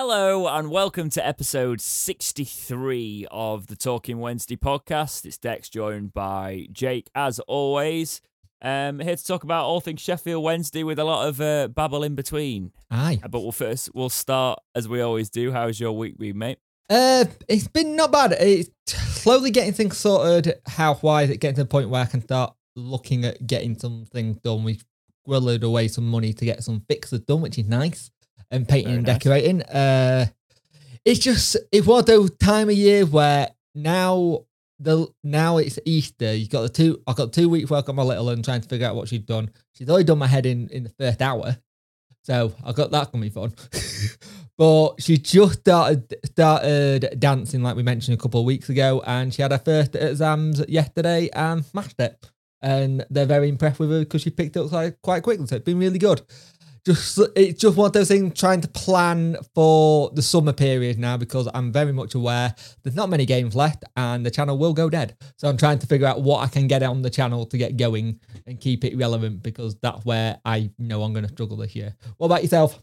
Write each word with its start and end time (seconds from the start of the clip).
Hello 0.00 0.46
and 0.46 0.70
welcome 0.70 1.10
to 1.10 1.26
episode 1.26 1.80
63 1.80 3.26
of 3.32 3.66
the 3.66 3.74
Talking 3.74 4.20
Wednesday 4.20 4.54
podcast. 4.54 5.26
It's 5.26 5.38
Dex 5.38 5.68
joined 5.68 6.14
by 6.14 6.68
Jake 6.70 7.10
as 7.16 7.40
always. 7.40 8.20
Um, 8.62 9.00
here 9.00 9.16
to 9.16 9.26
talk 9.26 9.42
about 9.42 9.64
all 9.64 9.80
things 9.80 10.00
Sheffield 10.00 10.44
Wednesday 10.44 10.84
with 10.84 11.00
a 11.00 11.04
lot 11.04 11.26
of 11.26 11.40
uh, 11.40 11.66
babble 11.66 12.04
in 12.04 12.14
between. 12.14 12.70
Aye. 12.92 13.18
Uh, 13.24 13.26
But 13.26 13.40
we'll 13.40 13.50
first 13.50 13.90
we'll 13.92 14.08
start 14.08 14.60
as 14.72 14.86
we 14.86 15.00
always 15.00 15.30
do. 15.30 15.50
How's 15.50 15.80
your 15.80 15.90
week 15.90 16.16
been, 16.16 16.38
mate? 16.38 16.58
Uh, 16.88 17.24
it's 17.48 17.66
been 17.66 17.96
not 17.96 18.12
bad. 18.12 18.36
It's 18.38 18.70
slowly 18.86 19.50
getting 19.50 19.72
things 19.72 19.96
sorted 19.96 20.60
health 20.68 21.02
is 21.02 21.30
it 21.30 21.38
getting 21.38 21.56
to 21.56 21.64
the 21.64 21.68
point 21.68 21.88
where 21.88 22.02
I 22.02 22.06
can 22.06 22.22
start 22.22 22.54
looking 22.76 23.24
at 23.24 23.44
getting 23.48 23.76
something 23.76 24.34
done. 24.44 24.62
We've 24.62 24.84
squirreled 25.26 25.64
away 25.64 25.88
some 25.88 26.08
money 26.08 26.32
to 26.34 26.44
get 26.44 26.62
some 26.62 26.84
fixes 26.88 27.18
done, 27.22 27.40
which 27.40 27.58
is 27.58 27.66
nice. 27.66 28.12
And 28.50 28.66
painting 28.66 28.86
Very 28.86 28.96
and 28.98 29.06
nice. 29.06 29.18
decorating. 29.18 29.62
Uh, 29.62 30.26
it's 31.04 31.20
just 31.20 31.56
it's 31.72 31.86
one 31.86 32.00
of 32.00 32.06
those 32.06 32.30
time 32.38 32.68
of 32.68 32.74
year 32.74 33.04
where 33.06 33.48
now 33.74 34.44
the 34.78 35.06
now 35.24 35.58
it's 35.58 35.78
Easter. 35.84 36.34
You 36.34 36.48
got 36.48 36.62
the 36.62 36.68
two. 36.68 37.02
I 37.06 37.12
got 37.12 37.32
two 37.32 37.48
weeks 37.48 37.70
work 37.70 37.88
on 37.88 37.96
my 37.96 38.02
little 38.02 38.28
and 38.30 38.44
trying 38.44 38.60
to 38.60 38.68
figure 38.68 38.86
out 38.86 38.94
what 38.96 39.08
she's 39.08 39.20
done. 39.20 39.50
She's 39.74 39.88
already 39.88 40.04
done 40.04 40.18
my 40.18 40.26
head 40.26 40.46
in 40.46 40.68
in 40.68 40.84
the 40.84 40.90
first 40.90 41.20
hour, 41.20 41.56
so 42.22 42.52
I 42.64 42.72
got 42.72 42.90
that 42.92 43.12
gonna 43.12 43.22
be 43.22 43.30
fun. 43.30 43.54
but 44.56 44.94
she 45.00 45.18
just 45.18 45.60
started 45.60 46.14
started 46.24 47.16
dancing 47.18 47.62
like 47.62 47.76
we 47.76 47.82
mentioned 47.82 48.16
a 48.18 48.20
couple 48.20 48.40
of 48.40 48.46
weeks 48.46 48.68
ago, 48.68 49.02
and 49.06 49.32
she 49.32 49.42
had 49.42 49.52
her 49.52 49.58
first 49.58 49.94
exams 49.94 50.64
yesterday 50.68 51.28
and 51.32 51.64
smashed 51.64 51.98
it. 52.00 52.30
And 52.60 53.06
they're 53.08 53.24
very 53.24 53.48
impressed 53.48 53.78
with 53.78 53.90
her 53.90 54.00
because 54.00 54.22
she 54.22 54.30
picked 54.30 54.56
up 54.56 54.68
quite 54.68 55.00
quite 55.02 55.22
quickly. 55.22 55.46
So 55.46 55.56
it's 55.56 55.64
been 55.64 55.78
really 55.78 55.98
good. 55.98 56.22
Just 56.88 57.20
it's 57.36 57.60
just 57.60 57.76
one 57.76 57.88
of 57.88 57.92
those 57.92 58.08
things 58.08 58.32
trying 58.40 58.62
to 58.62 58.68
plan 58.68 59.36
for 59.54 60.10
the 60.14 60.22
summer 60.22 60.54
period 60.54 60.98
now 60.98 61.18
because 61.18 61.46
I'm 61.52 61.70
very 61.70 61.92
much 61.92 62.14
aware 62.14 62.54
there's 62.82 62.96
not 62.96 63.10
many 63.10 63.26
games 63.26 63.54
left 63.54 63.84
and 63.94 64.24
the 64.24 64.30
channel 64.30 64.56
will 64.56 64.72
go 64.72 64.88
dead. 64.88 65.14
So 65.36 65.50
I'm 65.50 65.58
trying 65.58 65.80
to 65.80 65.86
figure 65.86 66.06
out 66.06 66.22
what 66.22 66.38
I 66.42 66.46
can 66.46 66.66
get 66.66 66.82
on 66.82 67.02
the 67.02 67.10
channel 67.10 67.44
to 67.44 67.58
get 67.58 67.76
going 67.76 68.20
and 68.46 68.58
keep 68.58 68.86
it 68.86 68.96
relevant 68.96 69.42
because 69.42 69.76
that's 69.82 70.02
where 70.06 70.40
I 70.46 70.70
know 70.78 71.02
I'm 71.02 71.12
going 71.12 71.26
to 71.26 71.30
struggle 71.30 71.58
this 71.58 71.76
year. 71.76 71.94
What 72.16 72.28
about 72.28 72.40
yourself? 72.40 72.82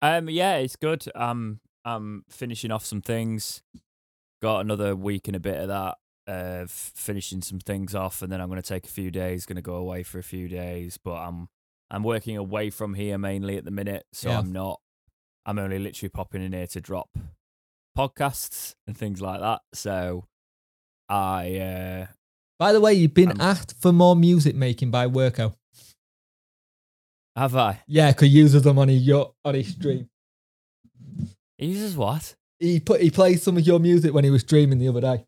Um, 0.00 0.30
yeah, 0.30 0.58
it's 0.58 0.76
good. 0.76 1.06
Um, 1.16 1.58
I'm 1.84 2.24
finishing 2.30 2.70
off 2.70 2.84
some 2.84 3.02
things. 3.02 3.62
Got 4.40 4.60
another 4.60 4.94
week 4.94 5.26
and 5.26 5.34
a 5.34 5.40
bit 5.40 5.56
of 5.56 5.66
that. 5.66 5.96
Uh, 6.28 6.66
finishing 6.68 7.42
some 7.42 7.58
things 7.58 7.96
off, 7.96 8.22
and 8.22 8.30
then 8.30 8.40
I'm 8.40 8.48
going 8.48 8.62
to 8.62 8.68
take 8.68 8.84
a 8.84 8.92
few 8.92 9.10
days. 9.10 9.44
Going 9.44 9.56
to 9.56 9.62
go 9.62 9.74
away 9.74 10.04
for 10.04 10.20
a 10.20 10.22
few 10.22 10.46
days, 10.46 10.98
but 11.02 11.16
I'm 11.16 11.48
I'm 11.90 12.02
working 12.02 12.36
away 12.36 12.70
from 12.70 12.94
here 12.94 13.16
mainly 13.18 13.56
at 13.56 13.64
the 13.64 13.70
minute, 13.70 14.04
so 14.12 14.28
Yeah. 14.30 14.38
I'm 14.40 14.52
not. 14.52 14.80
I'm 15.46 15.58
only 15.58 15.78
literally 15.78 16.10
popping 16.10 16.42
in 16.42 16.52
here 16.52 16.66
to 16.68 16.80
drop 16.80 17.08
podcasts 17.96 18.74
and 18.86 18.96
things 18.96 19.20
like 19.22 19.40
that. 19.40 19.62
So 19.72 20.26
I 21.08 21.56
uh 21.56 22.06
By 22.58 22.72
the 22.72 22.80
way, 22.80 22.92
you've 22.94 23.14
been 23.14 23.30
Um, 23.32 23.40
asked 23.40 23.74
for 23.80 23.92
more 23.92 24.14
music 24.16 24.54
making 24.54 24.90
by 24.90 25.06
Worko. 25.06 25.54
have 27.36 27.54
I. 27.56 27.82
Yeah, 27.86 28.10
because 28.10 28.28
uses 28.34 28.62
them 28.62 28.78
on 28.78 28.88
his 28.88 29.02
your 29.06 29.34
on 29.44 29.54
his 29.54 29.68
stream. 29.68 30.10
He 31.56 31.66
uses 31.68 31.96
what? 31.96 32.34
He 32.58 32.80
put 32.80 33.00
he 33.00 33.10
played 33.10 33.40
some 33.40 33.56
of 33.56 33.66
your 33.66 33.78
music 33.78 34.12
when 34.12 34.24
he 34.24 34.30
was 34.30 34.42
streaming 34.42 34.78
the 34.78 34.88
other 34.88 35.00
day. 35.00 35.24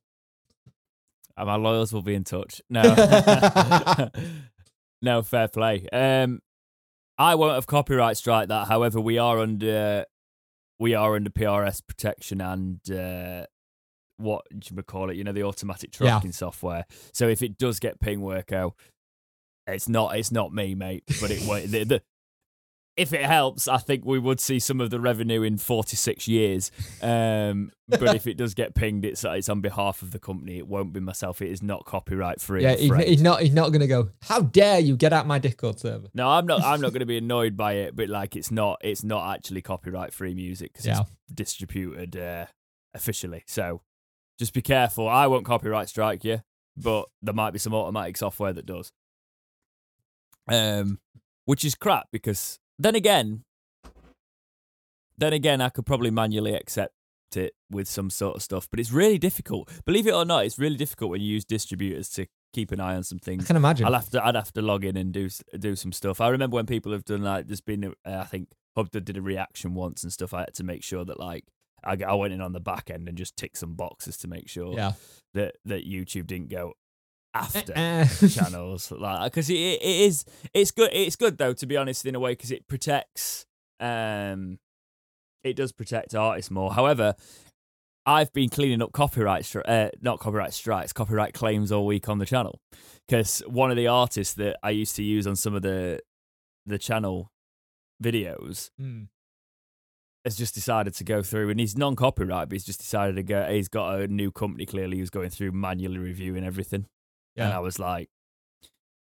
Uh, 1.37 1.45
my 1.47 1.55
lawyers 1.57 1.93
will 1.93 2.03
be 2.03 2.15
in 2.15 2.25
touch. 2.25 2.61
No, 2.69 2.83
no, 5.03 5.23
fair 5.23 5.49
play. 5.49 5.89
Um, 5.89 6.41
I 7.21 7.35
won't 7.35 7.55
have 7.55 7.67
copyright 7.67 8.17
strike 8.17 8.49
that. 8.49 8.67
However, 8.69 9.01
we 9.01 9.19
are 9.19 9.39
under 9.39 10.07
we 10.79 10.95
are 10.95 11.15
under 11.15 11.29
PRS 11.31 11.83
protection 11.87 12.41
and 12.41 12.81
uh, 12.91 13.45
what 14.17 14.43
do 14.59 14.75
you 14.75 14.83
call 14.83 15.11
it? 15.11 15.17
You 15.17 15.25
know, 15.25 15.33
the 15.33 15.43
automatic 15.43 15.91
Yeah. 16.01 16.09
tracking 16.13 16.33
software. 16.33 16.87
So 17.13 17.29
if 17.29 17.43
it 17.43 17.59
does 17.59 17.79
get 17.79 18.01
ping 18.01 18.23
work 18.23 18.53
out, 18.53 18.75
it's 19.67 19.89
not 19.89 20.17
it's 20.17 20.33
not 20.33 20.53
me, 20.55 20.75
mate. 20.75 21.05
But 21.21 21.31
it 21.31 21.47
won't- 21.47 21.71
the, 21.71 21.85
the 21.85 22.03
if 23.01 23.13
it 23.13 23.25
helps, 23.25 23.67
I 23.69 23.79
think 23.79 24.05
we 24.05 24.19
would 24.19 24.41
see 24.41 24.59
some 24.59 24.81
of 24.81 24.91
the 24.91 25.01
revenue 25.01 25.43
in 25.43 25.57
46 25.59 26.29
years. 26.29 26.71
Um, 27.03 27.73
but 27.89 28.15
if 28.15 28.27
it 28.27 28.37
does 28.37 28.55
get 28.55 28.75
pinged, 28.75 29.05
it's 29.05 29.25
it's 29.25 29.49
on 29.49 29.61
behalf 29.61 30.03
of 30.03 30.11
the 30.11 30.19
company. 30.19 30.59
It 30.59 30.67
won't 30.69 30.93
be 30.93 31.01
myself. 31.01 31.43
It 31.43 31.51
is 31.51 31.63
not 31.63 31.85
copyright 31.87 32.41
free. 32.41 32.63
Yeah, 32.63 32.77
he's, 32.77 32.95
he's 33.05 33.23
not 33.23 33.43
he's 33.43 33.55
not 33.55 33.71
gonna 33.73 33.87
go. 33.87 34.11
How 34.23 34.41
dare 34.43 34.79
you 34.79 34.97
get 34.97 35.13
out 35.13 35.27
my 35.27 35.39
Discord 35.39 35.81
server? 35.81 36.09
no, 36.15 36.29
I'm 36.29 36.47
not. 36.47 36.63
I'm 36.63 36.81
not 36.81 36.93
going 36.93 37.01
to 37.01 37.07
be 37.07 37.19
annoyed 37.19 37.57
by 37.57 37.73
it. 37.75 37.97
But 37.97 38.09
like, 38.09 38.37
it's 38.37 38.51
not. 38.51 38.79
It's 38.83 39.03
not 39.03 39.35
actually 39.35 39.63
copyright 39.63 40.13
free 40.13 40.35
music 40.35 40.73
because 40.73 40.87
Yeah. 40.87 41.01
it's 41.01 41.11
distributed 41.35 42.17
uh, 42.17 42.47
officially. 42.95 43.43
So 43.47 43.83
just 44.39 44.53
be 44.55 44.63
careful. 44.63 45.09
I 45.09 45.27
won't 45.27 45.45
copyright 45.45 45.89
strike 45.89 46.25
you, 46.25 46.43
but 46.77 47.07
there 47.23 47.35
might 47.35 47.53
be 47.53 47.59
some 47.59 47.75
automatic 47.75 48.17
software 48.17 48.53
that 48.53 48.67
does. 48.67 48.93
Um, 50.49 50.99
which 51.45 51.65
is 51.65 51.75
crap 51.75 52.09
because 52.13 52.59
then 52.81 52.95
again, 52.95 53.45
then 55.19 55.33
again, 55.33 55.61
I 55.61 55.69
could 55.69 55.85
probably 55.85 56.11
manually 56.11 56.55
accept 56.55 56.95
it 57.37 57.53
with 57.71 57.87
some 57.87 58.11
sort 58.11 58.37
of 58.37 58.43
stuff, 58.43 58.69
but 58.71 58.81
it's 58.81 58.91
really 58.91 59.19
difficult. 59.19 59.71
Believe 59.85 60.07
it 60.07 60.15
or 60.15 60.25
not, 60.25 60.47
it's 60.47 60.59
really 60.59 60.77
difficult 60.77 61.11
when 61.11 61.21
you 61.21 61.29
use 61.29 61.45
distributors 61.45 62.09
to 62.11 62.27
keep 62.53 62.73
an 62.73 62.81
eye 62.81 62.97
on 62.97 63.03
some 63.03 63.19
things. 63.19 63.45
I 63.45 63.47
can 63.47 63.57
imagine. 63.57 63.87
I'll 63.87 63.93
have 63.93 64.09
to. 64.11 64.25
I'd 64.25 64.35
have 64.35 64.53
to 64.55 64.63
log 64.63 64.85
in 64.85 64.97
and 64.97 65.13
do 65.13 65.29
do 65.59 65.77
some 65.77 65.93
stuff. 65.93 66.21
I 66.21 66.29
remember 66.29 66.57
when 66.57 66.67
people 66.67 66.93
have 66.93 67.05
done 67.05 67.23
like. 67.23 67.47
There's 67.47 67.61
been. 67.61 67.85
Uh, 67.85 68.17
I 68.17 68.25
think 68.25 68.49
Hub 68.77 68.91
did 68.91 69.17
a 69.17 69.23
reaction 69.23 69.75
once 69.75 70.03
and 70.03 70.13
stuff. 70.13 70.33
I 70.33 70.41
had 70.41 70.55
to 70.55 70.65
make 70.65 70.83
sure 70.83 71.05
that 71.05 71.21
like 71.21 71.45
I, 71.85 71.99
I 72.07 72.15
went 72.15 72.33
in 72.33 72.41
on 72.41 72.53
the 72.53 72.61
back 72.61 72.91
end 72.91 73.09
and 73.09 73.17
just 73.17 73.37
ticked 73.37 73.59
some 73.59 73.75
boxes 73.75 74.17
to 74.19 74.29
make 74.29 74.49
sure 74.49 74.75
yeah. 74.75 74.93
that 75.35 75.57
that 75.67 75.87
YouTube 75.87 76.27
didn't 76.27 76.49
go 76.49 76.73
after 77.35 77.73
Eh. 77.77 78.05
channels 78.29 78.91
like 78.91 79.31
because 79.33 79.49
it, 79.51 79.55
it 79.55 79.83
is 79.83 80.25
it's 80.53 80.71
good 80.71 80.91
it's 80.93 81.17
good 81.17 81.39
though 81.39 81.53
to 81.53 81.67
be 81.67 81.77
honest 81.77 82.05
in 82.07 82.15
a 82.15 82.21
way 82.21 82.33
because 82.33 82.51
it 82.51 82.67
protects 82.67 83.47
um 83.79 84.59
it 85.45 85.55
does 85.57 85.71
protect 85.73 86.15
artists 86.15 86.51
more 86.51 86.73
however 86.73 87.15
i've 88.05 88.33
been 88.33 88.49
cleaning 88.49 88.83
up 88.83 88.93
copyright 88.93 89.45
stri- 89.45 89.63
uh, 89.69 89.91
not 90.01 90.19
copyright 90.19 90.53
strikes 90.53 90.93
copyright 90.93 91.33
claims 91.33 91.71
all 91.71 91.87
week 91.87 92.09
on 92.09 92.19
the 92.19 92.27
channel 92.27 92.59
because 93.07 93.41
one 93.47 93.71
of 93.71 93.77
the 93.77 93.87
artists 93.87 94.35
that 94.35 94.57
i 94.63 94.71
used 94.71 94.97
to 94.97 95.03
use 95.05 95.27
on 95.27 95.37
some 95.37 95.55
of 95.55 95.63
the 95.63 96.01
the 96.67 96.79
channel 96.79 97.31
videos 98.03 98.71
Hmm. 98.79 99.05
has 100.25 100.37
just 100.37 100.55
decided 100.55 100.95
to 100.95 101.05
go 101.05 101.23
through 101.23 101.51
and 101.51 101.61
he's 101.61 101.77
non-copyright 101.77 102.49
but 102.49 102.55
he's 102.55 102.65
just 102.65 102.81
decided 102.81 103.17
to 103.17 103.23
go 103.23 103.45
he's 103.51 103.69
got 103.69 104.01
a 104.01 104.09
new 104.09 104.31
company 104.33 104.67
clearly 104.67 104.99
who's 104.99 105.11
going 105.11 105.31
through 105.31 105.53
manually 105.53 105.99
reviewing 105.99 106.45
everything 106.45 106.87
and 107.37 107.53
i 107.53 107.59
was 107.59 107.79
like 107.79 108.09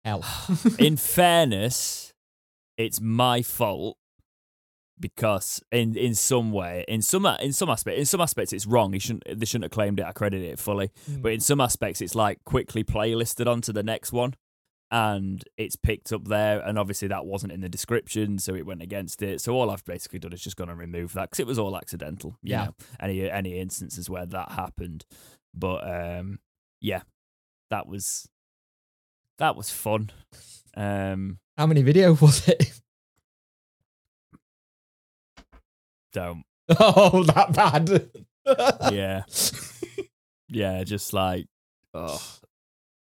Hell. 0.04 0.22
in 0.78 0.98
fairness, 0.98 2.12
it's 2.76 3.00
my 3.00 3.40
fault 3.40 3.96
because 5.00 5.62
in 5.72 5.96
in 5.96 6.14
some 6.14 6.52
way, 6.52 6.84
in 6.86 7.00
some 7.02 7.24
in 7.26 7.52
some 7.54 7.70
aspect, 7.70 7.98
in 7.98 8.04
some 8.04 8.20
aspects, 8.20 8.52
it's 8.52 8.66
wrong. 8.66 8.92
He 8.92 8.98
shouldn't 8.98 9.24
they 9.40 9.46
shouldn't 9.46 9.64
have 9.64 9.70
claimed 9.70 9.98
it. 10.00 10.04
I 10.06 10.12
credit 10.12 10.42
it 10.42 10.58
fully, 10.58 10.90
Hmm. 11.06 11.22
but 11.22 11.32
in 11.32 11.40
some 11.40 11.60
aspects, 11.60 12.02
it's 12.02 12.14
like 12.14 12.44
quickly 12.44 12.84
playlisted 12.84 13.46
onto 13.50 13.72
the 13.72 13.82
next 13.82 14.12
one, 14.12 14.34
and 14.90 15.42
it's 15.56 15.74
picked 15.76 16.12
up 16.12 16.28
there. 16.28 16.60
And 16.60 16.78
obviously, 16.78 17.08
that 17.08 17.24
wasn't 17.24 17.52
in 17.52 17.60
the 17.62 17.70
description, 17.70 18.38
so 18.38 18.54
it 18.54 18.66
went 18.66 18.82
against 18.82 19.22
it. 19.22 19.40
So 19.40 19.54
all 19.54 19.70
I've 19.70 19.84
basically 19.86 20.18
done 20.18 20.34
is 20.34 20.42
just 20.42 20.56
gone 20.56 20.68
and 20.68 20.78
remove 20.78 21.14
that 21.14 21.30
because 21.30 21.40
it 21.40 21.46
was 21.46 21.58
all 21.58 21.78
accidental. 21.78 22.36
Yeah. 22.42 22.66
know, 22.66 22.74
any 23.00 23.30
any 23.30 23.58
instances 23.58 24.10
where 24.10 24.26
that 24.26 24.52
happened, 24.52 25.06
but 25.54 25.82
um, 25.90 26.40
yeah, 26.82 27.02
that 27.74 27.88
was 27.88 28.28
that 29.38 29.56
was 29.56 29.68
fun. 29.68 30.10
Um, 30.76 31.38
How 31.58 31.66
many 31.66 31.82
videos 31.82 32.20
was 32.26 32.46
it? 32.46 32.72
don't 36.12 36.44
oh, 36.80 37.24
that 37.24 37.52
bad. 37.52 38.08
yeah 38.94 39.22
yeah 40.48 40.84
just 40.84 41.12
like 41.12 41.46
oh 41.94 42.20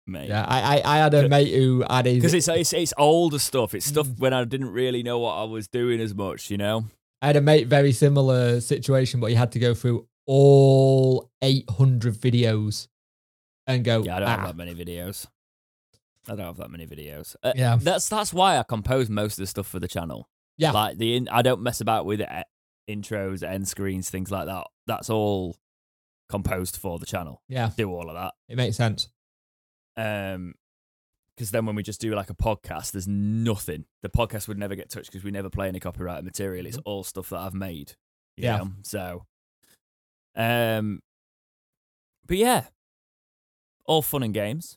mate 0.06 0.28
Yeah, 0.28 0.44
I, 0.48 0.78
I, 0.80 0.94
I 0.94 0.98
had 0.98 1.12
a 1.14 1.28
mate 1.28 1.52
who 1.54 1.84
had 1.88 2.06
his. 2.06 2.14
because 2.16 2.32
it's, 2.34 2.48
it's 2.48 2.72
it's 2.72 2.94
older 2.96 3.38
stuff 3.38 3.74
it's 3.74 3.86
stuff 3.86 4.06
Mm. 4.06 4.18
when 4.20 4.32
i 4.32 4.44
didn't 4.44 4.70
really 4.70 5.02
know 5.02 5.18
what 5.18 5.34
i 5.34 5.44
was 5.44 5.68
doing 5.68 6.00
as 6.00 6.14
much 6.14 6.50
you 6.50 6.56
know 6.56 6.86
I 7.22 7.28
had 7.28 7.36
a 7.36 7.40
mate 7.40 7.68
very 7.68 7.92
similar 7.92 8.60
situation, 8.60 9.18
but 9.18 9.30
he 9.30 9.34
had 9.34 9.50
to 9.52 9.58
go 9.58 9.72
through 9.72 10.06
all 10.26 11.30
800 11.40 12.12
videos 12.14 12.88
and 13.66 13.84
go. 13.84 14.02
yeah 14.04 14.16
i 14.16 14.20
don't 14.20 14.28
have 14.28 14.40
"Ah." 14.40 14.46
that 14.48 14.56
many 14.56 14.74
videos 14.74 15.26
i 16.28 16.34
don't 16.34 16.46
have 16.46 16.56
that 16.56 16.70
many 16.70 16.86
videos 16.86 17.36
uh, 17.42 17.52
Yeah. 17.56 17.76
that's 17.80 18.08
that's 18.08 18.32
why 18.32 18.58
i 18.58 18.62
compose 18.62 19.08
most 19.10 19.34
of 19.38 19.42
the 19.42 19.46
stuff 19.46 19.66
for 19.66 19.78
the 19.80 19.88
channel 19.88 20.28
Yeah. 20.58 20.72
like 20.72 20.98
the 20.98 21.16
in, 21.16 21.28
i 21.28 21.42
don't 21.42 21.62
mess 21.62 21.80
about 21.80 22.06
with 22.06 22.20
uh, 22.20 22.44
intros 22.88 23.42
end 23.42 23.66
screens 23.68 24.10
things 24.10 24.30
like 24.30 24.46
that 24.46 24.66
that's 24.86 25.08
all 25.10 25.56
composed 26.28 26.76
for 26.76 26.98
the 26.98 27.06
channel 27.06 27.42
Yeah, 27.48 27.70
do 27.76 27.90
all 27.90 28.08
of 28.08 28.14
that 28.14 28.34
it 28.48 28.56
makes 28.56 28.76
sense. 28.76 29.08
Um, 29.96 30.54
because 31.36 31.50
then 31.50 31.66
when 31.66 31.74
we 31.76 31.82
just 31.82 32.00
do 32.00 32.14
like 32.14 32.30
a 32.30 32.34
podcast, 32.34 32.92
there's 32.92 33.08
nothing. 33.08 33.84
The 34.02 34.08
podcast 34.08 34.46
would 34.48 34.58
never 34.58 34.74
get 34.76 34.88
touched 34.90 35.10
because 35.10 35.24
we 35.24 35.30
never 35.32 35.50
play 35.50 35.66
any 35.68 35.80
copyrighted 35.80 36.24
material. 36.24 36.64
It's 36.66 36.78
all 36.84 37.02
stuff 37.04 37.30
that 37.30 37.38
I've 37.38 37.54
made. 37.54 37.94
you 38.36 38.44
Yeah. 38.44 38.56
know? 38.58 38.70
So, 38.82 39.26
um, 40.36 41.00
but 42.26 42.36
yeah, 42.36 42.64
all 43.86 44.02
fun 44.02 44.22
and 44.22 44.34
games. 44.34 44.76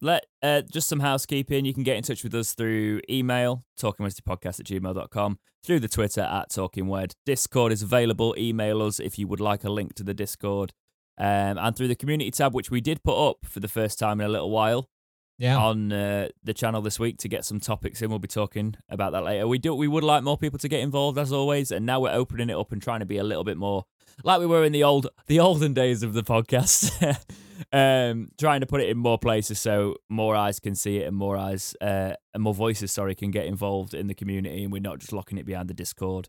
Let 0.00 0.26
uh, 0.42 0.62
just 0.62 0.88
some 0.88 1.00
housekeeping. 1.00 1.64
You 1.64 1.72
can 1.72 1.82
get 1.82 1.96
in 1.96 2.02
touch 2.02 2.22
with 2.22 2.34
us 2.34 2.52
through 2.52 3.00
email, 3.08 3.62
talkingwednesdaypodcast 3.80 4.60
at 4.60 4.66
gmail.com, 4.66 5.38
through 5.64 5.80
the 5.80 5.88
Twitter 5.88 6.20
at 6.20 6.50
talkingwed. 6.50 7.12
Discord 7.24 7.72
is 7.72 7.82
available. 7.82 8.34
Email 8.36 8.82
us 8.82 9.00
if 9.00 9.18
you 9.18 9.26
would 9.26 9.40
like 9.40 9.64
a 9.64 9.70
link 9.70 9.94
to 9.94 10.04
the 10.04 10.14
Discord. 10.14 10.72
Um, 11.18 11.56
and 11.56 11.74
through 11.74 11.88
the 11.88 11.94
community 11.94 12.30
tab, 12.30 12.54
which 12.54 12.70
we 12.70 12.82
did 12.82 13.02
put 13.02 13.16
up 13.16 13.38
for 13.46 13.60
the 13.60 13.68
first 13.68 13.98
time 13.98 14.20
in 14.20 14.26
a 14.26 14.30
little 14.30 14.50
while 14.50 14.90
Yeah. 15.38 15.58
on 15.58 15.92
uh, 15.92 16.28
the 16.42 16.54
channel 16.54 16.80
this 16.80 16.98
week 16.98 17.18
to 17.18 17.28
get 17.28 17.44
some 17.44 17.60
topics 17.60 18.00
in. 18.00 18.08
We'll 18.08 18.18
be 18.18 18.28
talking 18.28 18.76
about 18.88 19.12
that 19.12 19.22
later. 19.22 19.46
We 19.46 19.58
do 19.58 19.74
we 19.74 19.88
would 19.88 20.04
like 20.04 20.22
more 20.22 20.38
people 20.38 20.58
to 20.60 20.68
get 20.68 20.80
involved 20.80 21.18
as 21.18 21.32
always, 21.32 21.70
and 21.70 21.84
now 21.84 22.00
we're 22.00 22.12
opening 22.12 22.50
it 22.50 22.56
up 22.56 22.72
and 22.72 22.80
trying 22.80 23.00
to 23.00 23.06
be 23.06 23.18
a 23.18 23.24
little 23.24 23.44
bit 23.44 23.56
more 23.56 23.84
like 24.24 24.40
we 24.40 24.46
were 24.46 24.64
in 24.64 24.72
the 24.72 24.84
old 24.84 25.08
the 25.26 25.40
olden 25.40 25.74
days 25.74 26.02
of 26.02 26.14
the 26.14 26.22
podcast. 26.22 26.90
um, 27.72 28.30
trying 28.38 28.60
to 28.60 28.66
put 28.66 28.80
it 28.80 28.88
in 28.88 28.98
more 28.98 29.18
places 29.18 29.58
so 29.58 29.96
more 30.08 30.36
eyes 30.36 30.60
can 30.60 30.74
see 30.74 30.98
it 30.98 31.06
and 31.06 31.16
more 31.16 31.36
eyes 31.36 31.74
uh, 31.80 32.12
and 32.34 32.42
more 32.42 32.54
voices, 32.54 32.92
sorry, 32.92 33.14
can 33.14 33.30
get 33.30 33.46
involved 33.46 33.94
in 33.94 34.06
the 34.06 34.14
community, 34.14 34.62
and 34.64 34.72
we're 34.72 34.80
not 34.80 34.98
just 34.98 35.12
locking 35.12 35.38
it 35.38 35.46
behind 35.46 35.68
the 35.68 35.74
Discord. 35.74 36.28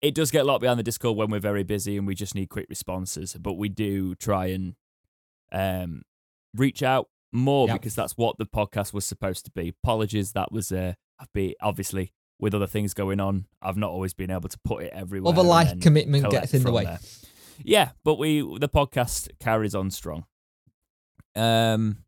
It 0.00 0.14
does 0.14 0.30
get 0.32 0.44
locked 0.44 0.62
behind 0.62 0.78
the 0.78 0.84
Discord 0.84 1.16
when 1.16 1.30
we're 1.30 1.38
very 1.38 1.62
busy 1.62 1.96
and 1.96 2.06
we 2.06 2.16
just 2.16 2.34
need 2.34 2.48
quick 2.48 2.66
responses, 2.68 3.36
but 3.38 3.52
we 3.52 3.68
do 3.68 4.16
try 4.16 4.46
and 4.46 4.74
um, 5.52 6.02
reach 6.56 6.82
out 6.82 7.08
more 7.32 7.66
Yep. 7.68 7.80
because 7.80 7.94
that's 7.94 8.16
what 8.16 8.36
the 8.38 8.46
podcast 8.46 8.92
was 8.92 9.04
supposed 9.04 9.44
to 9.46 9.50
be. 9.52 9.72
Apologies, 9.82 10.32
that 10.32 10.52
was 10.52 10.70
uh, 10.72 10.94
I've 11.18 11.32
been 11.32 11.54
obviously 11.60 12.12
with 12.38 12.54
other 12.54 12.66
things 12.66 12.92
going 12.92 13.20
on, 13.20 13.46
I've 13.62 13.76
not 13.76 13.90
always 13.90 14.14
been 14.14 14.30
able 14.30 14.48
to 14.48 14.58
put 14.64 14.82
it 14.82 14.92
everywhere. 14.92 15.32
Other 15.32 15.42
life 15.44 15.78
commitment 15.80 16.28
gets 16.30 16.52
in 16.54 16.62
the 16.64 16.72
way. 16.72 16.84
there. 16.84 16.98
Yeah, 17.62 17.90
but 18.04 18.16
we 18.18 18.40
the 18.58 18.68
podcast 18.68 19.28
carries 19.40 19.74
on 19.74 19.90
strong. 19.90 20.24
Um, 21.36 21.98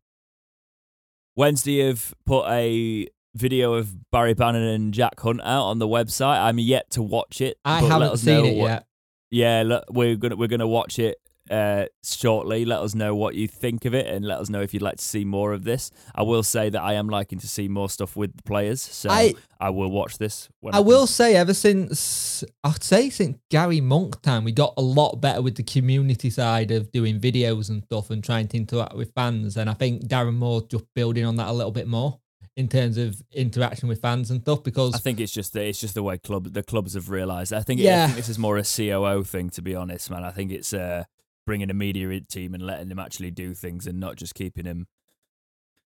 Wednesday 1.35 1.85
have 1.87 2.13
put 2.25 2.45
a 2.49 3.07
video 3.33 3.73
of 3.73 4.09
Barry 4.11 4.33
Bannan 4.33 4.63
and 4.63 4.93
Jack 4.93 5.19
Hunt 5.19 5.41
out 5.41 5.65
on 5.65 5.79
the 5.79 5.87
website. 5.87 6.39
I'm 6.41 6.59
yet 6.59 6.89
to 6.91 7.01
watch 7.01 7.41
it. 7.41 7.57
I 7.65 7.81
haven't 7.81 8.17
seen 8.17 8.45
it 8.45 8.57
what- 8.57 8.67
yet. 8.69 8.85
Yeah, 9.31 9.63
look, 9.65 9.85
we're 9.89 10.15
gonna 10.15 10.35
we're 10.35 10.47
gonna 10.47 10.67
watch 10.67 10.97
it 10.99 11.17
uh, 11.49 11.85
shortly. 12.03 12.65
Let 12.65 12.79
us 12.81 12.95
know 12.95 13.15
what 13.15 13.35
you 13.35 13.47
think 13.47 13.85
of 13.85 13.93
it, 13.93 14.07
and 14.07 14.25
let 14.25 14.39
us 14.39 14.49
know 14.49 14.61
if 14.61 14.73
you'd 14.73 14.81
like 14.81 14.97
to 14.97 15.03
see 15.05 15.25
more 15.25 15.53
of 15.53 15.63
this. 15.63 15.91
I 16.13 16.23
will 16.23 16.43
say 16.43 16.69
that 16.69 16.81
I 16.81 16.93
am 16.93 17.07
liking 17.09 17.39
to 17.39 17.47
see 17.47 17.67
more 17.67 17.89
stuff 17.89 18.15
with 18.15 18.35
the 18.37 18.43
players, 18.43 18.81
so 18.81 19.09
I, 19.09 19.33
I 19.59 19.69
will 19.69 19.91
watch 19.91 20.17
this. 20.17 20.49
When 20.61 20.73
I 20.73 20.77
can. 20.77 20.85
will 20.87 21.07
say, 21.07 21.35
ever 21.35 21.53
since 21.53 22.43
I'd 22.63 22.83
say 22.83 23.09
since 23.09 23.37
Gary 23.49 23.81
Monk 23.81 24.21
time, 24.21 24.43
we 24.43 24.51
got 24.51 24.73
a 24.77 24.81
lot 24.81 25.15
better 25.21 25.41
with 25.41 25.55
the 25.55 25.63
community 25.63 26.29
side 26.29 26.71
of 26.71 26.91
doing 26.91 27.19
videos 27.19 27.69
and 27.69 27.83
stuff 27.83 28.09
and 28.09 28.23
trying 28.23 28.47
to 28.49 28.57
interact 28.57 28.95
with 28.95 29.13
fans. 29.13 29.57
And 29.57 29.69
I 29.69 29.73
think 29.73 30.03
Darren 30.07 30.35
Moore 30.35 30.61
just 30.67 30.85
building 30.95 31.25
on 31.25 31.35
that 31.37 31.47
a 31.47 31.53
little 31.53 31.71
bit 31.71 31.87
more 31.87 32.19
in 32.57 32.69
terms 32.69 32.97
of 32.97 33.21
interaction 33.33 33.89
with 33.89 33.99
fans 34.01 34.31
and 34.31 34.41
stuff. 34.41 34.63
Because 34.63 34.95
I 34.95 34.97
think 34.99 35.19
it's 35.19 35.31
just 35.33 35.51
the, 35.53 35.61
it's 35.63 35.81
just 35.81 35.93
the 35.93 36.03
way 36.03 36.17
club 36.17 36.53
the 36.53 36.63
clubs 36.63 36.93
have 36.93 37.09
realised. 37.09 37.51
I 37.51 37.61
think 37.61 37.81
I 37.81 37.83
Yeah. 37.83 38.05
think 38.07 38.17
this 38.17 38.29
is 38.29 38.39
more 38.39 38.57
a 38.57 38.63
COO 38.63 39.23
thing, 39.23 39.49
to 39.51 39.61
be 39.61 39.75
honest, 39.75 40.09
man. 40.09 40.23
I 40.23 40.31
think 40.31 40.51
it's 40.51 40.73
uh, 40.73 41.03
bringing 41.45 41.69
a 41.69 41.73
media 41.73 42.19
team 42.21 42.53
and 42.53 42.65
letting 42.65 42.89
them 42.89 42.99
actually 42.99 43.31
do 43.31 43.53
things 43.53 43.87
and 43.87 43.99
not 43.99 44.15
just 44.15 44.35
keeping 44.35 44.65
them, 44.65 44.87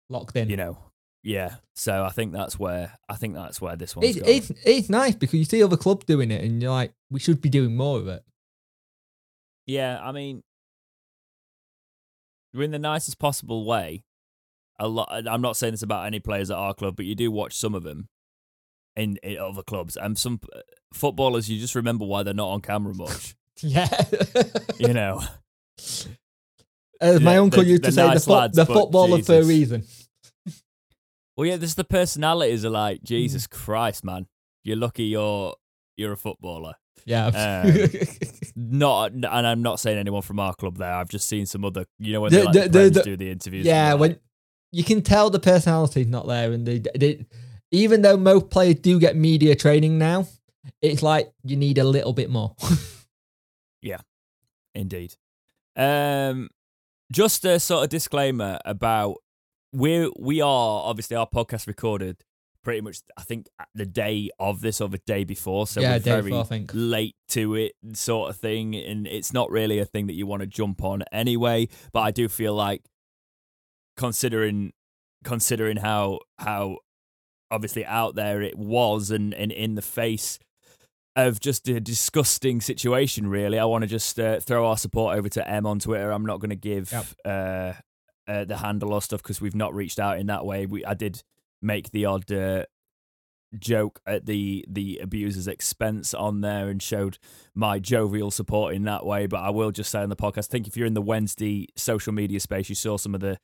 locked 0.09 0.37
in, 0.37 0.49
you 0.51 0.57
know. 0.57 0.79
Yeah, 1.23 1.57
so 1.75 2.05
I 2.05 2.11
think 2.11 2.33
that's 2.33 2.59
where 2.59 2.93
I 3.09 3.17
think 3.17 3.35
that's 3.35 3.61
where 3.61 3.75
this 3.75 3.97
one's 3.97 4.17
it's 4.17 4.51
it's 4.51 4.61
it's 4.65 4.89
nice 4.89 5.17
because 5.17 5.35
you 5.35 5.45
see 5.45 5.63
other 5.63 5.77
clubs 5.77 6.05
doing 6.05 6.31
it 6.31 6.45
and 6.45 6.63
you're 6.63 6.71
like, 6.71 6.93
we 7.11 7.19
should 7.19 7.41
be 7.41 7.49
doing 7.49 7.77
more 7.77 7.99
of 7.99 8.07
it. 8.07 8.23
Yeah, 9.67 9.99
I 10.01 10.13
mean, 10.13 10.45
in 12.55 12.71
the 12.71 12.79
nicest 12.79 13.19
possible 13.19 13.65
way. 13.65 14.05
A 14.79 14.89
lot. 14.89 15.09
I'm 15.27 15.41
not 15.41 15.57
saying 15.57 15.73
this 15.73 15.83
about 15.83 16.07
any 16.07 16.21
players 16.21 16.51
at 16.51 16.59
our 16.59 16.75
club, 16.75 16.97
but 16.97 17.07
you 17.07 17.15
do 17.15 17.31
watch 17.31 17.57
some 17.57 17.75
of 17.75 17.83
them 17.83 18.09
in, 18.95 19.17
in 19.23 19.39
other 19.39 19.63
clubs, 19.63 19.97
and 19.97 20.19
some 20.19 20.39
uh, 20.55 20.61
footballers. 20.93 21.49
You 21.49 21.59
just 21.59 21.75
remember 21.75 22.05
why 22.05 22.23
they're 22.23 22.35
not 22.35 22.51
on 22.51 22.61
camera 22.61 22.95
much. 22.95 23.35
Yeah. 23.63 23.89
you 24.79 24.93
know, 24.93 25.23
As 27.01 27.21
my 27.21 27.35
Yeah, 27.35 27.41
uncle 27.41 27.63
used 27.63 27.85
to 27.85 27.93
say, 27.93 28.15
the, 28.15 28.21
fo- 28.21 28.33
lads, 28.33 28.57
the 28.57 28.65
footballer 28.67 29.23
for 29.23 29.35
a 29.41 29.45
reason. 29.45 29.85
Well, 31.37 31.47
yeah, 31.47 31.57
there's 31.57 31.75
the 31.75 31.85
personalities 31.85 32.65
are 32.65 32.69
Hmm. 32.69 32.75
like 32.75 33.03
Jesus 33.03 33.47
Christ, 33.47 34.05
man. 34.05 34.27
You're 34.65 34.77
lucky 34.77 35.05
you're 35.05 35.55
you're 35.97 36.13
a 36.13 36.17
footballer. 36.17 36.75
Yeah. 37.05 37.27
Um, 37.27 37.89
Not, 38.57 39.13
and 39.13 39.27
I'm 39.27 39.63
not 39.63 39.79
saying 39.81 39.99
anyone 39.99 40.23
from 40.23 40.41
our 40.41 40.55
club 40.55 40.79
there. 40.79 40.93
I've 40.93 41.09
just 41.11 41.29
seen 41.29 41.45
some 41.47 41.65
other, 41.65 41.85
you 41.99 42.13
know, 42.15 42.23
when 42.23 42.33
The- 42.33 42.39
they 42.39 42.45
like 42.45 42.53
the- 42.55 42.69
the, 42.69 42.91
the- 42.91 43.03
do 43.03 43.17
the 43.17 43.31
interviews. 43.31 43.67
yeah, 43.67 43.93
when 43.95 44.13
that. 44.13 44.21
you 44.73 44.83
can 44.83 45.03
tell 45.03 45.29
the 45.31 45.39
personality's 45.39 46.07
not 46.09 46.27
there, 46.27 46.53
and 46.53 46.67
they, 46.67 46.79
they, 46.99 47.27
even 47.71 48.01
though 48.03 48.17
most 48.17 48.49
players 48.51 48.77
do 48.77 48.99
get 48.99 49.15
media 49.17 49.55
training 49.55 49.99
now, 49.99 50.27
it's 50.81 51.03
like 51.03 51.31
you 51.45 51.57
need 51.57 51.77
a 51.79 51.85
little 51.85 52.13
bit 52.15 52.31
more. 52.31 52.57
Yeah, 53.83 53.99
indeed. 54.75 55.15
Um, 55.77 56.49
just 57.13 57.45
a 57.45 57.61
sort 57.61 57.85
of 57.85 57.91
disclaimer 57.91 58.59
about 58.65 59.17
we 59.73 60.11
we 60.19 60.41
are 60.41 60.83
obviously 60.85 61.17
our 61.17 61.29
podcast 61.29 61.67
recorded 61.67 62.25
pretty 62.65 62.81
much. 62.81 62.99
I 63.17 63.23
think 63.23 63.49
the 63.75 63.87
day 63.87 64.31
of 64.41 64.61
this 64.61 64.81
or 64.81 64.89
the 64.89 65.01
day 65.07 65.23
before, 65.25 65.67
so 65.69 65.81
yeah, 65.81 65.93
we're 65.93 65.99
day 66.01 66.11
very 66.11 66.23
before, 66.23 66.41
I 66.41 66.45
think. 66.45 66.71
late 66.75 67.15
to 67.29 67.55
it 67.55 67.73
sort 67.93 68.31
of 68.31 68.37
thing 68.37 68.75
and 68.75 69.07
it's 69.07 69.33
not 69.33 69.51
really 69.51 69.79
a 69.79 69.85
thing 69.85 70.07
that 70.09 70.15
you 70.15 70.27
want 70.27 70.41
to 70.41 70.47
jump 70.47 70.83
on 70.83 71.03
anyway 71.13 71.69
but 71.93 72.01
i 72.01 72.11
do 72.11 72.29
feel 72.29 72.55
like 72.55 72.83
considering 73.97 74.73
considering 75.25 75.77
how 75.77 76.21
how 76.39 76.79
obviously 77.51 77.85
out 77.85 78.15
there 78.15 78.43
it 78.43 78.57
was 78.57 79.11
and, 79.11 79.35
and 79.35 79.53
in 79.53 79.75
the 79.75 79.83
face 79.83 80.39
of 81.17 81.41
just 81.41 81.67
a 81.69 81.81
disgusting 81.81 82.61
situation 82.61 83.27
really 83.27 83.59
i 83.59 83.65
want 83.65 83.83
to 83.83 83.89
just 83.89 84.21
uh, 84.21 84.39
throw 84.39 84.67
our 84.67 84.77
support 84.77 85.17
over 85.19 85.29
to 85.29 85.49
m 85.49 85.67
on 85.67 85.79
twitter 85.79 86.11
i'm 86.13 86.27
not 86.27 86.39
going 86.41 86.51
to 86.51 86.57
give 86.57 86.93
Yep. 86.93 87.07
uh, 87.25 87.73
uh, 88.31 88.45
the 88.45 88.59
handle 88.59 88.93
or 88.93 89.01
stuff 89.03 89.23
because 89.23 89.41
we've 89.41 89.55
not 89.55 89.75
reached 89.75 89.99
out 89.99 90.19
in 90.19 90.27
that 90.27 90.45
way 90.45 90.67
we 90.67 90.85
i 90.85 90.95
did 90.95 91.23
make 91.63 91.91
the 91.91 92.05
odd 92.05 92.31
uh, 92.31 92.65
joke 93.59 94.01
at 94.07 94.27
the 94.27 94.65
the 94.69 94.99
abuser's 95.03 95.49
expense 95.49 96.13
on 96.13 96.41
there 96.43 96.69
and 96.69 96.83
showed 96.83 97.17
my 97.55 97.79
jovial 97.79 98.31
support 98.31 98.75
in 98.75 98.83
that 98.85 99.07
way. 99.07 99.27
But 99.27 99.39
I 99.41 99.51
will 99.51 99.71
just 99.71 99.91
say 99.91 100.01
on 100.01 100.11
the 100.11 100.17
podcast, 100.17 100.49
I 100.49 100.53
think 100.53 100.67
if 100.67 100.77
you're 100.77 100.87
in 100.87 100.95
the 100.95 101.01
Wednesday 101.01 101.69
social 101.77 102.13
media 102.13 102.41
space, 102.41 102.69
you 102.69 102.75
saw 102.75 102.99
some 102.99 103.15
of 103.15 103.21
the 103.21 103.39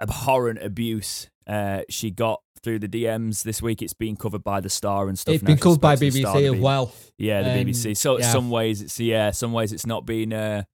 abhorrent 0.00 0.62
abuse 0.62 1.28
uh, 1.46 1.82
she 1.88 2.10
got 2.10 2.40
through 2.62 2.78
the 2.80 2.88
DMs 2.88 3.42
this 3.44 3.62
week. 3.62 3.80
It's 3.82 3.94
been 3.94 4.16
covered 4.16 4.42
by 4.42 4.60
the 4.60 4.68
Star 4.68 5.08
and 5.08 5.16
stuff. 5.18 5.36
It's 5.36 5.44
been 5.44 5.58
covered 5.58 5.80
by 5.80 5.94
spoke 5.94 6.08
to 6.08 6.10
the 6.12 6.20
Star, 6.22 6.34
BBC 6.36 6.46
as 6.48 6.52
B- 6.54 6.60
well. 6.60 6.92
Yeah, 7.18 7.42
the 7.42 7.50
Um, 7.52 7.58
BBC. 7.66 7.96
So 7.96 8.18
yeah. 8.18 8.32
some 8.32 8.50
ways 8.50 8.82
it's 8.82 8.98
yeah, 8.98 9.30
some 9.30 9.52
ways 9.52 9.72
it's 9.72 9.86
not 9.86 10.04
been 10.04 10.32
uh, 10.32 10.64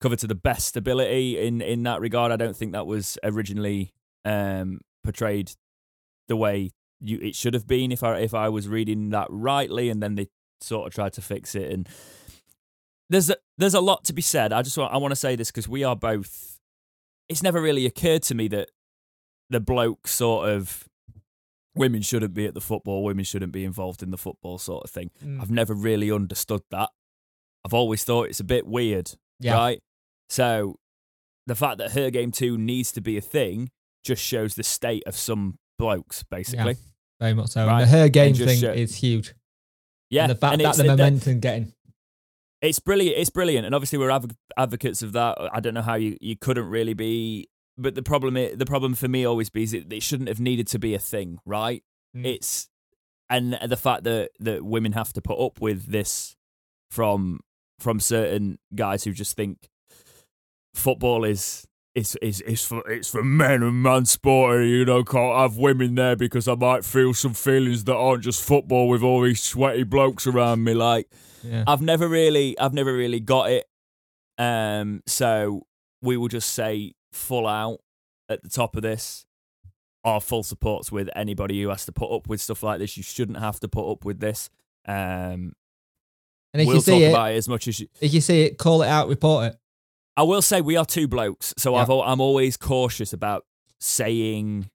covered 0.00 0.20
to 0.20 0.26
the 0.28 0.34
best 0.36 0.76
ability 0.76 1.38
in 1.44 1.60
in 1.60 1.82
that 1.84 2.00
regard. 2.00 2.30
I 2.30 2.36
don't 2.36 2.56
think 2.56 2.72
that 2.72 2.86
was 2.86 3.18
originally 3.24 3.92
um, 4.24 4.80
portrayed 5.02 5.50
the 6.28 6.36
way 6.36 6.70
you 7.00 7.18
it 7.20 7.34
should 7.34 7.54
have 7.54 7.66
been 7.66 7.90
if 7.90 8.02
I 8.04 8.18
if 8.20 8.32
I 8.34 8.48
was 8.48 8.68
reading 8.68 9.10
that 9.10 9.26
rightly, 9.30 9.90
and 9.90 10.00
then 10.02 10.14
they 10.14 10.28
sort 10.60 10.86
of 10.86 10.94
tried 10.94 11.12
to 11.14 11.20
fix 11.22 11.54
it. 11.56 11.72
And 11.72 11.88
there's 13.10 13.28
a, 13.30 13.36
there's 13.58 13.74
a 13.74 13.80
lot 13.80 14.04
to 14.04 14.12
be 14.12 14.22
said. 14.22 14.52
I 14.52 14.62
just 14.62 14.78
want 14.78 14.94
I 14.94 14.98
want 14.98 15.10
to 15.12 15.16
say 15.16 15.34
this 15.36 15.50
because 15.50 15.68
we 15.68 15.82
are 15.82 15.96
both. 15.96 16.53
It's 17.28 17.42
never 17.42 17.60
really 17.60 17.86
occurred 17.86 18.22
to 18.24 18.34
me 18.34 18.48
that 18.48 18.70
the 19.50 19.60
bloke 19.60 20.06
sort 20.08 20.48
of 20.48 20.88
women 21.74 22.02
shouldn't 22.02 22.34
be 22.34 22.46
at 22.46 22.54
the 22.54 22.60
football, 22.60 23.02
women 23.04 23.24
shouldn't 23.24 23.52
be 23.52 23.64
involved 23.64 24.02
in 24.02 24.10
the 24.10 24.18
football 24.18 24.58
sort 24.58 24.84
of 24.84 24.90
thing. 24.90 25.10
Mm. 25.24 25.40
I've 25.40 25.50
never 25.50 25.74
really 25.74 26.10
understood 26.10 26.62
that. 26.70 26.90
I've 27.64 27.74
always 27.74 28.04
thought 28.04 28.28
it's 28.28 28.40
a 28.40 28.44
bit 28.44 28.66
weird, 28.66 29.10
Yeah. 29.40 29.54
right? 29.54 29.82
So 30.28 30.78
the 31.46 31.54
fact 31.54 31.78
that 31.78 31.92
Her 31.92 32.10
Game 32.10 32.30
Too 32.30 32.56
needs 32.58 32.92
to 32.92 33.00
be 33.00 33.16
a 33.16 33.20
thing 33.20 33.70
just 34.04 34.22
shows 34.22 34.54
the 34.54 34.62
state 34.62 35.02
of 35.06 35.16
some 35.16 35.58
blokes, 35.78 36.22
basically. 36.24 36.76
Very 37.20 37.34
much 37.34 37.48
so. 37.50 37.66
Right. 37.66 37.80
The 37.80 37.86
her 37.90 38.08
game 38.08 38.34
thing 38.34 38.60
show- 38.60 38.72
is 38.72 38.96
huge. 38.96 39.34
Yeah, 40.10 40.24
And 40.24 40.30
the 40.30 40.34
fact 40.36 40.52
and 40.54 40.64
that 40.64 40.76
the 40.76 40.84
momentum 40.84 41.40
getting. 41.40 41.72
It's 42.64 42.78
brilliant. 42.78 43.18
It's 43.18 43.30
brilliant, 43.30 43.66
and 43.66 43.74
obviously 43.74 43.98
we're 43.98 44.10
adv- 44.10 44.36
advocates 44.56 45.02
of 45.02 45.12
that. 45.12 45.36
I 45.52 45.60
don't 45.60 45.74
know 45.74 45.82
how 45.82 45.96
you, 45.96 46.16
you 46.20 46.36
couldn't 46.36 46.66
really 46.66 46.94
be, 46.94 47.48
but 47.76 47.94
the 47.94 48.02
problem 48.02 48.34
the 48.34 48.66
problem 48.66 48.94
for 48.94 49.08
me 49.08 49.24
always 49.24 49.50
be 49.50 49.62
is 49.62 49.74
it, 49.74 49.92
it 49.92 50.02
shouldn't 50.02 50.28
have 50.28 50.40
needed 50.40 50.66
to 50.68 50.78
be 50.78 50.94
a 50.94 50.98
thing, 50.98 51.38
right? 51.44 51.82
Mm. 52.16 52.26
It's 52.26 52.68
and 53.28 53.58
the 53.66 53.76
fact 53.76 54.04
that 54.04 54.30
that 54.40 54.64
women 54.64 54.92
have 54.92 55.12
to 55.12 55.22
put 55.22 55.38
up 55.38 55.60
with 55.60 55.86
this 55.86 56.36
from 56.90 57.40
from 57.78 58.00
certain 58.00 58.58
guys 58.74 59.04
who 59.04 59.12
just 59.12 59.36
think 59.36 59.68
football 60.74 61.24
is 61.24 61.66
it's 61.94 62.16
it's 62.22 62.40
it's 62.40 62.64
for 62.64 62.88
it's 62.90 63.10
for 63.10 63.22
men 63.22 63.62
and 63.62 63.82
man 63.82 64.06
sport. 64.06 64.64
You 64.64 64.86
know, 64.86 65.04
can't 65.04 65.36
have 65.36 65.58
women 65.58 65.96
there 65.96 66.16
because 66.16 66.48
I 66.48 66.54
might 66.54 66.84
feel 66.84 67.12
some 67.12 67.34
feelings 67.34 67.84
that 67.84 67.94
aren't 67.94 68.24
just 68.24 68.42
football 68.42 68.88
with 68.88 69.02
all 69.02 69.20
these 69.22 69.42
sweaty 69.42 69.82
blokes 69.82 70.26
around 70.26 70.64
me. 70.64 70.74
Like 70.74 71.08
Yeah. 71.44 71.64
I've 71.66 71.82
never 71.82 72.08
really 72.08 72.58
I've 72.58 72.74
never 72.74 72.92
really 72.94 73.20
got 73.20 73.50
it. 73.50 73.66
Um, 74.38 75.02
so 75.06 75.66
we 76.02 76.16
will 76.16 76.28
just 76.28 76.52
say 76.54 76.94
full 77.12 77.46
out 77.46 77.78
at 78.28 78.42
the 78.42 78.48
top 78.48 78.76
of 78.76 78.82
this. 78.82 79.26
Our 80.04 80.20
full 80.20 80.42
supports 80.42 80.92
with 80.92 81.08
anybody 81.16 81.62
who 81.62 81.68
has 81.70 81.86
to 81.86 81.92
put 81.92 82.14
up 82.14 82.28
with 82.28 82.40
stuff 82.40 82.62
like 82.62 82.78
this. 82.78 82.96
You 82.96 83.02
shouldn't 83.02 83.38
have 83.38 83.60
to 83.60 83.68
put 83.68 83.90
up 83.90 84.04
with 84.04 84.20
this. 84.20 84.50
Um, 84.86 85.54
And 86.52 86.60
if 86.60 86.66
we'll 86.66 86.76
you 86.76 86.82
talk 86.82 87.00
it, 87.00 87.10
about 87.10 87.32
it 87.32 87.36
as 87.36 87.48
much 87.48 87.68
as 87.68 87.80
you, 87.80 87.88
if 88.00 88.12
you 88.12 88.20
see 88.20 88.42
it, 88.42 88.58
call 88.58 88.82
it 88.82 88.88
out, 88.88 89.08
report 89.08 89.52
it. 89.52 89.56
I 90.16 90.22
will 90.24 90.42
say 90.42 90.60
we 90.60 90.76
are 90.76 90.84
two 90.84 91.08
blokes, 91.08 91.54
so 91.56 91.74
Yeah. 91.74 91.82
I've 91.82 91.90
I'm 91.90 92.20
always 92.20 92.56
cautious 92.58 93.12
about 93.12 93.46
saying 93.80 94.68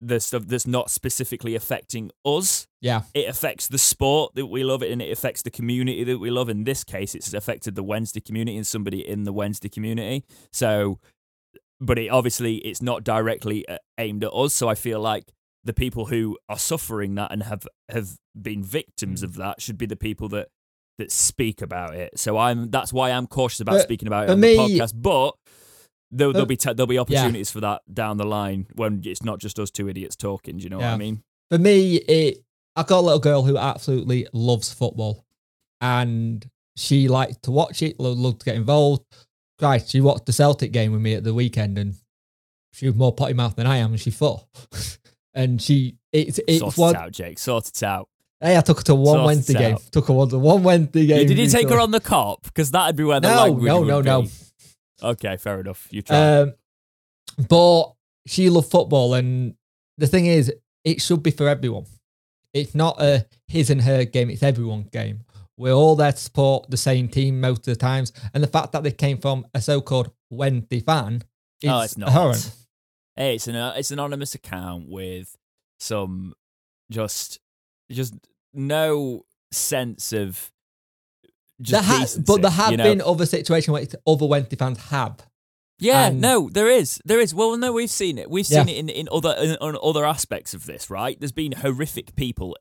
the 0.00 0.20
stuff 0.20 0.46
that's 0.46 0.66
not 0.66 0.90
specifically 0.90 1.54
affecting 1.54 2.10
us. 2.24 2.66
Yeah. 2.82 3.02
It 3.14 3.28
affects 3.28 3.66
the 3.68 3.78
sport 3.78 4.34
that 4.34 4.46
we 4.46 4.62
love, 4.62 4.82
it 4.82 4.90
and 4.92 5.00
it 5.00 5.10
affects 5.10 5.42
the 5.42 5.50
community 5.50 6.04
that 6.04 6.18
we 6.18 6.30
love. 6.30 6.48
In 6.48 6.64
this 6.64 6.84
case, 6.84 7.14
it's 7.14 7.32
affected 7.32 7.74
the 7.74 7.82
Wednesday 7.82 8.20
community 8.20 8.56
and 8.56 8.66
somebody 8.66 9.06
in 9.06 9.24
the 9.24 9.32
Wednesday 9.32 9.68
community. 9.70 10.24
So, 10.52 10.98
but 11.80 11.98
it 11.98 12.08
obviously 12.08 12.56
it's 12.56 12.82
not 12.82 13.04
directly 13.04 13.66
uh, 13.68 13.78
aimed 13.98 14.24
at 14.24 14.32
us. 14.32 14.52
So 14.54 14.68
I 14.68 14.74
feel 14.74 15.00
like 15.00 15.32
the 15.64 15.72
people 15.74 16.06
who 16.06 16.38
are 16.48 16.58
suffering 16.58 17.14
that 17.16 17.32
and 17.32 17.42
have 17.42 17.66
have 17.88 18.16
been 18.40 18.62
victims 18.62 19.22
Mm. 19.22 19.24
of 19.24 19.34
that 19.36 19.60
should 19.62 19.78
be 19.78 19.86
the 19.86 19.96
people 19.96 20.28
that 20.30 20.48
that 20.98 21.10
speak 21.12 21.60
about 21.60 21.94
it. 21.94 22.18
So 22.18 22.38
I'm 22.38 22.70
that's 22.70 22.92
why 22.92 23.10
I'm 23.10 23.26
cautious 23.26 23.60
about 23.60 23.72
But 23.76 23.82
speaking 23.82 24.08
about 24.08 24.24
it 24.24 24.30
on 24.32 24.40
me- 24.40 24.56
the 24.56 24.62
podcast. 24.78 24.92
But 24.94 25.32
there'll, 26.10 26.32
there'll 26.32 26.46
be 26.46 26.56
t- 26.56 26.72
there'll 26.72 26.86
be 26.86 26.98
opportunities 26.98 27.50
for 27.50 27.60
that 27.60 27.82
down 27.92 28.16
the 28.16 28.24
line 28.26 28.66
when 28.74 29.02
it's 29.04 29.22
not 29.22 29.38
just 29.38 29.58
us 29.58 29.70
two 29.70 29.88
idiots 29.88 30.16
talking. 30.16 30.58
Do 30.58 30.64
you 30.64 30.70
know 30.70 30.78
what 30.78 30.86
I 30.86 30.96
mean? 30.96 31.22
For 31.50 31.58
me, 31.58 31.96
it 31.96 32.42
I 32.74 32.82
got 32.82 33.00
a 33.00 33.02
little 33.02 33.18
girl 33.18 33.42
who 33.42 33.56
absolutely 33.56 34.26
loves 34.32 34.72
football, 34.72 35.24
and 35.80 36.48
she 36.76 37.08
liked 37.08 37.44
to 37.44 37.50
watch 37.50 37.82
it, 37.82 37.98
lo- 37.98 38.12
loved 38.12 38.40
to 38.40 38.44
get 38.44 38.56
involved. 38.56 39.04
Christ, 39.58 39.90
she 39.90 40.00
watched 40.00 40.26
the 40.26 40.32
Celtic 40.32 40.72
game 40.72 40.92
with 40.92 41.00
me 41.00 41.14
at 41.14 41.24
the 41.24 41.32
weekend, 41.32 41.78
and 41.78 41.94
she 42.72 42.86
was 42.86 42.94
more 42.94 43.14
potty 43.14 43.32
mouth 43.32 43.56
than 43.56 43.66
I 43.66 43.78
am, 43.78 43.92
and 43.92 44.00
she 44.00 44.10
fought. 44.10 44.44
and 45.34 45.60
she, 45.62 45.96
it's 46.12 46.38
it's 46.46 46.58
sort 46.60 46.76
one. 46.76 46.94
it 46.94 46.98
out, 46.98 47.12
Jake. 47.12 47.38
Sort 47.38 47.66
it 47.68 47.82
out. 47.82 48.08
Hey, 48.40 48.58
I 48.58 48.60
took 48.60 48.78
her 48.78 48.84
to 48.84 48.94
one 48.94 49.24
Wednesday 49.24 49.54
game. 49.54 49.78
Took 49.90 50.08
her 50.08 50.12
one 50.12 50.28
to 50.28 50.38
one 50.38 50.62
Wednesday 50.62 51.06
game. 51.06 51.26
Did 51.26 51.38
you 51.38 51.46
take 51.48 51.70
her 51.70 51.80
on 51.80 51.90
the 51.90 52.00
Kop? 52.00 52.42
Because 52.42 52.70
that'd 52.70 52.94
be 52.94 53.04
where 53.04 53.18
the 53.18 53.28
No, 53.30 53.36
language 53.42 53.64
no, 53.64 53.80
would 53.80 53.88
no, 53.88 54.00
no. 54.02 54.28
Okay, 55.02 55.36
fair 55.36 55.60
enough. 55.60 55.88
You 55.90 56.02
try. 56.02 56.38
Um, 56.38 56.54
but 57.48 57.92
she 58.26 58.48
loved 58.50 58.70
football, 58.70 59.14
and 59.14 59.54
the 59.98 60.06
thing 60.06 60.26
is, 60.26 60.52
it 60.84 61.02
should 61.02 61.22
be 61.22 61.30
for 61.30 61.48
everyone. 61.48 61.86
It's 62.54 62.74
not 62.74 63.00
a 63.00 63.26
his 63.46 63.70
and 63.70 63.82
her 63.82 64.04
game; 64.04 64.30
it's 64.30 64.42
everyone's 64.42 64.88
game. 64.90 65.20
We're 65.58 65.72
all 65.72 65.96
there 65.96 66.12
to 66.12 66.18
support 66.18 66.70
the 66.70 66.76
same 66.76 67.08
team 67.08 67.40
most 67.40 67.60
of 67.60 67.74
the 67.74 67.76
times, 67.76 68.12
and 68.34 68.42
the 68.42 68.48
fact 68.48 68.72
that 68.72 68.82
they 68.82 68.90
came 68.90 69.18
from 69.18 69.46
a 69.54 69.60
so-called 69.60 70.10
Wednesday 70.30 70.80
fan 70.80 71.22
is 71.62 71.70
oh, 71.70 71.80
it's 71.80 71.96
not. 71.96 72.08
abhorrent. 72.10 72.52
Hey, 73.14 73.36
it's 73.36 73.48
an 73.48 73.54
it's 73.54 73.90
an 73.90 73.98
anonymous 73.98 74.34
account 74.34 74.88
with 74.88 75.36
some 75.80 76.34
just 76.90 77.40
just 77.90 78.14
no 78.52 79.24
sense 79.52 80.12
of. 80.12 80.52
There 81.58 81.82
ha- 81.82 82.06
but 82.26 82.42
there 82.42 82.50
have 82.50 82.70
you 82.70 82.76
know? 82.76 82.84
been 82.84 83.00
other 83.00 83.26
situations 83.26 83.72
where 83.72 83.82
it's 83.82 83.94
other 84.06 84.26
Wednesday 84.26 84.56
fans 84.56 84.78
have. 84.90 85.26
Yeah, 85.78 86.06
And- 86.08 86.20
no, 86.20 86.48
there 86.50 86.68
is, 86.70 87.00
there 87.04 87.20
is. 87.20 87.34
Well, 87.34 87.56
no, 87.56 87.72
we've 87.72 87.90
seen 87.90 88.18
it. 88.18 88.30
We've 88.30 88.48
Yeah. 88.48 88.64
seen 88.64 88.68
it 88.68 88.78
in 88.78 88.88
in 88.88 89.08
other 89.12 89.34
in, 89.38 89.56
on 89.60 89.76
other 89.82 90.04
aspects 90.06 90.54
of 90.54 90.66
this. 90.66 90.90
Right? 90.90 91.18
There's 91.18 91.32
been 91.32 91.52
horrific 91.52 92.14
people 92.16 92.56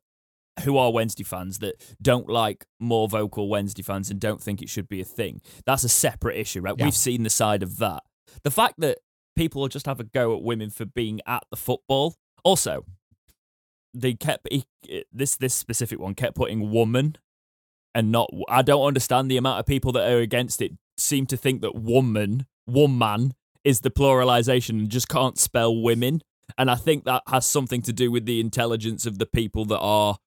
who 0.64 0.78
are 0.78 0.92
Wednesday 0.92 1.24
fans 1.24 1.60
that 1.60 1.75
don't 2.02 2.30
like 2.30 2.66
more 2.80 3.10
vocal 3.10 3.50
Wednesday 3.50 3.84
fans 3.84 4.10
and 4.10 4.20
don't 4.22 4.42
think 4.42 4.62
it 4.62 4.70
should 4.70 4.88
be 4.88 5.02
a 5.02 5.06
thing. 5.06 5.42
That's 5.66 5.84
a 5.84 5.90
separate 5.90 6.38
issue, 6.38 6.62
right? 6.62 6.75
Yeah. 6.78 6.86
We've 6.86 6.96
seen 6.96 7.24
the 7.24 7.30
side 7.30 7.62
of 7.64 7.78
that. 7.80 8.04
The 8.44 8.52
fact 8.52 8.75
that 8.80 9.00
people 9.36 9.60
will 9.62 9.68
just 9.68 9.86
have 9.86 10.00
a 10.00 10.06
go 10.06 10.34
at 10.36 10.42
women 10.44 10.70
for 10.70 10.86
being 10.86 11.20
at 11.28 11.44
the 11.52 11.58
football. 11.58 12.16
Also, 12.46 12.86
they 13.94 14.14
kept 14.14 14.48
he, 14.52 14.66
this 15.12 15.36
this 15.38 15.54
specific 15.54 16.00
one 16.00 16.16
kept 16.16 16.36
putting 16.36 16.70
woman 16.72 17.18
and 17.96 18.12
not. 18.12 18.30
I 18.48 18.62
don't 18.62 18.86
understand 18.86 19.32
the 19.32 19.38
amount 19.38 19.60
of 19.60 19.66
people 19.66 19.92
that 19.94 20.08
are 20.08 20.20
against 20.20 20.62
it. 20.62 20.74
Seem 20.98 21.25
to 21.28 21.38
think 21.38 21.62
that 21.62 21.75
woman, 21.75 22.46
one 22.66 22.98
man, 22.98 23.34
is 23.64 23.82
the 23.82 23.90
pluralization 23.90 24.72
and 24.72 24.90
just 24.90 25.10
can't 25.10 25.40
spell 25.40 25.75
women. 25.75 26.22
And 26.58 26.70
I 26.70 26.75
think 26.75 27.06
that 27.06 27.24
has 27.28 27.48
something 27.48 27.82
to 27.82 27.92
do 27.92 28.12
with 28.12 28.25
the 28.25 28.40
intelligence 28.40 29.08
of 29.08 29.18
the 29.18 29.25
people 29.25 29.66
that 29.66 29.80
are 29.80 30.18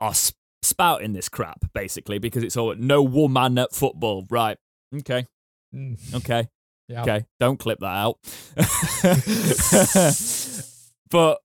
are 0.00 0.14
sp- 0.14 0.36
spouting 0.62 1.14
this 1.14 1.28
crap, 1.28 1.72
basically, 1.72 2.18
because 2.18 2.42
it's 2.42 2.56
all 2.56 2.74
no 2.74 3.02
woman 3.02 3.56
at 3.58 3.72
football, 3.72 4.26
right? 4.28 4.58
Okay, 4.94 5.26
Mm, 5.74 6.14
okay. 6.16 6.48
yeah. 6.88 7.02
Okay, 7.02 7.24
don't 7.40 7.58
clip 7.58 7.78
that 7.80 7.86
out. 7.86 8.18
but 11.10 11.38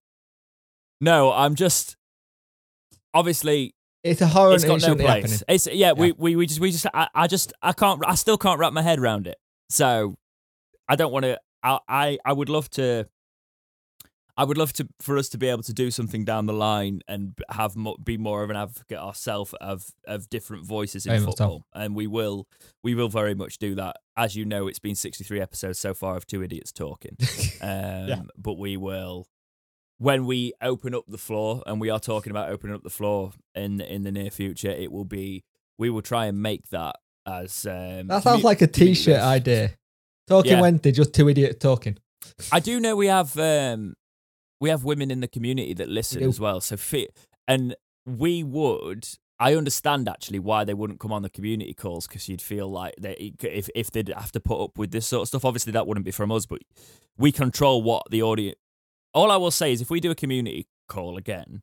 no, 1.00 1.32
I'm 1.32 1.56
just 1.56 1.96
obviously 3.14 3.74
It's 4.08 4.22
a 4.22 4.28
horror 4.28 4.54
it's 4.56 4.64
got 4.66 4.82
no 4.82 4.96
place. 4.96 5.08
happening. 5.08 5.40
It's 5.50 5.68
yeah, 5.68 5.92
we, 5.94 6.12
we 6.14 6.36
we 6.36 6.46
just 6.48 6.60
we 6.60 6.72
just 6.72 6.86
I, 6.94 7.08
I 7.14 7.28
just 7.28 7.54
I 7.62 7.74
can't 7.74 8.02
I 8.06 8.16
still 8.16 8.38
can't 8.38 8.60
wrap 8.60 8.74
my 8.74 8.82
head 8.82 9.00
around 9.00 9.28
it. 9.28 9.38
So 9.70 10.16
I 10.88 10.96
don't 10.96 11.12
want 11.12 11.24
to. 11.26 11.40
I, 11.64 11.80
I 11.88 12.18
I 12.26 12.34
would 12.34 12.50
love 12.50 12.70
to. 12.72 13.08
I 14.40 14.44
would 14.44 14.58
love 14.60 14.72
to 14.74 14.88
for 15.02 15.18
us 15.18 15.30
to 15.30 15.38
be 15.40 15.48
able 15.48 15.64
to 15.64 15.74
do 15.74 15.90
something 15.90 16.24
down 16.24 16.46
the 16.46 16.54
line 16.54 17.02
and 17.08 17.34
have 17.50 17.76
mo- 17.76 17.98
be 18.04 18.18
more 18.18 18.44
of 18.44 18.52
an 18.52 18.56
advocate 18.56 19.00
ourselves 19.00 19.54
of 19.60 19.86
of 20.06 20.30
different 20.30 20.64
voices 20.64 21.08
in 21.08 21.12
Very 21.14 21.22
much 21.26 21.38
so. 21.38 21.44
football, 21.44 21.66
and 21.74 21.96
we 21.96 22.06
will 22.06 22.48
we 22.84 22.94
will 22.94 23.10
very 23.10 23.34
much 23.34 23.58
do 23.58 23.74
that. 23.76 23.96
As 24.16 24.36
you 24.36 24.46
know, 24.46 24.68
it's 24.68 24.78
been 24.80 24.94
sixty 24.94 25.24
three 25.24 25.42
episodes 25.42 25.80
so 25.80 25.96
far 25.96 26.16
of 26.16 26.28
two 26.28 26.44
idiots 26.44 26.72
talking. 26.72 27.18
Um, 27.62 28.30
But 28.38 28.60
we 28.60 28.78
will, 28.78 29.26
when 29.98 30.26
we 30.26 30.54
open 30.62 30.94
up 30.94 31.06
the 31.08 31.18
floor, 31.18 31.64
and 31.66 31.82
we 31.82 31.90
are 31.90 32.00
talking 32.00 32.32
about 32.32 32.50
opening 32.50 32.76
up 32.76 32.84
the 32.84 32.90
floor 32.90 33.32
in 33.56 33.82
in 33.82 34.04
the 34.04 34.12
near 34.12 34.30
future, 34.30 34.70
it 34.70 34.92
will 34.92 35.06
be 35.06 35.44
we 35.78 35.90
will 35.90 36.02
try 36.02 36.26
and 36.26 36.42
make 36.42 36.70
that 36.70 36.96
as 37.26 37.66
um, 37.66 38.08
That 38.08 38.24
sounds 38.24 38.44
like 38.44 38.62
a 38.62 38.68
t-shirt 38.68 39.20
idea. 39.20 39.72
Talking 40.28 40.54
Yeah. 40.54 40.62
Wednesday, 40.62 40.92
just 40.92 41.14
two 41.14 41.30
idiots 41.30 41.60
talking. 41.60 41.98
I 42.52 42.60
do 42.60 42.80
know 42.80 42.96
we 42.96 43.08
have 43.08 43.38
um, 43.38 43.96
we 44.60 44.70
have 44.70 44.84
women 44.84 45.12
in 45.12 45.20
the 45.22 45.28
community 45.28 45.74
that 45.76 45.90
listen 45.90 46.24
as 46.24 46.40
well. 46.40 46.62
So 46.62 46.78
fit 46.78 47.16
and 47.48 47.76
we 48.06 48.44
would. 48.44 49.08
I 49.40 49.54
understand 49.56 50.10
actually 50.10 50.40
why 50.40 50.64
they 50.64 50.74
wouldn't 50.74 51.00
come 51.00 51.14
on 51.14 51.22
the 51.22 51.30
community 51.30 51.74
calls 51.76 52.08
because 52.08 52.28
you'd 52.28 52.42
feel 52.42 52.70
like 52.70 52.96
they 53.00 53.34
if 53.44 53.70
if 53.76 53.92
they'd 53.92 54.10
have 54.10 54.32
to 54.32 54.40
put 54.40 54.64
up 54.64 54.78
with 54.78 54.92
this 54.92 55.06
sort 55.06 55.22
of 55.24 55.28
stuff. 55.28 55.46
Obviously, 55.46 55.74
that 55.74 55.86
wouldn't 55.86 56.06
be 56.06 56.12
from 56.12 56.32
us, 56.32 56.46
but 56.48 56.62
we 57.18 57.32
control 57.32 57.84
what 57.84 58.04
the 58.10 58.24
audience. 58.24 58.58
All 59.14 59.32
I 59.32 59.38
will 59.38 59.52
say 59.52 59.72
is, 59.72 59.82
if 59.82 59.90
we 59.90 60.00
do 60.00 60.12
a 60.12 60.16
community 60.16 60.68
call 60.88 61.18
again, 61.18 61.62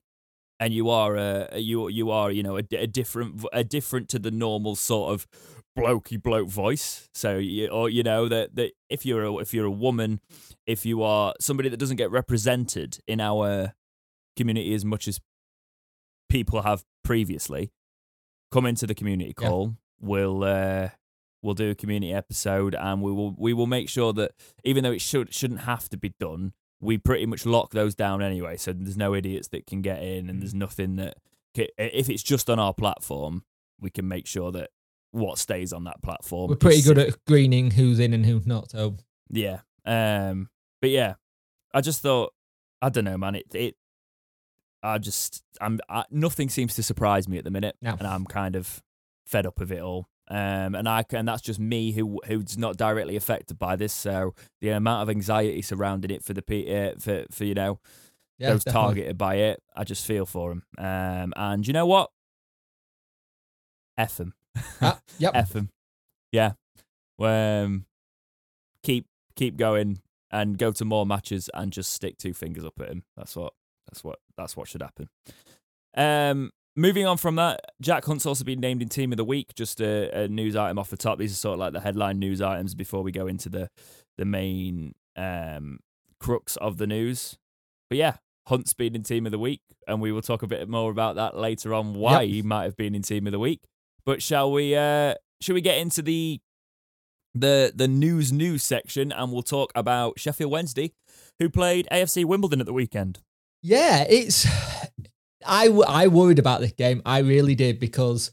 and 0.60 0.72
you 0.72 0.88
are 0.90 1.16
a 1.16 1.58
you 1.58 1.88
you 1.88 2.10
are 2.10 2.30
you 2.30 2.42
know 2.42 2.56
a, 2.56 2.62
a 2.72 2.86
different 2.86 3.44
a 3.52 3.64
different 3.64 4.08
to 4.10 4.18
the 4.18 4.30
normal 4.30 4.76
sort 4.76 5.12
of 5.12 5.26
blokey 5.76 6.20
bloke 6.22 6.48
voice. 6.48 7.08
So 7.14 7.38
you 7.38 7.68
or 7.68 7.88
you 7.90 8.02
know 8.02 8.28
that 8.28 8.54
that 8.56 8.72
if 8.88 9.04
you're 9.04 9.24
a, 9.24 9.36
if 9.38 9.52
you're 9.52 9.66
a 9.66 9.70
woman, 9.70 10.20
if 10.66 10.86
you 10.86 11.02
are 11.02 11.34
somebody 11.40 11.68
that 11.68 11.76
doesn't 11.78 11.96
get 11.96 12.10
represented 12.10 12.98
in 13.06 13.20
our 13.20 13.74
community 14.36 14.74
as 14.74 14.84
much 14.84 15.06
as 15.08 15.20
people 16.28 16.62
have 16.62 16.84
previously, 17.04 17.70
come 18.50 18.66
into 18.66 18.86
the 18.86 18.94
community 18.94 19.34
Yeah. 19.38 19.48
call. 19.48 19.76
We'll 20.00 20.44
uh, 20.44 20.90
we'll 21.42 21.54
do 21.54 21.70
a 21.70 21.74
community 21.74 22.12
episode, 22.12 22.74
and 22.74 23.02
we 23.02 23.12
will 23.12 23.34
we 23.38 23.52
will 23.52 23.66
make 23.66 23.88
sure 23.88 24.12
that 24.14 24.32
even 24.64 24.84
though 24.84 24.92
it 24.92 25.00
should 25.00 25.32
shouldn't 25.34 25.60
have 25.62 25.88
to 25.90 25.96
be 25.96 26.12
done, 26.20 26.52
we 26.84 26.98
pretty 26.98 27.26
much 27.26 27.46
lock 27.46 27.70
those 27.72 27.94
down 27.94 28.22
anyway. 28.22 28.56
So 28.56 28.72
there's 28.72 28.96
no 28.96 29.14
idiots 29.14 29.48
that 29.48 29.66
can 29.66 29.82
get 29.82 30.02
in, 30.02 30.28
and 30.30 30.40
there's 30.40 30.54
nothing 30.54 30.96
that 30.96 31.16
if 31.56 32.08
it's 32.10 32.22
just 32.22 32.50
on 32.50 32.58
our 32.58 32.74
platform, 32.74 33.44
we 33.80 33.90
can 33.90 34.06
make 34.08 34.26
sure 34.26 34.50
that 34.52 34.70
what 35.12 35.38
stays 35.38 35.72
on 35.72 35.84
that 35.84 36.02
platform. 36.02 36.48
We're 36.50 36.56
pretty 36.56 36.82
good 36.82 36.98
at 36.98 37.24
greening 37.26 37.70
who's 37.70 38.00
in 38.00 38.12
and 38.12 38.26
who's 38.26 38.46
not. 38.46 38.70
So 38.70 38.96
yeah. 39.30 39.60
Um 39.86 40.48
but 40.80 40.90
yeah, 40.90 41.14
I 41.72 41.80
just 41.80 42.00
thought 42.02 42.32
I 42.82 42.88
don't 42.88 43.04
know, 43.04 43.16
man. 43.16 43.36
It 43.36 43.46
it 43.54 43.76
I 44.82 44.98
just 44.98 45.44
I'm 45.60 45.78
I, 45.88 46.04
nothing 46.10 46.48
seems 46.48 46.74
to 46.74 46.82
surprise 46.82 47.28
me 47.28 47.38
at 47.38 47.44
the 47.44 47.50
minute 47.52 47.76
No. 47.80 47.92
and 47.96 48.06
I'm 48.08 48.24
kind 48.24 48.56
of 48.56 48.82
fed 49.26 49.46
up 49.46 49.60
of 49.60 49.70
it 49.70 49.80
all. 49.80 50.08
Um 50.28 50.74
and 50.74 50.88
I 50.88 51.04
and 51.10 51.28
that's 51.28 51.42
just 51.42 51.60
me 51.60 51.92
who 51.92 52.20
who's 52.26 52.56
not 52.56 52.76
directly 52.76 53.16
affected 53.16 53.58
by 53.58 53.76
this. 53.76 53.92
So 53.92 54.34
the 54.60 54.70
amount 54.70 55.02
of 55.02 55.10
anxiety 55.10 55.62
surrounding 55.62 56.10
it 56.10 56.24
for 56.24 56.32
the 56.32 56.42
uh, 56.42 56.98
for 56.98 57.24
for 57.30 57.44
you 57.44 57.54
know 57.54 57.80
yeah, 58.38 58.50
those 58.50 58.64
definitely. 58.64 58.86
targeted 58.86 59.18
by 59.18 59.34
it, 59.36 59.62
I 59.76 59.84
just 59.84 60.06
feel 60.06 60.26
for 60.26 60.50
them. 60.50 60.62
Um 60.78 61.32
and 61.36 61.66
you 61.66 61.72
know 61.72 61.86
what? 61.86 62.10
F 63.96 64.16
them. 64.16 64.34
Ah, 64.80 64.98
yep. 65.18 65.32
F 65.34 65.52
them. 65.52 65.70
Yeah. 66.32 66.52
Um, 67.18 67.86
keep 68.82 69.06
keep 69.36 69.56
going 69.56 70.00
and 70.30 70.58
go 70.58 70.72
to 70.72 70.84
more 70.84 71.06
matches 71.06 71.48
and 71.54 71.72
just 71.72 71.92
stick 71.92 72.18
two 72.18 72.34
fingers 72.34 72.64
up 72.64 72.74
at 72.80 72.88
him. 72.88 73.04
That's 73.16 73.36
what 73.36 73.52
that's 73.86 74.02
what 74.02 74.18
that's 74.36 74.56
what 74.56 74.68
should 74.68 74.82
happen. 74.82 75.08
Um, 75.96 76.50
moving 76.76 77.06
on 77.06 77.16
from 77.16 77.36
that, 77.36 77.60
Jack 77.80 78.04
Hunt's 78.04 78.26
also 78.26 78.44
been 78.44 78.60
named 78.60 78.82
in 78.82 78.88
Team 78.88 79.12
of 79.12 79.16
the 79.16 79.24
Week. 79.24 79.54
Just 79.54 79.80
a, 79.80 80.24
a 80.24 80.28
news 80.28 80.56
item 80.56 80.78
off 80.78 80.90
the 80.90 80.96
top. 80.96 81.18
These 81.18 81.32
are 81.32 81.36
sort 81.36 81.54
of 81.54 81.60
like 81.60 81.72
the 81.72 81.80
headline 81.80 82.18
news 82.18 82.40
items 82.40 82.74
before 82.74 83.02
we 83.02 83.12
go 83.12 83.26
into 83.26 83.48
the 83.48 83.68
the 84.18 84.24
main 84.24 84.94
um, 85.16 85.78
crux 86.20 86.56
of 86.56 86.76
the 86.78 86.86
news. 86.86 87.38
But 87.90 87.98
yeah, 87.98 88.16
Hunt's 88.48 88.72
been 88.74 88.94
in 88.94 89.02
Team 89.02 89.26
of 89.26 89.32
the 89.32 89.38
Week, 89.38 89.62
and 89.86 90.00
we 90.00 90.12
will 90.12 90.22
talk 90.22 90.42
a 90.42 90.46
bit 90.46 90.68
more 90.68 90.90
about 90.90 91.16
that 91.16 91.36
later 91.36 91.74
on. 91.74 91.94
Why 91.94 92.22
Yep. 92.22 92.30
he 92.30 92.42
might 92.42 92.64
have 92.64 92.76
been 92.76 92.94
in 92.94 93.02
Team 93.02 93.26
of 93.26 93.32
the 93.32 93.38
Week. 93.38 93.60
But 94.06 94.22
shall 94.22 94.52
we? 94.52 94.74
Uh, 94.76 95.14
shall 95.40 95.54
we 95.54 95.60
get 95.60 95.78
into 95.78 96.02
the 96.02 96.40
the 97.34 97.72
the 97.74 97.88
news 97.88 98.32
news 98.32 98.62
section, 98.62 99.10
and 99.12 99.32
we'll 99.32 99.42
talk 99.42 99.72
about 99.74 100.18
Sheffield 100.20 100.50
Wednesday, 100.52 100.92
who 101.38 101.48
played 101.50 101.88
AFC 101.90 102.24
Wimbledon 102.24 102.60
at 102.60 102.66
the 102.66 102.72
weekend. 102.72 103.20
Yeah, 103.62 104.04
it's. 104.08 104.46
I, 105.46 105.68
I 105.68 106.06
worried 106.08 106.38
about 106.38 106.60
this 106.60 106.72
game. 106.72 107.02
I 107.04 107.18
really 107.18 107.54
did 107.54 107.78
because 107.78 108.32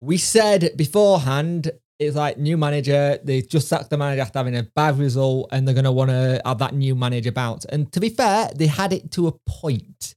we 0.00 0.18
said 0.18 0.70
beforehand 0.76 1.70
it's 1.98 2.16
like 2.16 2.38
new 2.38 2.56
manager. 2.56 3.18
They 3.22 3.42
just 3.42 3.68
sacked 3.68 3.90
the 3.90 3.96
manager 3.96 4.22
after 4.22 4.38
having 4.38 4.56
a 4.56 4.64
bad 4.64 4.98
result, 4.98 5.48
and 5.52 5.66
they're 5.66 5.74
going 5.74 5.84
to 5.84 5.92
want 5.92 6.10
to 6.10 6.42
have 6.44 6.58
that 6.58 6.74
new 6.74 6.94
manager 6.94 7.32
bounce. 7.32 7.64
And 7.66 7.92
to 7.92 8.00
be 8.00 8.08
fair, 8.08 8.50
they 8.54 8.66
had 8.66 8.92
it 8.92 9.10
to 9.12 9.28
a 9.28 9.32
point. 9.46 10.14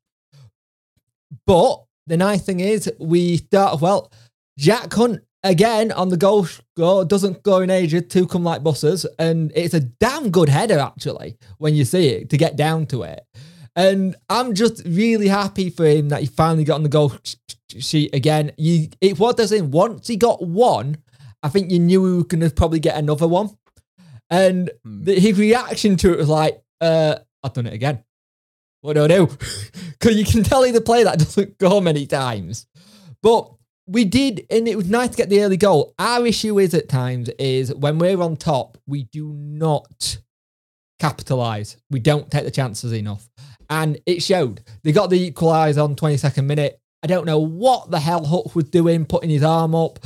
But 1.46 1.84
the 2.08 2.18
nice 2.18 2.42
thing 2.44 2.60
is, 2.60 2.92
we 3.00 3.38
start 3.38 3.80
well. 3.82 4.12
Jack 4.58 4.94
Hunt 4.94 5.22
again 5.44 5.92
on 5.92 6.10
the 6.10 6.18
goal 6.18 6.46
score 6.46 7.06
doesn't 7.06 7.44
go 7.44 7.60
in 7.60 7.70
Asia 7.70 8.02
to 8.02 8.28
come 8.28 8.44
like 8.44 8.64
buses, 8.64 9.06
and 9.20 9.52
it's 9.56 9.74
a 9.74 9.82
damn 9.82 10.32
good 10.32 10.50
header 10.50 10.80
actually 10.80 11.38
when 11.60 11.76
you 11.76 11.86
see 11.86 12.08
it 12.08 12.30
to 12.32 12.38
get 12.38 12.56
down 12.56 12.86
to 12.88 13.04
it. 13.04 13.24
And 13.78 14.16
I'm 14.28 14.56
just 14.56 14.82
really 14.86 15.28
happy 15.28 15.70
for 15.70 15.86
him 15.86 16.10
that 16.10 16.22
he 16.22 16.26
finally 16.26 16.64
got 16.64 16.76
on 16.76 16.84
the 16.84 16.90
goal 16.90 17.14
sheet 17.70 18.14
again. 18.14 18.52
You, 18.58 18.90
it 19.00 19.20
what 19.20 19.38
does 19.38 19.52
in 19.52 19.70
once 19.72 20.08
he 20.08 20.18
got 20.18 20.46
one, 20.46 20.98
I 21.44 21.50
think 21.50 21.72
you 21.72 21.78
knew 21.80 22.04
he 22.06 22.14
was 22.16 22.24
going 22.24 22.42
to 22.42 22.50
probably 22.50 22.80
get 22.80 22.98
another 22.98 23.28
one. 23.28 23.56
And 24.30 24.72
Hmm. 24.84 25.04
the, 25.04 25.20
his 25.20 25.38
reaction 25.38 25.96
to 25.98 26.12
it 26.12 26.18
was 26.18 26.28
like, 26.28 26.62
uh, 26.82 27.18
"I've 27.44 27.54
done 27.54 27.68
it 27.68 27.74
again. 27.74 28.04
What 28.82 28.94
do 28.94 29.04
I 29.04 29.08
do?" 29.08 29.28
Because 29.28 30.16
you 30.18 30.26
can 30.26 30.44
tell 30.44 30.64
he's 30.64 30.76
a 30.76 30.82
player 30.82 31.04
that 31.06 31.20
doesn't 31.20 31.58
go 31.60 31.80
many 31.80 32.08
times. 32.08 32.66
But 33.22 33.52
we 33.86 34.06
did, 34.06 34.46
and 34.50 34.68
it 34.68 34.76
was 34.76 34.90
nice 34.90 35.12
to 35.12 35.18
get 35.18 35.30
the 35.30 35.42
early 35.44 35.56
goal. 35.56 35.94
Our 36.00 36.26
issue 36.26 36.60
is 36.60 36.74
at 36.74 36.90
times 36.90 37.30
is 37.40 37.74
when 37.74 38.00
we're 38.00 38.22
on 38.22 38.36
top, 38.38 38.78
we 38.86 39.04
do 39.04 39.32
not 39.34 40.18
capitalize. 41.00 41.78
We 41.90 42.00
don't 42.00 42.30
take 42.30 42.44
the 42.44 42.52
chances 42.52 42.92
enough. 42.92 43.30
And 43.70 44.00
it 44.06 44.24
showed. 44.24 44.62
They 44.84 44.92
got 44.92 45.10
the 45.10 45.32
equaliser 45.32 45.84
on 45.84 45.96
22nd 45.96 46.46
minute. 46.46 46.80
I 47.04 47.08
don't 47.08 47.26
know 47.26 47.40
what 47.40 47.92
the 47.92 48.00
hell 48.00 48.26
Hook 48.26 48.56
was 48.56 48.66
doing, 48.66 49.06
putting 49.06 49.30
his 49.30 49.44
arm 49.44 49.76
up. 49.76 50.00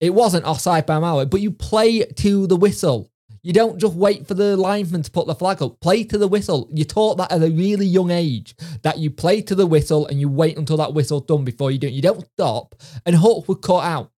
It 0.00 0.10
wasn't 0.14 0.44
offside 0.44 0.86
by 0.86 0.98
mile, 0.98 1.24
but 1.26 1.40
you 1.40 1.50
play 1.50 2.04
to 2.04 2.46
the 2.46 2.56
whistle. 2.56 3.10
You 3.42 3.52
don't 3.52 3.78
just 3.78 3.94
wait 3.94 4.26
for 4.26 4.34
the 4.34 4.56
linesman 4.56 5.02
to 5.02 5.10
put 5.10 5.26
the 5.26 5.34
flag 5.34 5.62
up. 5.62 5.78
Play 5.80 6.04
to 6.04 6.16
the 6.16 6.26
whistle. 6.26 6.68
You 6.72 6.84
taught 6.84 7.18
that 7.18 7.30
at 7.30 7.42
a 7.42 7.50
really 7.50 7.86
young 7.86 8.10
age 8.10 8.56
that 8.82 8.98
you 8.98 9.10
play 9.10 9.42
to 9.42 9.54
the 9.54 9.66
whistle 9.66 10.06
and 10.06 10.18
you 10.18 10.30
wait 10.30 10.56
until 10.56 10.78
that 10.78 10.94
whistle's 10.94 11.26
done 11.26 11.44
before 11.44 11.70
you 11.70 11.78
do 11.78 11.86
it. 11.86 11.92
You 11.92 12.02
don't 12.02 12.26
stop. 12.32 12.74
And 13.04 13.14
Hook 13.14 13.46
was 13.46 13.58
caught 13.60 13.84
out. 13.84 14.10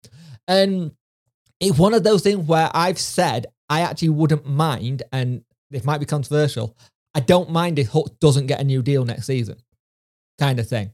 And 0.48 0.92
it's 1.60 1.78
one 1.78 1.96
of 1.96 2.04
those 2.04 2.22
things 2.22 2.48
where 2.48 2.70
I've 2.74 3.00
said 3.00 3.48
I 3.68 3.82
actually 3.82 4.10
wouldn't 4.10 4.46
mind, 4.46 5.04
and 5.12 5.44
this 5.72 5.84
might 5.84 6.00
be 6.00 6.06
controversial. 6.06 6.78
I 7.16 7.22
don't 7.22 7.50
mind 7.50 7.80
if 7.80 7.88
Hook 7.88 8.20
doesn't 8.20 8.46
get 8.46 8.60
a 8.60 8.64
new 8.64 8.84
deal 8.84 9.06
next 9.06 9.26
season, 9.26 9.58
kind 10.38 10.60
of 10.60 10.68
thing, 10.68 10.92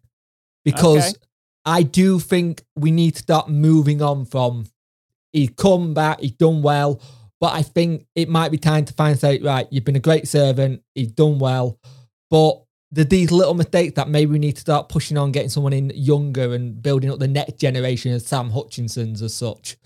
because 0.64 1.10
Okay. 1.10 1.18
I 1.66 1.84
do 1.84 2.20
think 2.20 2.64
we 2.76 2.92
need 2.92 3.16
to 3.16 3.20
start 3.20 3.50
moving 3.50 4.02
on 4.02 4.26
from 4.26 4.66
he's 5.34 5.50
come 5.58 5.94
back, 5.94 6.20
he's 6.20 6.32
done 6.32 6.62
well, 6.62 7.02
but 7.40 7.54
I 7.54 7.64
think 7.64 8.06
it 8.16 8.30
might 8.30 8.52
be 8.52 8.58
time 8.58 8.86
to 8.86 8.94
find 8.94 9.20
say 9.20 9.40
right, 9.40 9.68
you've 9.72 9.84
been 9.84 9.96
a 9.96 10.00
great 10.00 10.28
servant, 10.28 10.84
he's 10.96 11.12
done 11.12 11.40
well, 11.40 11.80
but 12.30 12.64
the 12.92 13.04
these 13.04 13.32
little 13.32 13.54
mistakes 13.54 13.94
that 13.96 14.10
maybe 14.10 14.32
we 14.34 14.40
need 14.40 14.54
to 14.54 14.62
start 14.62 14.90
pushing 14.90 15.18
on, 15.18 15.32
getting 15.32 15.50
someone 15.50 15.74
in 15.74 15.92
younger 15.96 16.54
and 16.54 16.82
building 16.82 17.10
up 17.10 17.20
the 17.20 17.28
next 17.28 17.58
generation 17.58 18.14
of 18.14 18.22
Sam 18.22 18.52
Hutchinsons 18.52 19.22
as 19.22 19.34
such, 19.34 19.78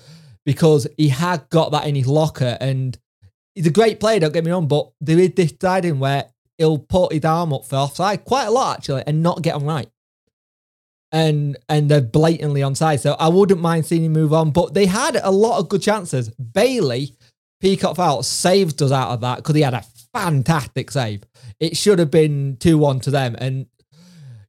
because 0.46 0.88
he 0.98 1.10
had 1.10 1.48
got 1.50 1.72
that 1.72 1.88
in 1.88 1.96
his 1.96 2.08
locker 2.08 2.58
and 2.60 2.98
he's 3.56 3.68
a 3.68 3.72
great 3.72 4.00
player. 4.00 4.20
Don't 4.20 4.34
get 4.34 4.44
me 4.44 4.52
wrong, 4.52 4.68
but 4.68 4.92
there 5.02 5.18
is 5.18 5.32
this 5.36 5.54
side 5.60 5.86
in 5.86 6.00
where 6.00 6.26
he'll 6.58 6.78
put 6.78 7.14
his 7.14 7.26
arm 7.26 7.54
up 7.54 7.66
for 7.66 7.78
offside 7.78 8.26
quite 8.26 8.46
a 8.46 8.52
lot 8.52 8.78
actually, 8.78 9.04
and 9.08 9.24
not 9.24 9.42
get 9.42 9.58
them 9.58 9.68
right. 9.68 9.90
And 11.12 11.58
and 11.70 11.90
they're 11.90 12.02
blatantly 12.02 12.62
onside, 12.62 13.00
so 13.00 13.16
I 13.20 13.30
wouldn't 13.30 13.62
mind 13.62 13.86
seeing 13.86 14.04
him 14.04 14.14
move 14.14 14.34
on. 14.34 14.52
But 14.52 14.74
they 14.74 14.86
had 14.86 15.16
a 15.16 15.32
lot 15.32 15.60
of 15.60 15.70
good 15.70 15.82
chances. 15.82 16.30
Bailey, 16.30 17.16
Peacock-Farrell, 17.62 18.24
saved 18.24 18.82
us 18.82 18.92
out 18.92 19.10
of 19.10 19.22
that 19.22 19.38
because 19.38 19.56
he 19.56 19.62
had 19.62 19.74
a 19.74 19.86
fantastic 20.14 20.92
save. 20.92 21.24
It 21.60 21.78
should 21.78 22.00
have 22.00 22.12
been 22.12 22.58
two 22.58 22.78
one 22.78 23.00
to 23.02 23.12
them, 23.12 23.36
and 23.40 23.68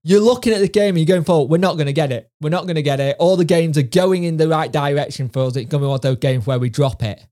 you're 0.02 0.20
looking 0.20 0.52
at 0.52 0.60
the 0.60 0.68
game 0.68 0.90
and 0.90 0.98
you're 0.98 1.16
going 1.16 1.24
forward, 1.24 1.50
we're 1.50 1.58
not 1.58 1.74
going 1.74 1.86
to 1.86 1.92
get 1.92 2.12
it. 2.12 2.30
We're 2.40 2.48
not 2.48 2.62
going 2.62 2.76
to 2.76 2.82
get 2.82 3.00
it. 3.00 3.16
All 3.18 3.36
the 3.36 3.44
games 3.44 3.76
are 3.76 3.82
going 3.82 4.22
in 4.22 4.36
the 4.36 4.46
right 4.46 4.70
direction 4.70 5.28
for 5.28 5.40
us. 5.40 5.56
It's 5.56 5.68
going 5.68 5.80
to 5.80 5.86
be 5.86 5.88
one 5.88 5.96
of 5.96 6.02
those 6.02 6.18
games 6.18 6.46
where 6.46 6.60
we 6.60 6.70
drop 6.70 7.02
it. 7.02 7.26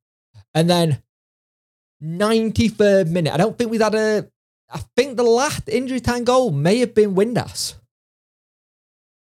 And 0.54 0.68
then 0.68 1.00
93rd 2.04 3.08
minute, 3.08 3.32
I 3.32 3.36
don't 3.36 3.56
think 3.56 3.70
we've 3.70 3.80
had 3.80 3.94
a. 3.94 4.28
I 4.70 4.80
think 4.96 5.16
the 5.16 5.22
last 5.22 5.68
injury 5.68 6.00
time 6.00 6.24
goal 6.24 6.50
may 6.50 6.78
have 6.78 6.94
been 6.94 7.14
Windass. 7.14 7.74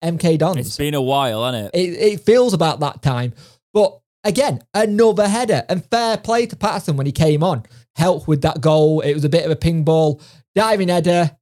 MK 0.03 0.39
Dons. 0.39 0.59
It's 0.59 0.77
been 0.77 0.95
a 0.95 1.03
while, 1.03 1.45
hasn't 1.45 1.75
it? 1.75 1.79
It, 1.79 2.13
it 2.13 2.21
feels 2.21 2.55
about 2.55 2.81
that 2.81 3.03
time. 3.03 3.33
But 3.73 3.99
again, 4.25 4.63
another 4.75 5.29
header. 5.29 5.65
And 5.69 5.85
fair 5.85 6.17
play 6.17 6.47
to 6.47 6.57
Paterson 6.57 6.97
when 6.97 7.07
he 7.07 7.13
came 7.13 7.43
on. 7.43 7.65
Helped 7.97 8.29
with 8.29 8.43
that 8.43 8.61
goal. 8.61 9.01
It 9.01 9.15
was 9.15 9.25
a 9.25 9.29
bit 9.29 9.45
of 9.45 9.51
a 9.51 9.57
ping 9.57 9.85
ball, 9.85 10.21
diving 10.55 10.89
header. 10.89 11.37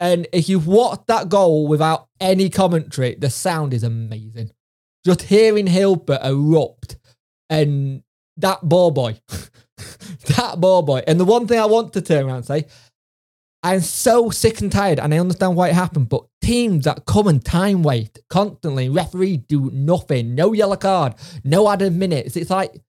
And 0.00 0.28
if 0.32 0.48
you 0.48 0.60
watch 0.60 1.00
that 1.08 1.28
goal 1.28 1.66
without 1.66 2.06
any 2.20 2.50
commentary, 2.50 3.16
the 3.16 3.30
sound 3.30 3.74
is 3.74 3.82
amazing. 3.82 4.50
Just 5.04 5.22
hearing 5.22 5.66
Hillsborough 5.66 6.20
erupt 6.22 6.98
and 7.50 8.02
that 8.36 8.68
ball 8.68 8.92
boy, 8.92 9.20
that 10.36 10.60
ball 10.60 10.82
boy. 10.82 11.02
And 11.06 11.18
the 11.18 11.24
one 11.24 11.46
thing 11.46 11.58
I 11.58 11.66
want 11.66 11.92
to 11.94 12.02
turn 12.02 12.26
around 12.26 12.36
and 12.36 12.46
say, 12.46 12.66
I'm 13.62 13.80
so 13.80 14.30
sick 14.30 14.60
and 14.60 14.70
tired, 14.70 15.00
and 15.00 15.12
I 15.12 15.18
understand 15.18 15.56
why 15.56 15.68
it 15.68 15.74
happened, 15.74 16.08
but 16.08 16.24
teams 16.40 16.84
that 16.84 17.06
come 17.06 17.26
and 17.26 17.44
time 17.44 17.82
wait 17.82 18.18
constantly, 18.30 18.88
referee 18.88 19.38
do 19.38 19.70
nothing, 19.72 20.36
no 20.36 20.52
yellow 20.52 20.76
card, 20.76 21.14
no 21.42 21.68
added 21.68 21.92
minutes. 21.92 22.36
It's 22.36 22.50
like 22.50 22.80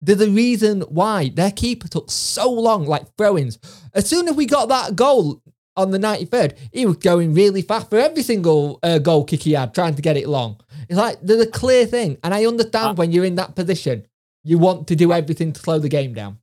there's 0.00 0.22
a 0.22 0.30
reason 0.30 0.80
why 0.82 1.28
their 1.28 1.50
keeper 1.50 1.88
took 1.88 2.10
so 2.10 2.50
long, 2.50 2.86
like 2.86 3.14
throw-ins. 3.16 3.58
As 3.92 4.08
soon 4.08 4.28
as 4.28 4.34
we 4.34 4.46
got 4.46 4.68
that 4.70 4.96
goal 4.96 5.42
on 5.76 5.90
the 5.90 5.98
93rd, 5.98 6.56
he 6.72 6.86
was 6.86 6.96
going 6.96 7.34
really 7.34 7.60
fast 7.62 7.90
for 7.90 7.98
every 7.98 8.22
single 8.22 8.78
uh, 8.82 8.98
goal 8.98 9.24
kick 9.24 9.42
he 9.42 9.52
had, 9.52 9.74
trying 9.74 9.94
to 9.94 10.02
get 10.02 10.16
it 10.16 10.28
long. 10.28 10.58
It's 10.88 10.98
like 10.98 11.20
there's 11.20 11.42
a 11.42 11.50
clear 11.50 11.84
thing, 11.84 12.16
and 12.24 12.32
I 12.32 12.46
understand 12.46 12.86
Uh, 12.86 12.94
when 12.94 13.12
you're 13.12 13.24
in 13.26 13.34
that 13.36 13.54
position, 13.54 14.06
you 14.44 14.58
want 14.58 14.86
to 14.88 14.96
do 14.96 15.12
everything 15.12 15.52
to 15.52 15.60
slow 15.60 15.78
the 15.78 15.88
game 15.88 16.14
down. 16.14 16.38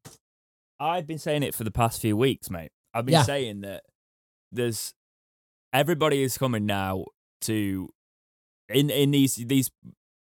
I've 0.79 1.05
been 1.07 1.19
saying 1.19 1.43
it 1.43 1.53
for 1.53 1.63
the 1.63 1.71
past 1.71 2.01
few 2.01 2.17
weeks, 2.17 2.49
mate. 2.49 2.71
I've 2.93 3.05
been 3.05 3.13
Yeah. 3.13 3.23
saying 3.23 3.61
that 3.61 3.83
there's 4.51 4.93
everybody 5.73 6.23
is 6.23 6.37
coming 6.37 6.65
now 6.65 7.05
to 7.41 7.89
in 8.69 8.89
in 8.89 9.11
these 9.11 9.35
these 9.35 9.69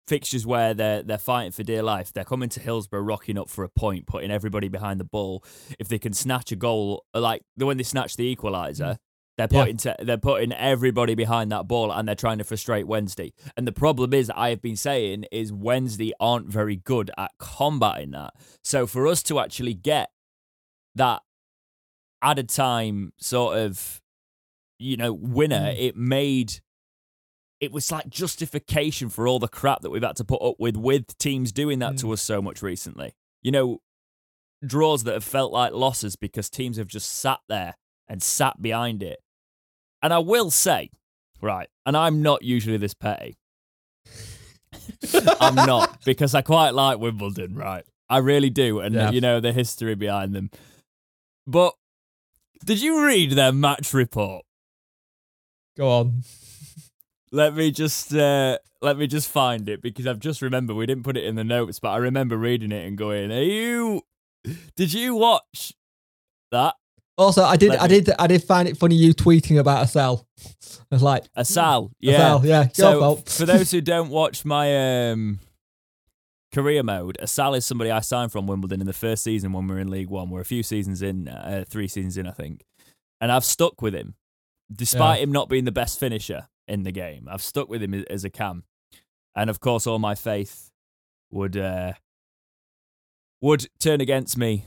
fixtures 0.06 0.46
where 0.46 0.74
they're 0.74 1.02
they're 1.02 1.18
fighting 1.18 1.52
for 1.52 1.62
dear 1.62 1.82
life. 1.82 2.12
They're 2.12 2.24
coming 2.24 2.48
to 2.50 2.60
Hillsborough, 2.60 3.02
rocking 3.02 3.38
up 3.38 3.48
for 3.48 3.64
a 3.64 3.68
point, 3.68 4.06
putting 4.06 4.30
everybody 4.30 4.68
behind 4.68 5.00
the 5.00 5.04
ball. 5.04 5.42
If 5.78 5.88
they 5.88 5.98
can 5.98 6.12
snatch 6.12 6.52
a 6.52 6.56
goal, 6.56 7.04
like 7.14 7.42
when 7.56 7.76
they 7.76 7.82
snatch 7.82 8.16
the 8.16 8.34
equaliser, 8.36 8.94
mm. 8.94 8.98
They're 9.40 9.48
Yeah. 9.50 9.60
putting 9.62 9.76
to, 9.78 9.96
they're 10.00 10.16
putting 10.18 10.52
everybody 10.52 11.14
behind 11.14 11.50
that 11.52 11.66
ball, 11.68 11.90
and 11.90 12.06
they're 12.06 12.14
trying 12.14 12.38
to 12.38 12.44
frustrate 12.44 12.86
Wednesday. 12.86 13.32
And 13.56 13.66
the 13.66 13.72
problem 13.72 14.12
is, 14.14 14.30
I 14.34 14.50
have 14.50 14.62
been 14.62 14.76
saying, 14.76 15.24
is 15.32 15.52
Wednesday 15.52 16.12
aren't 16.20 16.48
very 16.48 16.76
good 16.76 17.10
at 17.18 17.32
combating 17.38 18.10
that. 18.12 18.34
So 18.62 18.86
for 18.86 19.06
us 19.06 19.22
to 19.24 19.40
actually 19.40 19.74
get 19.74 20.10
that 20.94 21.22
added 22.22 22.48
time 22.48 23.12
sort 23.16 23.56
of 23.56 24.02
you 24.78 24.96
know 24.96 25.12
winner 25.12 25.72
Mm. 25.72 25.78
it 25.78 25.96
made 25.96 26.60
it 27.60 27.72
was 27.72 27.90
like 27.92 28.08
justification 28.08 29.08
for 29.08 29.26
all 29.28 29.38
the 29.38 29.48
crap 29.48 29.80
that 29.82 29.90
we've 29.90 30.02
had 30.02 30.16
to 30.16 30.24
put 30.24 30.42
up 30.42 30.56
with 30.58 30.76
with 30.76 31.16
teams 31.18 31.52
doing 31.52 31.78
that 31.78 31.96
to 31.98 32.10
us 32.12 32.20
so 32.20 32.42
much 32.42 32.60
recently 32.62 33.14
you 33.42 33.50
know 33.50 33.78
draws 34.66 35.04
that 35.04 35.14
have 35.14 35.24
felt 35.24 35.52
like 35.52 35.72
losses 35.72 36.16
because 36.16 36.50
teams 36.50 36.76
have 36.76 36.88
just 36.88 37.10
sat 37.10 37.40
there 37.48 37.74
and 38.08 38.22
sat 38.22 38.60
behind 38.60 39.02
it 39.02 39.20
and 40.02 40.12
i 40.12 40.18
will 40.18 40.50
say 40.50 40.90
right 41.40 41.68
and 41.86 41.96
i'm 41.96 42.22
not 42.22 42.42
usually 42.42 42.76
this 42.76 42.94
petty 42.94 43.36
i'm 45.40 45.54
not 45.54 45.98
because 46.04 46.34
i 46.34 46.42
quite 46.42 46.70
like 46.74 46.98
wimbledon 46.98 47.54
right 47.54 47.84
i 48.08 48.18
really 48.18 48.50
do 48.50 48.80
and 48.80 48.94
Yeah. 48.94 49.10
you 49.10 49.20
know 49.20 49.40
the 49.40 49.52
history 49.52 49.94
behind 49.94 50.34
them 50.34 50.50
But 51.46 51.74
did 52.64 52.80
you 52.82 53.04
read 53.06 53.32
their 53.32 53.52
match 53.52 53.94
report? 53.94 54.44
Go 55.78 55.88
on. 55.88 56.22
Let 57.32 57.54
me 57.54 57.70
just 57.70 58.14
uh, 58.14 58.58
let 58.82 58.98
me 58.98 59.06
just 59.06 59.28
find 59.30 59.66
it 59.68 59.80
because 59.80 60.06
I've 60.06 60.18
just 60.18 60.42
remembered 60.42 60.76
we 60.76 60.84
didn't 60.84 61.04
put 61.04 61.16
it 61.16 61.24
in 61.24 61.36
the 61.36 61.44
notes, 61.44 61.78
but 61.80 61.88
I 61.88 61.96
remember 61.96 62.36
reading 62.36 62.70
it 62.70 62.86
and 62.86 62.98
going, 62.98 63.32
"Are 63.32 63.40
you? 63.42 64.02
Did 64.76 64.92
you 64.92 65.14
watch 65.14 65.72
that?" 66.50 66.74
Also, 67.20 67.44
I 67.44 67.56
did, 67.56 67.68
Let 67.70 67.82
I 67.82 67.88
me- 67.88 68.00
did, 68.00 68.14
I 68.18 68.26
did 68.26 68.42
find 68.42 68.66
it 68.68 68.78
funny 68.78 68.94
you 68.94 69.12
tweeting 69.12 69.58
about 69.58 69.82
Assal. 69.84 70.26
I 70.42 70.94
was 70.94 71.02
like, 71.02 71.24
Assal, 71.36 71.92
yeah. 72.00 72.40
yeah. 72.42 72.62
Your 72.62 72.70
So 72.72 73.00
fault. 73.00 73.28
for 73.38 73.44
those 73.44 73.70
who 73.70 73.80
don't 73.82 74.08
watch 74.08 74.44
my 74.46 75.10
um, 75.10 75.38
career 76.54 76.82
mode, 76.82 77.18
Assal 77.20 77.54
is 77.54 77.66
somebody 77.66 77.90
I 77.90 78.00
signed 78.00 78.32
from 78.32 78.46
Wimbledon 78.46 78.80
in 78.80 78.86
the 78.86 78.94
first 78.94 79.22
season 79.22 79.52
when 79.52 79.66
we 79.68 79.74
were 79.74 79.80
in 79.80 79.90
League 79.90 80.08
One. 80.08 80.30
We're 80.30 80.40
a 80.40 80.44
few 80.46 80.62
seasons 80.62 81.02
in, 81.02 81.28
uh, 81.28 81.64
three 81.68 81.88
seasons 81.88 82.16
in, 82.16 82.26
I 82.26 82.32
think, 82.32 82.64
and 83.20 83.30
I've 83.30 83.44
stuck 83.44 83.82
with 83.82 83.94
him 83.94 84.14
despite 84.72 85.20
him 85.20 85.30
not 85.32 85.48
being 85.48 85.64
the 85.64 85.72
best 85.72 86.00
finisher 86.00 86.48
in 86.68 86.84
the 86.84 86.92
game. 86.92 87.28
I've 87.30 87.42
stuck 87.42 87.68
with 87.68 87.82
him 87.82 87.92
as 88.08 88.24
a 88.24 88.30
cam, 88.30 88.64
and 89.36 89.50
of 89.50 89.60
course, 89.60 89.86
all 89.86 89.98
my 89.98 90.14
faith 90.14 90.70
would 91.30 91.56
uh, 91.56 91.92
would 93.42 93.66
turn 93.78 94.00
against 94.00 94.38
me 94.38 94.64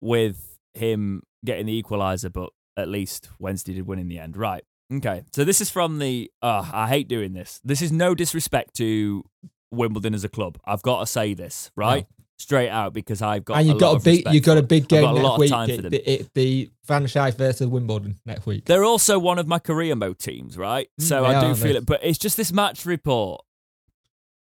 with 0.00 0.53
him 0.74 1.22
getting 1.44 1.66
the 1.66 1.82
equaliser, 1.82 2.32
but 2.32 2.50
at 2.76 2.88
least 2.88 3.28
Wednesday 3.38 3.74
did 3.74 3.86
win 3.86 3.98
in 3.98 4.08
the 4.08 4.18
end. 4.18 4.36
Right. 4.36 4.64
Okay. 4.92 5.22
So 5.32 5.44
this 5.44 5.60
is 5.60 5.70
from 5.70 5.98
the. 5.98 6.30
Uh, 6.42 6.68
I 6.72 6.88
hate 6.88 7.08
doing 7.08 7.32
this. 7.32 7.60
This 7.64 7.80
is 7.82 7.90
no 7.92 8.14
disrespect 8.14 8.74
to 8.76 9.24
Wimbledon 9.70 10.14
as 10.14 10.24
a 10.24 10.28
club. 10.28 10.58
I've 10.64 10.82
got 10.82 11.00
to 11.00 11.06
say 11.06 11.34
this 11.34 11.70
right 11.76 12.06
straight 12.36 12.68
out 12.68 12.92
because 12.92 13.22
I've 13.22 13.44
got. 13.44 13.58
and 13.58 13.66
a 13.68 13.70
you've 13.72 13.80
got 13.80 13.96
a 13.96 14.04
big, 14.04 14.16
respect 14.18 14.34
you 14.34 14.40
got 14.40 14.58
a 14.58 14.62
big 14.62 14.88
game 14.88 15.02
got 15.02 15.10
a 15.12 15.14
next 15.14 15.24
lot 15.24 15.34
of 15.34 15.40
week. 15.40 15.50
time 15.50 15.68
for 15.68 15.74
It- 15.74 15.82
them. 15.82 15.92
it- 16.04 16.34
the 16.34 16.70
franchise 16.84 17.34
versus 17.36 17.66
Wimbledon 17.68 18.16
next 18.26 18.44
week. 18.44 18.64
They're 18.66 18.84
also 18.84 19.18
one 19.18 19.38
of 19.38 19.46
my 19.46 19.58
career 19.60 19.94
mode 19.96 20.18
teams, 20.18 20.58
right? 20.58 20.88
Mm, 21.00 21.04
So 21.04 21.22
they 21.22 21.28
I 21.28 21.40
do 21.48 21.54
feel 21.54 21.76
it, 21.76 21.86
but 21.86 22.00
it's 22.02 22.18
just 22.18 22.36
this 22.36 22.52
match 22.52 22.84
report. 22.84 23.42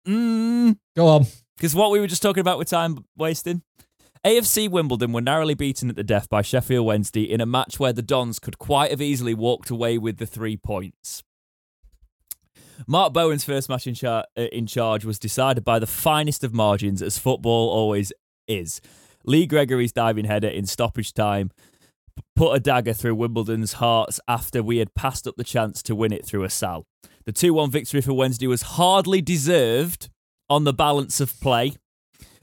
Mm, 0.07 0.79
Go 0.97 1.07
on. 1.09 1.27
Because 1.57 1.75
what 1.75 1.91
we 1.91 1.99
were 1.99 2.07
just 2.07 2.23
talking 2.23 2.41
about 2.41 2.59
with 2.59 2.69
time 2.69 3.05
wasting. 3.17 3.63
AFC 4.29 4.69
Wimbledon 4.69 5.13
were 5.15 5.23
narrowly 5.23 5.55
beaten 5.55 5.89
at 5.89 5.97
the 5.97 6.05
death 6.05 6.29
by 6.29 6.43
Sheffield 6.43 6.85
Wednesday 6.85 7.23
in 7.23 7.41
a 7.41 7.47
match 7.47 7.81
where 7.81 7.95
the 7.95 8.03
Dons 8.03 8.39
could 8.39 8.59
quite 8.59 8.91
have 8.91 9.01
easily 9.01 9.33
walked 9.33 9.71
away 9.71 9.97
with 9.97 10.19
the 10.19 10.27
three 10.27 10.55
points. 10.55 11.23
Mark 12.87 13.15
Bowen's 13.15 13.43
first 13.43 13.71
match 13.71 13.87
in, 13.87 13.95
char- 13.95 14.27
uh, 14.37 14.43
in 14.53 14.67
charge 14.67 15.07
was 15.07 15.19
decided 15.19 15.65
by 15.65 15.79
the 15.79 15.87
finest 15.87 16.45
of 16.45 16.53
margins, 16.53 17.01
as 17.01 17.17
football 17.17 17.71
always 17.71 18.13
is. 18.47 18.83
Lee 19.25 19.47
Gregory's 19.47 19.93
diving 19.93 20.27
header 20.27 20.49
in 20.49 20.67
stoppage 20.67 21.15
time 21.15 21.51
put 22.37 22.53
a 22.53 22.61
dagger 22.61 22.93
through 22.93 23.15
Wimbledon's 23.15 23.75
hearts 23.75 24.21
after 24.29 24.63
we 24.63 24.77
had 24.77 24.95
passed 24.95 25.27
up 25.27 25.37
the 25.39 25.43
chance 25.43 25.83
to 25.85 25.95
win 25.95 26.13
it 26.13 26.27
through 26.27 26.45
Assal. 26.45 26.85
The 27.25 27.33
2 27.33 27.55
1 27.55 27.71
victory 27.71 28.03
for 28.03 28.13
Wednesday 28.13 28.47
was 28.47 28.61
hardly 28.61 29.23
deserved 29.23 30.11
on 30.51 30.65
the 30.65 30.75
balance 30.75 31.19
of 31.19 31.41
play, 31.41 31.77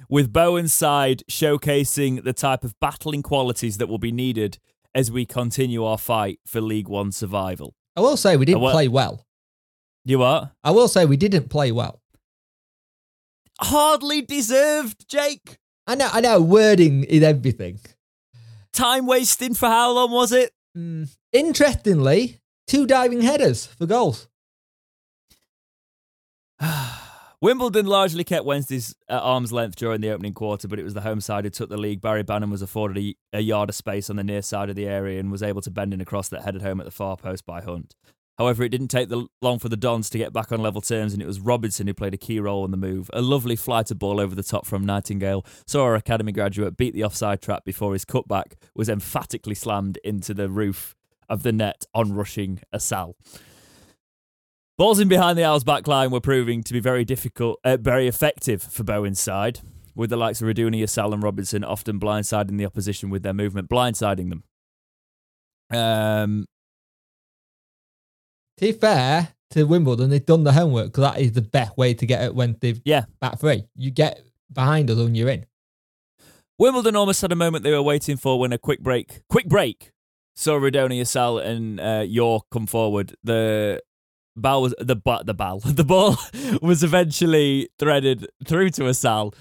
with 0.09 0.31
Bowen's 0.33 0.73
side 0.73 1.23
showcasing 1.29 2.23
the 2.23 2.33
type 2.33 2.63
of 2.63 2.79
battling 2.79 3.23
qualities 3.23 3.77
that 3.77 3.87
will 3.87 3.97
be 3.97 4.11
needed 4.11 4.57
as 4.93 5.11
we 5.11 5.25
continue 5.25 5.83
our 5.83 5.97
fight 5.97 6.39
for 6.45 6.61
League 6.61 6.87
One 6.87 7.11
survival. 7.11 7.75
I 7.95 8.01
will 8.01 8.17
say 8.17 8.37
we 8.37 8.45
didn't 8.45 8.61
what- 8.61 8.73
play 8.73 8.87
well. 8.87 9.25
You 10.03 10.21
are? 10.21 10.51
I 10.63 10.71
will 10.71 10.87
say 10.87 11.05
we 11.05 11.17
didn't 11.17 11.49
play 11.49 11.71
well. 11.71 12.01
Hardly 13.59 14.21
deserved, 14.21 15.09
Jake. 15.09 15.57
I 15.87 15.95
know, 15.95 16.09
I 16.11 16.21
know. 16.21 16.41
Wording 16.41 17.03
is 17.03 17.23
everything. 17.23 17.79
Time 18.73 19.05
wasting 19.07 19.53
for 19.53 19.67
how 19.67 19.91
long 19.93 20.11
was 20.11 20.31
it? 20.31 20.51
Mm. 20.77 21.09
Interestingly, 21.31 22.39
two 22.67 22.85
diving 22.85 23.21
headers 23.21 23.65
for 23.65 23.85
goals. 23.85 24.27
Wimbledon 27.45 27.85
largely 27.85 28.23
kept 28.23 28.43
Wednesdays 28.43 28.95
at 29.07 29.21
arm's 29.21 29.51
length 29.51 29.75
during 29.75 30.01
the 30.01 30.09
opening 30.09 30.33
quarter, 30.33 30.67
but 30.67 30.79
it 30.79 30.83
was 30.83 30.95
the 30.95 31.01
home 31.01 31.21
side 31.21 31.43
who 31.43 31.51
took 31.51 31.69
the 31.69 31.77
lead. 31.77 32.01
Barry 32.01 32.23
Bannan 32.23 32.49
was 32.49 32.63
afforded 32.63 32.97
a, 32.97 33.15
a 33.33 33.39
yard 33.39 33.69
of 33.69 33.75
space 33.75 34.09
on 34.09 34.15
the 34.15 34.23
near 34.23 34.41
side 34.41 34.71
of 34.71 34.75
the 34.75 34.87
area 34.87 35.19
and 35.19 35.31
was 35.31 35.43
able 35.43 35.61
to 35.61 35.69
bend 35.69 35.93
in 35.93 36.01
a 36.01 36.05
cross 36.05 36.27
that 36.29 36.41
headed 36.41 36.63
home 36.63 36.79
at 36.79 36.87
the 36.87 36.91
far 36.91 37.15
post 37.15 37.45
by 37.45 37.61
Hunt. 37.61 37.93
However, 38.39 38.63
it 38.63 38.69
didn't 38.69 38.87
take 38.87 39.09
the, 39.09 39.27
long 39.43 39.59
for 39.59 39.69
the 39.69 39.77
Dons 39.77 40.09
to 40.09 40.17
get 40.17 40.33
back 40.33 40.51
on 40.51 40.59
level 40.59 40.81
terms, 40.81 41.13
and 41.13 41.21
it 41.21 41.27
was 41.27 41.39
Robinson 41.39 41.85
who 41.85 41.93
played 41.93 42.15
a 42.15 42.17
key 42.17 42.39
role 42.39 42.65
in 42.65 42.71
the 42.71 42.77
move. 42.77 43.11
A 43.13 43.21
lovely 43.21 43.55
flight 43.55 43.91
of 43.91 43.99
ball 43.99 44.19
over 44.19 44.33
the 44.33 44.41
top 44.41 44.65
from 44.65 44.83
Nightingale 44.83 45.45
saw 45.67 45.83
our 45.83 45.93
academy 45.93 46.31
graduate 46.31 46.77
beat 46.77 46.95
the 46.95 47.03
offside 47.03 47.43
trap 47.43 47.63
before 47.63 47.93
his 47.93 48.05
cutback 48.05 48.53
was 48.73 48.89
emphatically 48.89 49.53
slammed 49.53 49.99
into 50.03 50.33
the 50.33 50.49
roof 50.49 50.95
of 51.29 51.43
the 51.43 51.51
net 51.51 51.85
on 51.93 52.11
rushing 52.11 52.61
Assal. 52.73 53.15
Balls 54.77 54.99
in 54.99 55.07
behind 55.07 55.37
the 55.37 55.43
Owls' 55.43 55.63
back 55.63 55.87
line 55.87 56.11
were 56.11 56.19
proving 56.19 56.61
to 56.63 56.73
be 56.73 56.79
very 56.81 57.05
difficult, 57.05 57.59
uh, 57.63 57.77
very 57.77 58.07
effective 58.07 58.61
for 58.61 58.83
Bowen's 58.83 59.19
side, 59.21 59.61
with 59.95 60.09
the 60.09 60.17
likes 60.17 60.41
of 60.41 60.47
Rudoni, 60.49 60.83
Assal, 60.83 61.13
and 61.13 61.23
Robinson 61.23 61.63
often 61.63 61.97
blindsiding 61.99 62.57
the 62.57 62.65
opposition 62.65 63.09
with 63.09 63.23
their 63.23 63.33
movement, 63.33 63.69
blindsiding 63.69 64.29
them. 64.29 64.43
Um, 65.77 66.45
To 68.57 68.65
be 68.67 68.71
fair 68.73 69.29
to 69.51 69.63
Wimbledon, 69.65 70.09
they've 70.09 70.25
done 70.25 70.43
the 70.43 70.53
homework 70.53 70.87
because 70.87 71.13
that 71.13 71.19
is 71.21 71.31
the 71.33 71.41
best 71.41 71.77
way 71.77 71.93
to 71.93 72.05
get 72.05 72.23
it 72.23 72.35
when 72.35 72.57
they've 72.61 72.81
Yeah. 72.85 73.05
back 73.19 73.39
three. 73.39 73.67
You 73.75 73.91
get 73.91 74.21
behind 74.51 74.89
us 74.89 74.97
when 74.97 75.15
you're 75.15 75.29
in. 75.29 75.45
Wimbledon 76.57 76.95
almost 76.95 77.21
had 77.21 77.31
a 77.33 77.35
moment 77.35 77.63
they 77.63 77.71
were 77.71 77.81
waiting 77.81 78.15
for 78.15 78.39
when 78.39 78.53
a 78.53 78.57
quick 78.57 78.79
break, 78.81 79.21
quick 79.27 79.47
break, 79.47 79.91
saw 80.35 80.53
Rudoni, 80.57 81.01
Assal, 81.01 81.37
and 81.39 81.79
uh, 81.81 82.05
York 82.07 82.45
come 82.49 82.65
forward. 82.65 83.15
The 83.23 83.81
ball 84.35 84.61
was 84.61 84.75
the 84.79 84.95
ba- 84.95 85.23
the 85.25 85.33
ball 85.33 85.59
the 85.65 85.83
ball 85.83 86.17
was 86.61 86.83
eventually 86.83 87.69
threaded 87.79 88.27
through 88.45 88.69
to 88.71 88.85
a 88.85 88.89
Assal 88.89 89.33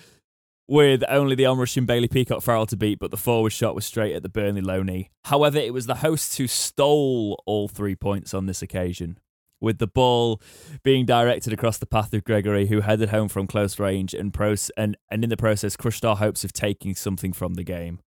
with 0.67 1.05
only 1.09 1.35
the 1.35 1.47
onrushing 1.47 1.85
Bailey 1.85 2.09
Peacock 2.09 2.43
Farrell 2.43 2.67
to 2.67 2.77
beat, 2.77 2.99
but 2.99 3.11
the 3.11 3.17
forward 3.17 3.53
shot 3.53 3.75
was 3.75 3.85
straight 3.85 4.15
at 4.15 4.23
the 4.23 4.29
Burnley 4.29 4.63
loanee. 4.63 5.09
However, 5.27 5.59
it 5.59 5.75
was 5.75 5.87
the 5.87 5.97
hosts 5.97 6.39
who 6.39 6.47
stole 6.47 7.43
all 7.45 7.69
three 7.69 7.95
points 7.95 8.33
on 8.33 8.47
this 8.47 8.63
occasion. 8.63 9.19
With 9.61 9.79
the 9.79 9.87
ball 9.87 10.43
being 10.83 11.07
directed 11.07 11.53
across 11.53 11.79
the 11.79 11.87
path 11.87 12.13
of 12.13 12.25
Gregory, 12.25 12.67
who 12.67 12.81
headed 12.81 13.11
home 13.11 13.29
from 13.29 13.47
close 13.47 13.79
range 13.79 14.13
and, 14.13 14.33
pros- 14.33 14.71
and, 14.77 14.97
and 15.11 15.25
in 15.25 15.31
the 15.31 15.37
process 15.37 15.77
crushed 15.77 16.05
our 16.05 16.17
hopes 16.17 16.45
of 16.45 16.53
taking 16.53 16.95
something 16.95 17.33
from 17.33 17.55
the 17.55 17.63
game. 17.63 18.01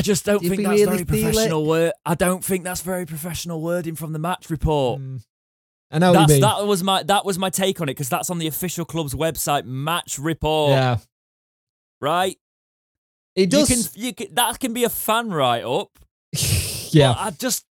I 0.00 0.02
just 0.02 0.24
don't 0.24 0.42
Do 0.42 0.48
think 0.48 0.62
think 0.62 0.68
that's 0.68 0.80
really 0.80 1.04
very 1.04 1.20
it? 1.20 1.24
professional 1.24 1.66
word. 1.66 1.92
I 2.06 2.14
don't 2.14 2.42
think 2.42 2.64
that's 2.64 2.80
very 2.80 3.04
professional 3.04 3.60
wording 3.60 3.96
from 3.96 4.14
the 4.14 4.18
match 4.18 4.48
report. 4.48 4.98
Mm. 4.98 5.22
I 5.90 5.98
know 5.98 6.12
what 6.12 6.20
That's, 6.20 6.30
you 6.30 6.34
mean. 6.36 6.40
that 6.40 6.66
was 6.66 6.82
my 6.82 7.02
that 7.02 7.26
was 7.26 7.38
my 7.38 7.50
take 7.50 7.82
on 7.82 7.90
it 7.90 7.92
because 7.92 8.08
that's 8.08 8.30
on 8.30 8.38
the 8.38 8.46
official 8.46 8.86
club's 8.86 9.14
website 9.14 9.66
match 9.66 10.18
report, 10.18 10.70
yeah. 10.70 10.98
right? 12.00 12.38
It 13.36 13.50
does. 13.50 13.68
You 13.68 13.76
can 13.76 14.02
you 14.02 14.14
can 14.14 14.34
that 14.36 14.58
can 14.58 14.72
be 14.72 14.84
a 14.84 14.88
fan 14.88 15.28
write 15.28 15.64
up. 15.64 15.90
yeah. 16.92 17.14
I 17.14 17.30
just 17.32 17.66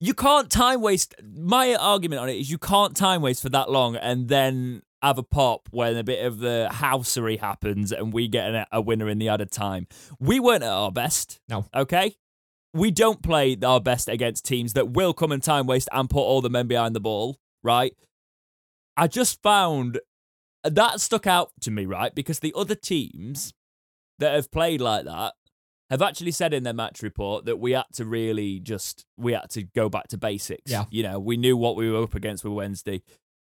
you 0.00 0.14
can't 0.14 0.50
time 0.50 0.80
waste. 0.80 1.14
My 1.22 1.76
argument 1.76 2.22
on 2.22 2.28
it 2.28 2.40
is 2.40 2.50
you 2.50 2.58
can't 2.58 2.96
time 2.96 3.22
waste 3.22 3.40
for 3.40 3.50
that 3.50 3.70
long 3.70 3.94
and 3.94 4.26
then 4.26 4.82
have 5.04 5.18
a 5.18 5.22
pop 5.22 5.68
when 5.70 5.96
a 5.96 6.04
bit 6.04 6.24
of 6.24 6.38
the 6.38 6.68
housery 6.72 7.38
happens 7.38 7.92
and 7.92 8.12
we 8.12 8.26
get 8.28 8.54
an, 8.54 8.66
a 8.72 8.80
winner 8.80 9.08
in 9.08 9.18
the 9.18 9.28
added 9.28 9.50
time. 9.50 9.86
We 10.18 10.40
weren't 10.40 10.62
at 10.62 10.70
our 10.70 10.92
best. 10.92 11.40
No. 11.48 11.66
Okay. 11.74 12.16
We 12.72 12.90
don't 12.90 13.22
play 13.22 13.56
our 13.64 13.80
best 13.80 14.08
against 14.08 14.44
teams 14.44 14.72
that 14.72 14.90
will 14.90 15.12
come 15.12 15.30
and 15.30 15.42
time 15.42 15.66
waste 15.66 15.88
and 15.92 16.10
put 16.10 16.20
all 16.20 16.40
the 16.40 16.50
men 16.50 16.66
behind 16.66 16.96
the 16.96 17.00
ball. 17.00 17.38
Right. 17.62 17.94
I 18.96 19.06
just 19.06 19.42
found 19.42 20.00
that 20.64 21.00
stuck 21.00 21.26
out 21.26 21.52
to 21.60 21.70
me. 21.70 21.86
Right, 21.86 22.14
because 22.14 22.40
the 22.40 22.54
other 22.56 22.74
teams 22.74 23.52
that 24.18 24.34
have 24.34 24.50
played 24.50 24.80
like 24.80 25.04
that 25.04 25.34
have 25.90 26.02
actually 26.02 26.30
said 26.30 26.54
in 26.54 26.62
their 26.62 26.72
match 26.72 27.02
report 27.02 27.44
that 27.44 27.58
we 27.58 27.72
had 27.72 27.84
to 27.92 28.04
really 28.04 28.58
just 28.58 29.04
we 29.16 29.32
had 29.32 29.50
to 29.50 29.62
go 29.62 29.88
back 29.88 30.08
to 30.08 30.18
basics. 30.18 30.70
Yeah. 30.70 30.84
You 30.90 31.02
know, 31.02 31.20
we 31.20 31.36
knew 31.36 31.56
what 31.56 31.76
we 31.76 31.90
were 31.90 32.02
up 32.02 32.14
against 32.14 32.44
with 32.44 32.54
Wednesday. 32.54 33.02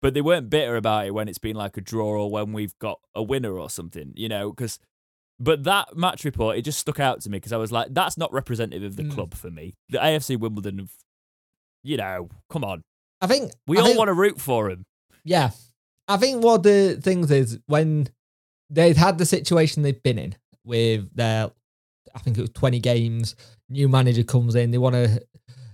But 0.07 0.13
they 0.13 0.21
weren't 0.21 0.49
bitter 0.49 0.77
about 0.77 1.05
it 1.05 1.13
when 1.13 1.27
it's 1.27 1.37
been 1.37 1.57
like 1.57 1.75
a 1.75 1.81
draw 1.81 2.07
or 2.23 2.31
when 2.31 2.53
we've 2.53 2.71
got 2.79 3.01
a 3.13 3.21
winner 3.21 3.59
or 3.59 3.69
something, 3.69 4.13
you 4.15 4.29
know, 4.29 4.51
because 4.51 4.79
but 5.37 5.65
that 5.65 5.97
match 5.97 6.23
report, 6.23 6.57
it 6.57 6.61
just 6.61 6.79
stuck 6.79 6.97
out 7.01 7.19
to 7.23 7.29
me 7.29 7.35
because 7.39 7.51
I 7.51 7.57
was 7.57 7.73
like, 7.73 7.93
that's 7.93 8.17
not 8.17 8.31
representative 8.31 8.83
of 8.83 8.95
the 8.95 9.03
Mm. 9.03 9.11
club 9.11 9.33
for 9.33 9.51
me. 9.51 9.73
The 9.89 9.97
AFC 9.97 10.37
Wimbledon 10.39 10.87
you 11.83 11.97
know, 11.97 12.29
come 12.49 12.63
on. 12.63 12.83
I 13.19 13.27
think 13.27 13.51
We 13.67 13.77
I 13.77 13.81
all 13.81 13.87
think- 13.87 13.97
want 13.97 14.07
to 14.07 14.13
root 14.13 14.39
for 14.39 14.69
him. 14.69 14.85
Yeah. 15.25 15.49
I 16.07 16.15
think 16.15 16.41
what 16.41 16.63
the 16.63 16.97
things 17.03 17.29
is 17.29 17.59
when 17.65 18.07
they've 18.69 18.95
had 18.95 19.17
the 19.17 19.25
situation 19.25 19.83
they've 19.83 20.01
been 20.03 20.17
in 20.17 20.35
with 20.63 21.13
their, 21.13 21.51
I 22.15 22.19
think 22.19 22.37
it 22.37 22.41
was 22.41 22.51
20 22.51 22.79
games, 22.79 23.35
new 23.67 23.89
manager 23.89 24.23
comes 24.23 24.55
in, 24.55 24.71
they 24.71 24.77
want 24.77 24.95
to, 24.95 25.21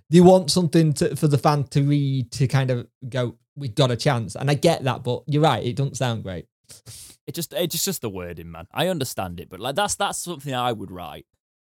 they 0.09 0.21
want 0.21 0.49
something 0.49 0.91
to, 0.93 1.15
for 1.15 1.27
the 1.27 1.37
fan 1.37 1.65
to 1.65 1.83
read 1.83 2.31
to 2.31 2.47
kind 2.47 2.71
of 2.71 2.87
go, 3.07 3.37
we've 3.55 3.75
got 3.75 3.91
a 3.91 3.95
chance. 3.95 4.35
And 4.35 4.49
I 4.49 4.53
get 4.55 4.83
that, 4.83 5.03
but 5.03 5.23
you're 5.27 5.41
right, 5.43 5.63
it 5.65 5.75
doesn't 5.75 5.97
sound 5.97 6.23
great. 6.23 6.45
It 7.27 7.35
just 7.35 7.53
it's 7.53 7.71
just 7.73 7.85
just 7.85 8.01
the 8.01 8.09
wording, 8.09 8.51
man. 8.51 8.67
I 8.73 8.87
understand 8.87 9.39
it, 9.39 9.49
but 9.49 9.59
like 9.59 9.75
that's 9.75 9.95
that's 9.95 10.17
something 10.19 10.53
I 10.53 10.71
would 10.71 10.91
write 10.91 11.25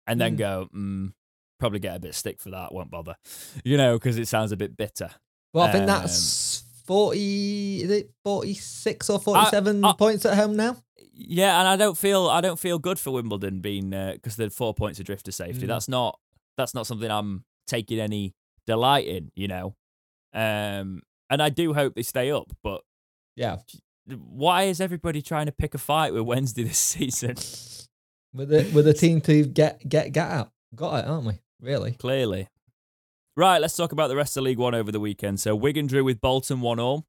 and 0.07 0.19
then 0.19 0.35
Mm. 0.35 0.37
go, 0.37 0.67
mm, 0.75 1.13
probably 1.59 1.79
get 1.79 1.95
a 1.95 1.99
bit 1.99 2.09
of 2.11 2.15
stick 2.15 2.39
for 2.39 2.51
that. 2.51 2.73
Won't 2.73 2.89
bother, 2.91 3.15
you 3.63 3.77
know, 3.77 3.97
because 3.97 4.17
it 4.17 4.27
sounds 4.27 4.51
a 4.51 4.57
bit 4.57 4.77
bitter. 4.77 5.09
Well, 5.53 5.65
I 5.65 5.71
think 5.71 5.81
Um, 5.81 5.87
that's 5.87 6.63
forty. 6.85 7.81
Is 7.83 7.89
it 7.91 8.11
forty 8.23 8.53
six 8.53 9.09
or 9.09 9.19
forty 9.19 9.45
seven 9.49 9.81
points 9.97 10.25
at 10.25 10.37
home 10.37 10.55
now? 10.55 10.77
Yeah, 11.13 11.59
and 11.59 11.67
I 11.67 11.75
don't 11.75 11.97
feel 11.97 12.27
I 12.27 12.41
don't 12.41 12.59
feel 12.59 12.79
good 12.79 12.97
for 12.99 13.11
Wimbledon 13.11 13.59
being 13.59 13.89
because 13.89 14.35
they're 14.37 14.49
four 14.49 14.73
points 14.73 14.99
adrift 14.99 15.25
to 15.25 15.31
safety. 15.31 15.65
Mm. 15.65 15.67
That's 15.67 15.87
not 15.89 16.19
that's 16.57 16.73
not 16.73 16.87
something 16.87 17.09
I'm 17.11 17.43
taking 17.67 17.99
any 17.99 18.33
delight 18.67 19.07
in, 19.07 19.31
you 19.35 19.47
know. 19.47 19.75
Um, 20.33 21.01
and 21.31 21.41
I 21.41 21.49
do 21.49 21.73
hope 21.73 21.95
they 21.95 22.03
stay 22.03 22.29
up, 22.31 22.51
but 22.61 22.81
Yeah, 23.35 23.57
why 24.05 24.63
is 24.63 24.79
everybody 24.79 25.21
trying 25.23 25.47
to 25.47 25.51
pick 25.51 25.73
a 25.73 25.79
fight 25.79 26.13
with 26.13 26.23
Wednesday 26.23 26.63
this 26.63 26.77
season? 26.95 27.35
with 28.33 28.53
a 28.53 28.69
with 28.73 28.87
a 28.87 28.93
team 28.93 29.19
to 29.21 29.45
get 29.45 29.87
get 29.89 30.11
get 30.11 30.29
out. 30.29 30.51
Got 30.75 31.03
it, 31.03 31.07
aren't 31.07 31.25
we? 31.25 31.39
Really? 31.59 31.93
Clearly. 31.93 32.47
Right, 33.37 33.61
let's 33.61 33.75
talk 33.75 33.91
about 33.93 34.09
the 34.09 34.15
rest 34.15 34.35
of 34.37 34.43
League 34.43 34.57
One 34.57 34.75
over 34.75 34.91
the 34.91 34.99
weekend. 34.99 35.39
So 35.39 35.55
Wigan 35.55 35.87
drew 35.87 36.03
with 36.03 36.19
Bolton 36.19 36.59
1 36.59 36.79
all. 36.79 37.05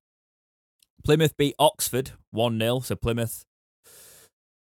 Plymouth 1.05 1.37
beat 1.37 1.55
Oxford 1.59 2.13
1 2.31 2.59
0. 2.59 2.81
So 2.81 2.95
Plymouth 2.95 3.45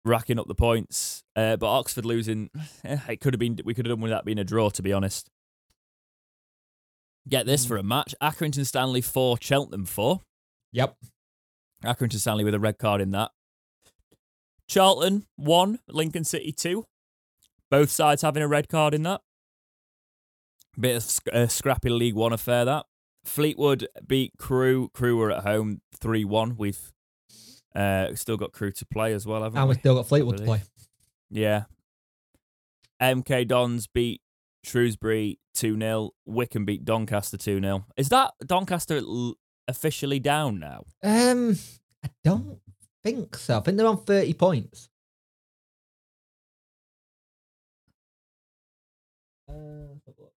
racking 0.05 0.37
up 0.39 0.47
the 0.47 0.55
points. 0.55 1.23
Uh, 1.35 1.55
but 1.57 1.67
Oxford 1.67 2.05
losing, 2.05 2.49
eh, 2.83 2.99
it 3.09 3.19
could 3.21 3.33
have 3.33 3.39
been, 3.39 3.59
we 3.65 3.73
could 3.73 3.85
have 3.87 3.95
done 3.95 4.01
with 4.01 4.11
that 4.11 4.25
being 4.25 4.37
a 4.37 4.43
draw, 4.43 4.69
to 4.69 4.81
be 4.83 4.93
honest. 4.93 5.27
Get 7.27 7.45
this 7.45 7.65
for 7.65 7.77
a 7.77 7.83
match 7.83 8.15
Accrington 8.21 8.65
Stanley 8.65 9.01
4, 9.01 9.37
Cheltenham 9.41 9.85
4. 9.85 10.21
Yep. 10.71 10.95
Accrington 11.83 12.19
Stanley 12.19 12.43
with 12.43 12.53
a 12.53 12.59
red 12.59 12.77
card 12.77 13.01
in 13.01 13.11
that. 13.11 13.31
Charlton 14.67 15.25
1, 15.35 15.79
Lincoln 15.89 16.23
City 16.23 16.51
2. 16.51 16.85
Both 17.71 17.89
sides 17.91 18.21
having 18.21 18.43
a 18.43 18.47
red 18.47 18.67
card 18.69 18.93
in 18.93 19.03
that. 19.03 19.21
Bit 20.79 20.97
of 20.97 21.03
sc- 21.03 21.27
a 21.33 21.49
scrappy 21.49 21.89
League 21.89 22.15
One 22.15 22.33
affair 22.33 22.65
that. 22.65 22.85
Fleetwood 23.25 23.87
beat 24.07 24.33
Crewe. 24.37 24.89
Crewe 24.93 25.17
were 25.17 25.31
at 25.31 25.43
home 25.43 25.81
3 25.95 26.23
1. 26.23 26.55
We've 26.57 26.79
uh, 27.75 28.15
still 28.15 28.37
got 28.37 28.53
Crewe 28.53 28.71
to 28.71 28.85
play 28.85 29.13
as 29.13 29.25
well, 29.25 29.43
haven't 29.43 29.59
And 29.59 29.67
we? 29.69 29.75
we 29.75 29.79
still 29.79 29.95
got 29.95 30.07
Fleetwood 30.07 30.37
to 30.37 30.43
play. 30.43 30.61
Yeah. 31.29 31.65
MK 33.01 33.47
Dons 33.47 33.87
beat 33.87 34.21
Shrewsbury 34.63 35.39
2 35.55 35.77
0. 35.77 36.11
Wycombe 36.25 36.65
beat 36.65 36.85
Doncaster 36.85 37.37
2 37.37 37.61
0. 37.61 37.85
Is 37.97 38.09
that 38.09 38.33
Doncaster 38.45 39.01
officially 39.67 40.19
down 40.19 40.59
now? 40.59 40.83
Um, 41.03 41.57
I 42.03 42.09
don't 42.23 42.59
think 43.03 43.35
so. 43.35 43.57
I 43.57 43.61
think 43.61 43.77
they're 43.77 43.87
on 43.87 44.03
thirty 44.03 44.33
points. 44.33 44.89
Uh, 49.49 49.53
let's 49.53 50.05
have 50.05 50.15
a 50.17 50.21
look. 50.21 50.33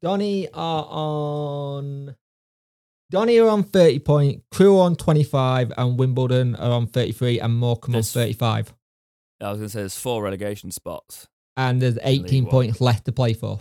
Donny 0.00 0.48
are 0.52 0.86
on. 0.88 2.16
Donny 3.10 3.38
are 3.38 3.48
on 3.48 3.64
thirty 3.64 3.98
point. 3.98 4.42
Crewe 4.50 4.78
on 4.78 4.96
twenty 4.96 5.24
five, 5.24 5.72
and 5.76 5.98
Wimbledon 5.98 6.56
are 6.56 6.72
on 6.72 6.86
thirty 6.86 7.12
three, 7.12 7.40
and 7.40 7.54
Morecambe 7.56 7.96
on 7.96 8.02
thirty 8.02 8.34
five. 8.34 8.74
I 9.40 9.50
was 9.50 9.58
going 9.58 9.68
to 9.68 9.72
say 9.72 9.80
there's 9.80 9.98
four 9.98 10.22
relegation 10.22 10.70
spots. 10.72 11.28
And 11.58 11.82
there's 11.82 11.98
eighteen 12.02 12.44
One. 12.44 12.50
points 12.52 12.80
left 12.80 13.04
to 13.06 13.12
play 13.12 13.34
for. 13.34 13.58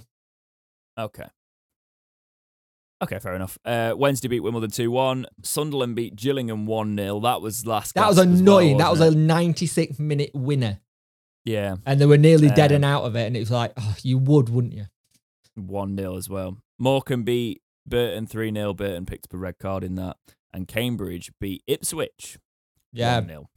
Okay. 0.98 1.26
Okay, 3.04 3.20
fair 3.20 3.36
enough. 3.36 3.58
Uh, 3.66 3.94
Wednesday 3.96 4.28
beat 4.28 4.40
Wimbledon 4.40 4.72
2 4.72 4.90
1. 4.90 5.26
Sunderland 5.44 5.96
beat 5.96 6.16
Gillingham 6.16 6.66
1 6.66 6.96
0. 6.98 7.20
That 7.20 7.42
was 7.42 7.66
last 7.66 7.94
That 7.94 8.08
was 8.08 8.18
as 8.18 8.26
well, 8.26 8.36
annoying. 8.40 8.78
that 8.78 8.90
was 8.90 9.02
a 9.02 9.08
it? 9.10 9.16
ninety 9.16 9.68
six 9.68 10.00
minute 10.00 10.32
winner, 10.34 10.80
Yeah, 11.46 11.76
and 11.86 12.00
they 12.02 12.08
were 12.08 12.18
nearly 12.18 12.50
dead 12.50 12.72
Um, 12.72 12.78
and 12.78 12.86
out 12.86 13.04
of 13.04 13.16
it. 13.16 13.28
And 13.28 13.36
it 13.36 13.40
was 13.40 13.52
like, 13.52 13.74
oh, 13.78 13.96
you 14.02 14.18
would, 14.18 14.50
wouldn't 14.50 14.74
you? 14.74 14.86
1 15.56 15.96
0 15.98 16.18
as 16.18 16.28
well. 16.30 16.58
Morecambe 16.80 17.24
beat 17.24 17.62
Burton 17.86 18.26
3 18.28 18.52
0. 18.54 18.74
Burton 18.74 19.06
picked 19.06 19.26
up 19.28 19.34
a 19.34 19.38
red 19.38 19.60
card 19.60 19.84
in 19.84 19.94
that. 19.96 20.18
And 20.54 20.68
Cambridge 20.68 21.32
beat 21.40 21.62
Ipswich 21.68 22.40
Yeah, 22.94 23.20
1 23.20 23.28
0. 23.28 23.50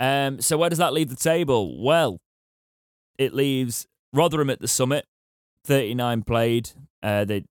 Um, 0.00 0.40
so 0.40 0.56
where 0.56 0.70
does 0.70 0.78
that 0.78 0.92
leave 0.92 1.08
the 1.10 1.16
table? 1.16 1.80
Well, 1.82 2.18
it 3.20 3.34
leaves 3.34 3.86
Rotherham 4.12 4.50
at 4.50 4.60
the 4.60 4.66
summit, 4.66 5.06
39 5.66 6.22
played. 6.22 6.70
Uh, 7.02 7.24
they 7.24 7.44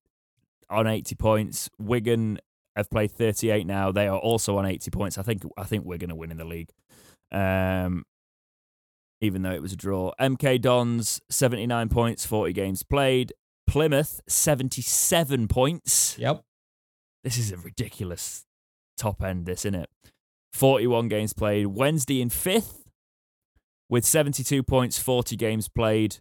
on 0.69 0.87
80 0.87 1.15
points. 1.15 1.69
Wigan 1.79 2.39
have 2.75 2.89
played 2.89 3.11
38 3.11 3.65
now. 3.65 3.91
They 3.91 4.07
are 4.07 4.17
also 4.17 4.57
on 4.57 4.65
80 4.65 4.91
points. 4.91 5.17
I 5.17 5.21
think 5.21 5.43
I 5.57 5.63
think 5.63 5.85
are 5.85 5.97
going 5.97 6.09
to 6.09 6.15
win 6.15 6.31
in 6.31 6.37
the 6.37 6.45
league. 6.45 6.69
Um, 7.31 8.03
even 9.21 9.43
though 9.43 9.51
it 9.51 9.61
was 9.61 9.73
a 9.73 9.77
draw. 9.77 10.11
MK 10.19 10.59
Dons 10.61 11.21
79 11.29 11.89
points, 11.89 12.25
40 12.25 12.51
games 12.53 12.83
played. 12.83 13.33
Plymouth 13.67 14.21
77 14.27 15.47
points. 15.47 16.17
Yep. 16.17 16.41
This 17.23 17.37
is 17.37 17.51
a 17.51 17.57
ridiculous 17.57 18.45
top 18.97 19.21
end, 19.21 19.45
this, 19.45 19.61
isn't 19.61 19.75
it? 19.75 19.89
41 20.53 21.09
games 21.09 21.33
played. 21.33 21.67
Wednesday 21.67 22.21
in 22.21 22.29
fifth 22.29 22.88
with 23.89 24.05
72 24.05 24.63
points, 24.63 24.99
40 24.99 25.35
games 25.35 25.67
played. 25.67 26.17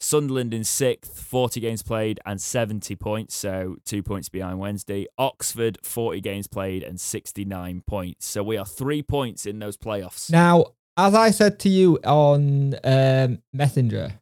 Sunderland 0.00 0.52
in 0.52 0.64
sixth, 0.64 1.18
40 1.18 1.60
games 1.60 1.82
played 1.82 2.20
and 2.26 2.40
70 2.40 2.94
points, 2.96 3.34
so 3.34 3.76
two 3.84 4.02
points 4.02 4.28
behind 4.28 4.58
Wednesday. 4.58 5.06
Oxford, 5.16 5.78
40 5.82 6.20
games 6.20 6.46
played 6.46 6.82
and 6.82 7.00
69 7.00 7.82
points. 7.86 8.26
So 8.26 8.42
we 8.42 8.56
are 8.56 8.66
three 8.66 9.02
points 9.02 9.46
in 9.46 9.58
those 9.60 9.76
playoffs. 9.76 10.30
Now, 10.30 10.66
as 10.96 11.14
I 11.14 11.30
said 11.30 11.58
to 11.60 11.68
you 11.68 11.98
on 12.04 12.74
um, 12.84 13.38
Messenger, 13.52 14.20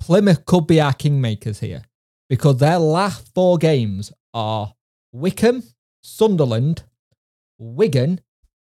Plymouth 0.00 0.44
could 0.44 0.66
be 0.66 0.80
our 0.80 0.92
kingmakers 0.92 1.60
here 1.60 1.82
because 2.28 2.58
their 2.58 2.78
last 2.78 3.32
four 3.34 3.58
games 3.58 4.12
are 4.34 4.74
Wycombe, 5.12 5.62
Sunderland, 6.02 6.84
Wigan, 7.58 8.20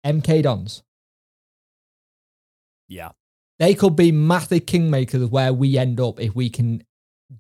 MK 0.05 0.43
Dons. 0.43 0.83
Yeah. 2.89 3.11
They 3.59 3.75
could 3.75 3.97
be 3.97 4.13
massive 4.13 4.67
kingmakers 4.67 5.23
of 5.23 5.33
where 5.33 5.53
we 5.53 5.79
end 5.79 6.01
up 6.01 6.21
if 6.21 6.35
we 6.35 6.51
can 6.51 6.83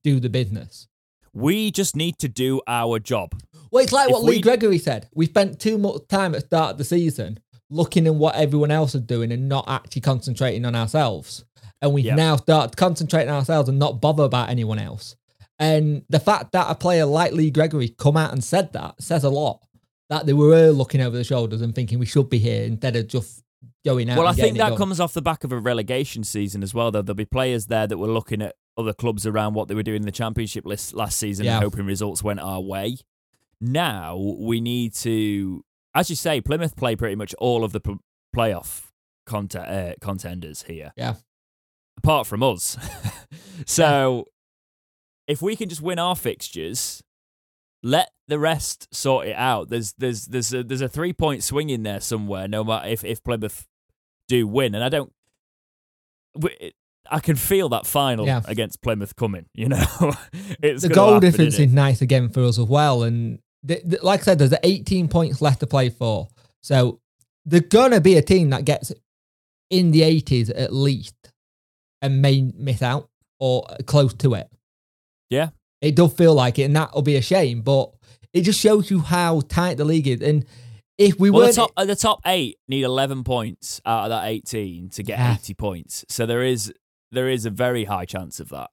do 0.03 0.19
the 0.21 0.29
business. 0.31 0.89
We 1.33 1.71
just 1.71 1.95
need 1.95 2.19
to 2.21 2.29
do 2.29 2.63
our 2.67 2.99
job. 2.99 3.35
Well, 3.71 3.85
it's 3.85 3.93
like 3.93 4.09
If 4.09 4.13
what 4.15 4.25
Lee 4.25 4.41
Gregory 4.41 4.79
said. 4.79 5.09
We 5.15 5.27
spent 5.27 5.61
too 5.61 5.77
much 5.77 6.07
time 6.09 6.35
at 6.35 6.41
the 6.41 6.47
start 6.47 6.73
of 6.73 6.79
the 6.79 6.85
season 6.85 7.39
looking 7.69 8.07
at 8.07 8.15
what 8.15 8.37
everyone 8.37 8.71
else 8.71 8.95
is 8.95 9.03
doing 9.03 9.33
and 9.33 9.49
not 9.49 9.65
actually 9.69 10.01
concentrating 10.01 10.65
on 10.65 10.75
ourselves. 10.75 11.45
And 11.83 11.93
we 11.93 12.03
Yeah. 12.03 12.15
now 12.15 12.37
start 12.37 12.77
concentrating 12.77 13.29
on 13.29 13.37
ourselves 13.37 13.69
and 13.69 13.79
not 13.79 14.01
bother 14.01 14.23
about 14.25 14.49
anyone 14.49 14.79
else. 14.79 15.15
And 15.59 16.03
the 16.09 16.21
fact 16.21 16.53
that 16.53 16.71
a 16.71 16.75
player 16.75 17.05
like 17.05 17.33
Lee 17.33 17.51
Gregory 17.51 17.89
come 17.89 18.17
out 18.17 18.33
and 18.33 18.43
said 18.43 18.73
that 18.73 19.03
says 19.03 19.25
a 19.25 19.31
lot. 19.31 19.61
That 20.09 20.25
they 20.25 20.33
were 20.33 20.71
looking 20.71 21.01
over 21.01 21.17
the 21.17 21.25
shoulders 21.25 21.61
and 21.61 21.75
thinking 21.75 21.99
we 21.99 22.07
should 22.07 22.31
be 22.31 22.39
here 22.39 22.65
instead 22.65 22.95
of 22.97 23.09
just 23.09 23.43
going 23.87 24.11
out. 24.11 24.19
Well, 24.19 24.27
I 24.27 24.33
think 24.35 24.59
that 24.59 24.77
comes 24.77 25.01
off 25.01 25.15
the 25.15 25.23
back 25.23 25.45
of 25.45 25.53
a 25.53 25.59
relegation 25.59 26.25
season 26.25 26.63
as 26.63 26.75
well, 26.75 26.91
though. 26.91 27.01
There'll 27.03 27.15
be 27.17 27.25
players 27.25 27.67
there 27.67 27.87
that 27.87 27.97
were 27.97 28.07
looking 28.09 28.43
at 28.43 28.55
other 28.77 28.93
clubs 28.93 29.27
around 29.27 29.55
what 29.55 29.69
they 29.69 29.75
were 29.75 29.83
doing 29.83 30.03
in 30.03 30.07
the 30.07 30.13
championship 30.13 30.67
list 30.67 30.93
last 30.93 31.19
season 31.19 31.47
Yeah. 31.47 31.55
and 31.55 31.65
hoping 31.65 31.87
results 31.87 32.23
went 32.23 32.41
our 32.41 32.61
way. 32.61 32.99
Now 33.61 34.17
we 34.17 34.61
need 34.61 34.93
to, 34.97 35.65
as 35.95 36.11
you 36.11 36.17
say, 36.17 36.43
Plymouth 36.43 36.77
play 36.77 36.95
pretty 36.97 37.15
much 37.17 37.33
all 37.39 37.65
of 37.65 37.73
the 37.73 37.81
pl- 37.81 38.01
playoff 38.37 38.91
cont- 39.25 39.57
uh, 39.57 39.95
contenders 40.03 40.65
here. 40.65 40.93
Yeah. 40.97 41.15
Apart 41.97 42.27
from 42.27 42.43
us. 42.43 42.77
so 43.67 44.27
if 45.27 45.41
we 45.41 45.57
can 45.57 45.69
just 45.71 45.81
win 45.81 45.99
our 45.99 46.15
fixtures, 46.15 47.03
let 47.83 48.11
the 48.29 48.39
rest 48.39 48.95
sort 48.95 49.27
it 49.29 49.37
out. 49.37 49.69
There's 49.71 49.95
there's 49.97 50.27
there's 50.27 50.53
a 50.53 50.63
there's 50.63 50.81
a 50.83 50.89
three 50.89 51.13
point 51.15 51.43
swing 51.43 51.71
in 51.71 51.83
there 51.83 52.01
somewhere. 52.01 52.47
No 52.49 52.63
matter 52.65 52.89
if 52.89 53.05
if 53.05 53.23
Plymouth 53.25 53.67
do 54.29 54.47
win, 54.47 54.75
and 54.75 54.83
I 54.85 54.89
don't. 54.89 55.13
I 57.09 57.21
can 57.21 57.37
feel 57.37 57.69
that 57.71 57.87
final 57.87 58.27
Yeah. 58.27 58.43
against 58.47 58.83
Plymouth 58.83 59.15
coming. 59.17 59.47
You 59.55 59.69
know, 59.69 59.85
it's 60.63 60.83
the 60.83 60.89
gonna 60.89 60.95
goal 60.95 61.15
happen, 61.15 61.21
difference 61.31 61.59
is 61.59 61.73
nice 61.73 62.03
again 62.03 62.29
for 62.31 62.43
us 62.45 62.59
as 62.59 62.67
well. 62.67 63.05
And 63.05 63.39
th- 63.67 63.83
th- 63.89 64.03
like 64.03 64.21
I 64.21 64.25
said, 64.25 64.39
there's 64.39 64.55
18 64.63 65.09
points 65.09 65.41
left 65.41 65.61
to 65.61 65.67
play 65.67 65.89
for. 65.89 66.29
So 66.63 67.01
they're 67.45 67.61
to 67.93 68.01
be 68.01 68.17
a 68.17 68.23
team 68.23 68.51
that 68.51 68.65
gets 68.65 68.93
in 69.71 69.93
the 69.93 70.01
80s 70.01 70.51
at 70.55 70.73
least 70.73 71.15
and 72.03 72.21
may 72.21 72.51
miss 72.57 72.83
out 72.83 73.09
or 73.39 73.65
close 73.87 74.13
to 74.15 74.35
it. 74.35 74.51
Yeah. 75.31 75.51
It 75.81 75.95
does 75.95 76.13
feel 76.15 76.35
like 76.35 76.59
it, 76.59 76.65
and 76.65 76.75
that'll 76.75 77.03
be 77.03 77.17
a 77.17 77.23
shame. 77.23 77.63
But 77.63 77.93
it 78.33 78.41
just 78.43 78.59
shows 78.61 78.91
you 78.91 78.99
how 79.01 79.41
tight 79.43 79.77
the 79.77 79.85
league 79.85 80.09
is. 80.09 80.23
And 80.23 80.45
if 80.99 81.19
we 81.19 81.31
Well, 81.31 81.41
the 81.41 81.47
weren't. 81.47 81.57
top 81.57 81.73
uh, 81.77 81.85
the 81.85 81.97
top 81.97 82.21
eight 82.27 82.59
need 82.69 82.83
eleven 82.85 83.25
points 83.25 83.81
out 83.85 84.05
of 84.05 84.11
that 84.11 84.27
eighteen 84.29 84.89
to 84.91 85.03
get 85.03 85.19
Yeah. 85.19 85.35
eighty 85.35 85.55
points. 85.55 86.05
So 86.09 86.27
there 86.27 86.43
is 86.43 86.73
there 87.13 87.29
is 87.29 87.45
a 87.47 87.51
very 87.51 87.85
high 87.85 88.05
chance 88.05 88.41
of 88.41 88.49
that. 88.51 88.71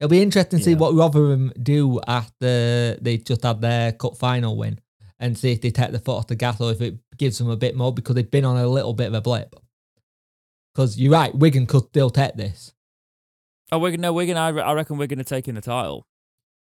It'll 0.00 0.10
be 0.10 0.20
interesting 0.22 0.58
to 0.58 0.64
see 0.64 0.74
what 0.74 0.94
Rotherham 0.94 1.52
do 1.62 2.00
after 2.06 2.96
they 3.00 3.16
just 3.18 3.42
had 3.42 3.60
their 3.62 3.92
cup 3.92 4.16
final 4.16 4.56
win. 4.56 4.78
and 5.18 5.38
see 5.38 5.50
if 5.50 5.62
they 5.62 5.70
take 5.70 5.92
the 5.92 5.98
foot 5.98 6.16
off 6.18 6.26
the 6.26 6.34
gas 6.36 6.60
or 6.60 6.70
if 6.70 6.82
it 6.82 6.94
gives 7.16 7.38
them 7.38 7.48
a 7.48 7.56
bit 7.56 7.74
more 7.74 7.90
because 7.90 8.14
they've 8.14 8.30
been 8.30 8.44
on 8.44 8.58
a 8.58 8.68
little 8.68 8.92
bit 8.92 9.06
of 9.06 9.14
a 9.14 9.20
blip. 9.22 9.54
Because 10.74 10.98
you're 10.98 11.10
right, 11.12 11.34
Wigan 11.34 11.64
could 11.66 11.84
still 11.86 12.10
take 12.10 12.34
this. 12.34 12.74
Oh, 13.72 13.78
Wigan, 13.78 14.02
no, 14.02 14.12
Wigan, 14.12 14.36
I, 14.36 14.50
re- 14.50 14.60
I 14.60 14.74
reckon 14.74 14.98
Wigan 14.98 15.18
are 15.18 15.24
taking 15.24 15.54
the 15.54 15.62
title 15.62 16.06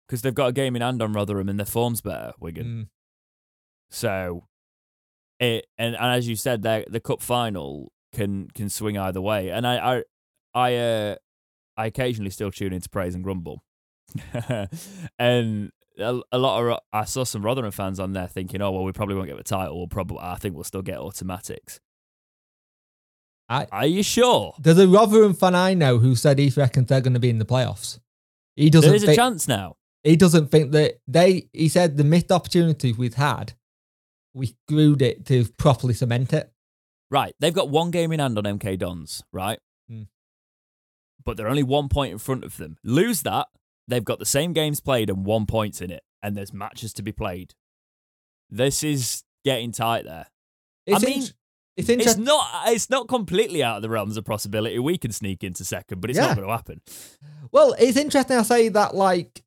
because 0.08 0.24
they've 0.24 0.34
got 0.34 0.48
a 0.48 0.52
game 0.52 0.76
in 0.76 0.82
hand 0.82 1.04
on 1.04 1.14
Rotherham 1.14 1.48
and 1.48 1.60
their 1.60 1.68
form's 1.68 2.02
better, 2.02 2.34
Wigan. 2.40 2.66
Mm. 2.66 2.88
So, 3.92 4.46
it 5.40 5.66
and, 5.78 5.96
and 5.96 6.06
as 6.16 6.28
you 6.28 6.36
said, 6.36 6.62
the 6.62 6.86
the 6.90 7.00
cup 7.00 7.22
final 7.22 7.92
can 8.14 8.50
can 8.54 8.70
swing 8.70 8.98
either 8.98 9.22
way. 9.22 9.50
And 9.50 9.66
I 9.68 9.98
I 9.98 10.04
I 10.54 10.76
uh, 10.76 11.16
I 11.78 11.86
occasionally 11.88 12.32
still 12.32 12.52
tune 12.52 12.74
into 12.74 12.90
praise 12.90 13.16
and 13.16 13.24
grumble, 13.24 13.64
and 15.20 15.72
a, 15.98 16.20
a 16.32 16.38
lot 16.38 16.64
of 16.64 16.80
I 16.94 17.06
saw 17.06 17.24
some 17.24 17.44
Rotherham 17.44 17.72
fans 17.72 18.00
on 18.00 18.14
there 18.14 18.28
thinking, 18.28 18.62
oh 18.62 18.72
well, 18.72 18.84
we 18.84 18.92
probably 18.92 19.16
won't 19.16 19.28
get 19.28 19.38
the 19.38 19.44
title. 19.44 19.78
We'll 19.78 19.88
probably 19.88 20.20
I 20.22 20.36
think 20.36 20.56
we'll 20.56 20.64
still 20.64 20.82
get 20.82 20.98
automatics. 20.98 21.80
I- 23.48 23.68
Are 23.72 23.86
you 23.88 24.04
sure? 24.04 24.54
There's 24.60 24.78
a 24.78 24.88
Rotherham 24.88 25.34
fan 25.34 25.56
I 25.56 25.74
know 25.74 25.98
who 25.98 26.16
said 26.16 26.38
he 26.38 26.50
reckons 26.56 26.88
they're 26.88 27.02
going 27.02 27.16
to 27.16 27.20
be 27.20 27.30
in 27.32 27.40
the 27.40 27.46
playoffs. 27.46 28.00
He 28.56 28.70
doesn't 28.70 28.88
There 28.90 28.96
is 28.96 29.04
a 29.04 29.08
think, 29.08 29.18
chance 29.18 29.48
now. 29.48 29.78
he 30.04 30.16
doesn't 30.16 30.48
think 30.52 30.72
that 30.74 31.00
they 31.08 31.50
he 31.54 31.68
said 31.68 31.98
the 31.98 32.04
missed 32.04 32.32
opportunity 32.32 32.94
we've 32.94 33.16
had 33.16 33.54
we 34.34 34.56
screwed 34.68 35.02
it 35.02 35.26
to 35.28 35.46
properly 35.58 35.94
cement 35.94 36.34
it 36.34 36.52
Right, 37.12 37.34
they've 37.40 37.54
got 37.54 37.70
one 37.70 37.90
game 37.90 38.12
in 38.12 38.20
hand 38.20 38.38
on 38.38 38.44
MK 38.44 38.78
Dons, 38.78 39.24
right? 39.34 39.58
Hmm. 39.90 40.04
But 41.26 41.38
they're 41.38 41.48
only 41.50 41.64
one 41.64 41.90
point 41.90 42.12
in 42.12 42.20
front 42.20 42.44
of 42.44 42.58
them. 42.58 42.78
Lose 42.84 43.24
that, 43.24 43.48
they've 43.88 44.06
got 44.06 44.20
the 44.20 44.26
same 44.28 44.54
games 44.54 44.80
played 44.80 45.10
and 45.10 45.26
one 45.26 45.48
point 45.48 45.82
in 45.82 45.90
it, 45.90 46.04
and 46.22 46.38
there's 46.38 46.54
matches 46.54 46.94
to 46.94 47.02
be 47.02 47.12
played. 47.12 47.56
This 48.50 48.84
is 48.84 49.24
getting 49.44 49.72
tight 49.72 50.06
there. 50.06 50.28
it's, 50.86 51.04
I 51.04 51.08
mean, 51.08 51.24
It's 51.76 51.90
it's 51.90 52.18
not. 52.18 52.46
It's 52.68 52.92
not 52.92 53.08
completely 53.08 53.64
out 53.64 53.78
of 53.78 53.82
the 53.82 53.90
realms 53.90 54.16
of 54.16 54.26
possibility. 54.26 54.78
We 54.78 54.98
can 55.00 55.12
sneak 55.12 55.44
into 55.44 55.66
second, 55.66 56.02
but 56.02 56.12
it's 56.12 56.18
Yeah. 56.20 56.28
not 56.28 56.36
going 56.36 56.48
to 56.48 56.54
happen. 56.56 56.82
well 57.52 57.74
it's 57.80 57.98
interesting 57.98 58.38
i 58.38 58.44
say 58.44 58.70
that 58.70 58.94
like 58.96 59.42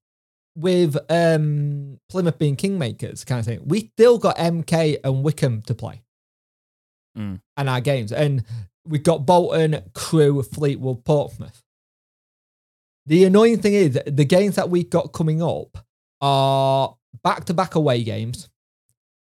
with 0.54 0.96
um 1.08 1.98
plymouth 2.08 2.38
being 2.38 2.56
kingmakers 2.56 3.24
kind 3.24 3.40
of 3.40 3.46
thing 3.46 3.62
we 3.64 3.90
still 3.94 4.18
got 4.18 4.36
mk 4.36 4.98
and 5.02 5.24
Wycombe 5.24 5.62
to 5.62 5.74
play. 5.74 6.02
Mm. 7.16 7.40
and 7.56 7.68
our 7.68 7.80
games. 7.80 8.12
And 8.12 8.44
we've 8.86 9.02
got 9.02 9.26
bolton 9.26 9.82
Crewe 9.94 10.42
fleetwood 10.42 11.04
portsmouth. 11.04 11.62
The 13.06 13.24
annoying 13.24 13.60
thing 13.60 13.74
is 13.74 14.00
the 14.06 14.24
games 14.24 14.56
that 14.56 14.70
we've 14.70 14.88
got 14.88 15.12
coming 15.12 15.42
up 15.42 15.78
are 16.20 16.96
back-to-back 17.22 17.74
away 17.74 18.02
games 18.02 18.48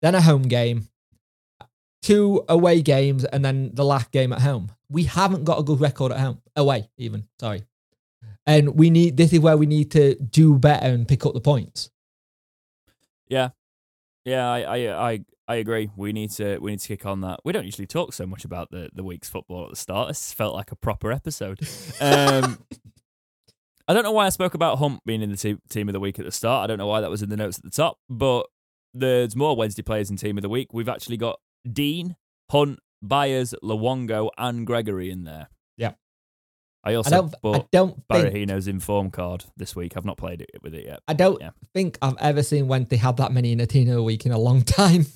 then 0.02 0.14
a 0.16 0.22
home 0.22 0.44
game 0.44 0.90
two 2.02 2.44
away 2.50 2.82
games 2.82 3.24
and 3.26 3.46
then 3.46 3.72
the 3.74 3.86
last 3.86 4.12
game 4.12 4.34
at 4.34 4.42
home. 4.42 4.72
We 4.90 5.04
haven't 5.04 5.46
got 5.46 5.60
a 5.60 5.64
good 5.64 5.80
record 5.80 6.12
at 6.12 6.20
home 6.20 6.42
away 6.56 6.90
even 6.98 7.28
sorry 7.40 7.64
and 8.46 8.76
we 8.76 8.90
need 8.90 9.18
this 9.18 9.34
is 9.34 9.40
where 9.40 9.58
we 9.58 9.66
need 9.66 9.92
to 9.92 10.16
do 10.16 10.58
better 10.58 10.88
and 10.88 11.08
pick 11.08 11.26
up 11.26 11.34
the 11.34 11.42
points 11.42 11.90
Yeah, 13.28 13.50
yeah. 14.26 14.50
I, 14.50 14.60
I, 14.60 15.12
I, 15.12 15.20
I 15.48 15.56
agree. 15.56 15.90
We 15.96 16.14
need 16.14 16.32
to. 16.32 16.58
We 16.60 16.72
need 16.72 16.80
to 16.80 16.88
kick 16.88 17.06
on 17.06 17.22
that. 17.22 17.40
We 17.44 17.52
don't 17.54 17.66
usually 17.66 17.88
talk 17.88 18.14
so 18.14 18.26
much 18.26 18.46
about 18.46 18.72
the 18.72 18.90
the 18.94 19.04
week's 19.04 19.30
football 19.30 19.66
at 19.66 19.70
the 19.70 19.76
start. 19.76 20.08
This 20.08 20.34
felt 20.34 20.54
like 20.56 20.72
a 20.72 20.76
proper 20.76 21.12
episode. 21.12 21.60
Um, 22.02 22.58
I 23.88 23.94
don't 23.94 24.04
know 24.04 24.12
why 24.12 24.26
I 24.26 24.30
spoke 24.30 24.54
about 24.54 24.78
Hump 24.78 25.02
being 25.06 25.22
in 25.22 25.32
the 25.32 25.38
te- 25.38 25.58
team 25.70 25.90
of 25.90 25.94
the 25.94 26.00
week 26.00 26.18
at 26.20 26.26
the 26.26 26.32
start. 26.32 26.64
I 26.64 26.68
don't 26.68 26.78
know 26.78 26.88
why 26.88 27.02
that 27.02 27.10
was 27.10 27.22
in 27.22 27.30
the 27.30 27.36
notes 27.38 27.58
at 27.58 27.64
the 27.64 27.70
top, 27.70 27.98
but 28.10 28.48
there's 28.94 29.36
more 29.36 29.56
Wednesday 29.56 29.82
players 29.82 30.10
in 30.10 30.16
team 30.18 30.38
of 30.38 30.42
the 30.42 30.50
week. 30.50 30.74
We've 30.74 30.88
actually 30.90 31.18
got 31.18 31.40
Dean, 31.70 32.16
Hunt, 32.52 32.80
Byers, 33.02 33.54
Luongo, 33.64 34.30
and 34.38 34.66
Gregory 34.66 35.10
in 35.10 35.24
there. 35.26 35.50
I 36.84 36.91
I 36.91 36.96
also 36.96 37.10
don't 37.12 37.36
I 37.56 37.65
don't 37.72 38.04
think 38.12 38.34
Berahino's 38.34 38.67
inform 38.67 39.12
card 39.12 39.46
this 39.56 39.76
week. 39.76 39.96
I've 39.96 40.06
not 40.06 40.17
played 40.17 40.41
it 40.41 40.50
with 40.63 40.74
it 40.74 40.86
yet. 40.86 41.00
I 41.08 41.13
don't 41.13 41.39
Yeah. 41.41 41.52
think 41.74 41.98
I've 42.02 42.17
ever 42.20 42.41
seen 42.44 42.67
when 42.67 42.86
they 42.89 42.98
had 42.98 43.17
that 43.17 43.32
many 43.32 43.52
in 43.52 43.60
a 43.60 43.67
team 43.67 43.88
of 43.89 43.96
the 43.96 44.04
week 44.04 44.26
in 44.26 44.32
a 44.32 44.39
long 44.39 44.63
time. 44.63 45.06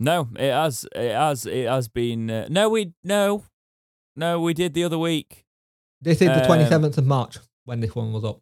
No, 0.00 0.28
it 0.36 0.52
has. 0.52 0.86
It 0.94 1.10
has. 1.10 1.44
It 1.44 1.66
has 1.66 1.88
been. 1.88 2.30
Uh, 2.30 2.46
no, 2.48 2.68
we 2.68 2.92
no, 3.02 3.42
no, 4.14 4.40
we 4.40 4.54
did 4.54 4.72
the 4.72 4.84
other 4.84 4.96
week. 4.96 5.44
This 6.00 6.22
is 6.22 6.28
the 6.28 6.40
Um, 6.42 6.46
twenty 6.46 6.66
seventh 6.66 6.96
of 6.98 7.04
March 7.04 7.38
when 7.64 7.80
this 7.80 7.96
one 7.96 8.12
was 8.12 8.22
up. 8.22 8.40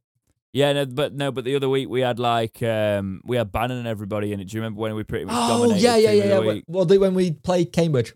Yeah, 0.52 0.74
no, 0.74 0.84
but 0.84 1.14
no, 1.14 1.32
but 1.32 1.44
the 1.44 1.56
other 1.56 1.70
week 1.70 1.88
we 1.88 2.02
had 2.02 2.18
like 2.18 2.62
um 2.62 3.22
we 3.24 3.38
had 3.38 3.52
Bannan 3.52 3.78
and 3.78 3.88
everybody 3.88 4.34
in 4.34 4.40
it. 4.40 4.48
Do 4.48 4.54
you 4.54 4.60
remember 4.60 4.82
when 4.82 4.94
we 4.94 5.02
pretty 5.02 5.24
much 5.24 5.34
Oh 5.34 5.48
dominated 5.62 5.82
yeah, 5.82 5.96
yeah, 5.96 6.10
yeah, 6.12 6.24
yeah. 6.26 6.38
week? 6.40 6.64
Well, 6.68 6.84
when 6.84 7.14
we 7.14 7.30
played 7.32 7.72
Cambridge. 7.72 8.12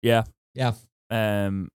Yeah, 0.00 0.24
Yeah. 0.54 0.72
Um, 1.10 1.68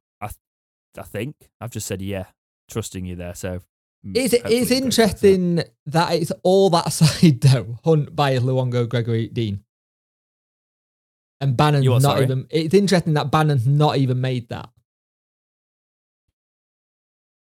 I, 0.98 1.04
think 1.04 1.36
I've 1.62 1.72
just 1.72 1.88
said 1.88 2.02
yeah, 2.02 2.26
trusting 2.70 3.06
you 3.06 3.16
there. 3.16 3.36
So 3.36 3.60
mm, 4.06 4.16
It's 4.16 4.34
it's 4.34 4.72
it 4.72 4.84
interesting 4.84 5.64
that 5.86 6.14
it's 6.14 6.32
all 6.44 6.70
that 6.72 6.92
side 6.94 7.42
though. 7.42 7.80
Hunt, 7.84 8.16
by 8.16 8.38
Luongo, 8.38 8.88
Gregory, 8.88 9.28
Dean. 9.28 9.64
And 11.40 11.56
Bannan's 11.56 11.86
not 11.86 12.02
sorry? 12.02 12.24
even 12.24 12.48
it's 12.50 12.74
interesting 12.74 13.14
that 13.14 13.30
Bannan's 13.32 13.68
not 13.68 13.98
even 13.98 14.20
made 14.20 14.50
that. 14.50 14.70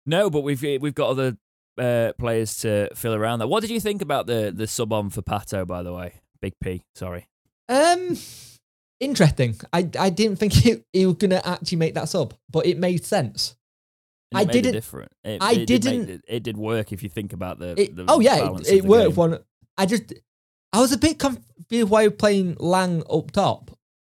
No, 0.04 0.30
but 0.30 0.42
we've 0.42 0.62
we've 0.62 0.94
got 0.94 1.10
other 1.10 1.36
uh, 1.78 2.12
players 2.18 2.56
to 2.58 2.90
fill 2.94 3.14
around 3.14 3.40
that. 3.40 3.48
What 3.48 3.60
did 3.60 3.70
you 3.70 3.80
think 3.80 4.02
about 4.02 4.26
the 4.26 4.52
the 4.54 4.66
sub 4.66 4.92
on 4.92 5.10
for 5.10 5.22
Pato? 5.22 5.66
By 5.66 5.82
the 5.82 5.92
way, 5.92 6.20
Big 6.40 6.54
P. 6.62 6.84
Sorry. 6.94 7.26
Um 7.68 8.16
interesting. 9.00 9.56
I 9.72 9.88
I 9.98 10.10
didn't 10.10 10.36
think 10.36 10.52
he, 10.64 10.76
he 10.92 11.06
was 11.06 11.16
gonna 11.16 11.40
actually 11.44 11.78
make 11.78 11.94
that 11.94 12.08
sub, 12.08 12.34
but 12.50 12.66
it 12.66 12.78
made 12.78 13.04
sense. 13.04 13.54
And 14.32 14.38
I 14.40 14.42
it 14.42 14.52
didn't- 14.52 14.72
different. 14.72 15.12
It, 15.24 15.42
I 15.42 15.52
it 15.52 15.66
did 15.66 15.84
make- 15.84 15.92
didn't- 15.92 16.10
it, 16.10 16.24
it 16.28 16.42
did 16.42 16.56
work 16.56 16.92
if 16.92 17.02
you 17.02 17.08
think 17.08 17.32
about 17.32 17.58
the. 17.58 17.74
The 17.74 18.04
oh 18.08 18.20
yeah, 18.20 18.50
it, 18.66 18.84
worked. 18.84 19.08
game. 19.10 19.14
One, 19.16 19.38
I 19.78 19.86
just, 19.86 20.12
I 20.72 20.80
was 20.80 20.92
a 20.92 20.98
bit 20.98 21.18
confused 21.18 21.88
why 21.90 22.02
we're 22.06 22.10
playing 22.10 22.56
Laing 22.58 23.02
up 23.10 23.30
top. 23.30 23.70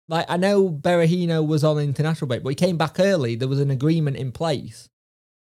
Like 0.08 0.26
I 0.28 0.38
know 0.38 0.70
Berahino 0.70 1.46
was 1.48 1.64
on 1.64 1.78
international 1.78 2.28
break, 2.28 2.42
but 2.42 2.50
he 2.50 2.56
came 2.56 2.78
back 2.78 3.00
early. 3.00 3.36
There 3.36 3.48
was 3.48 3.60
an 3.60 3.70
agreement 3.70 4.18
in 4.18 4.32
place 4.32 4.90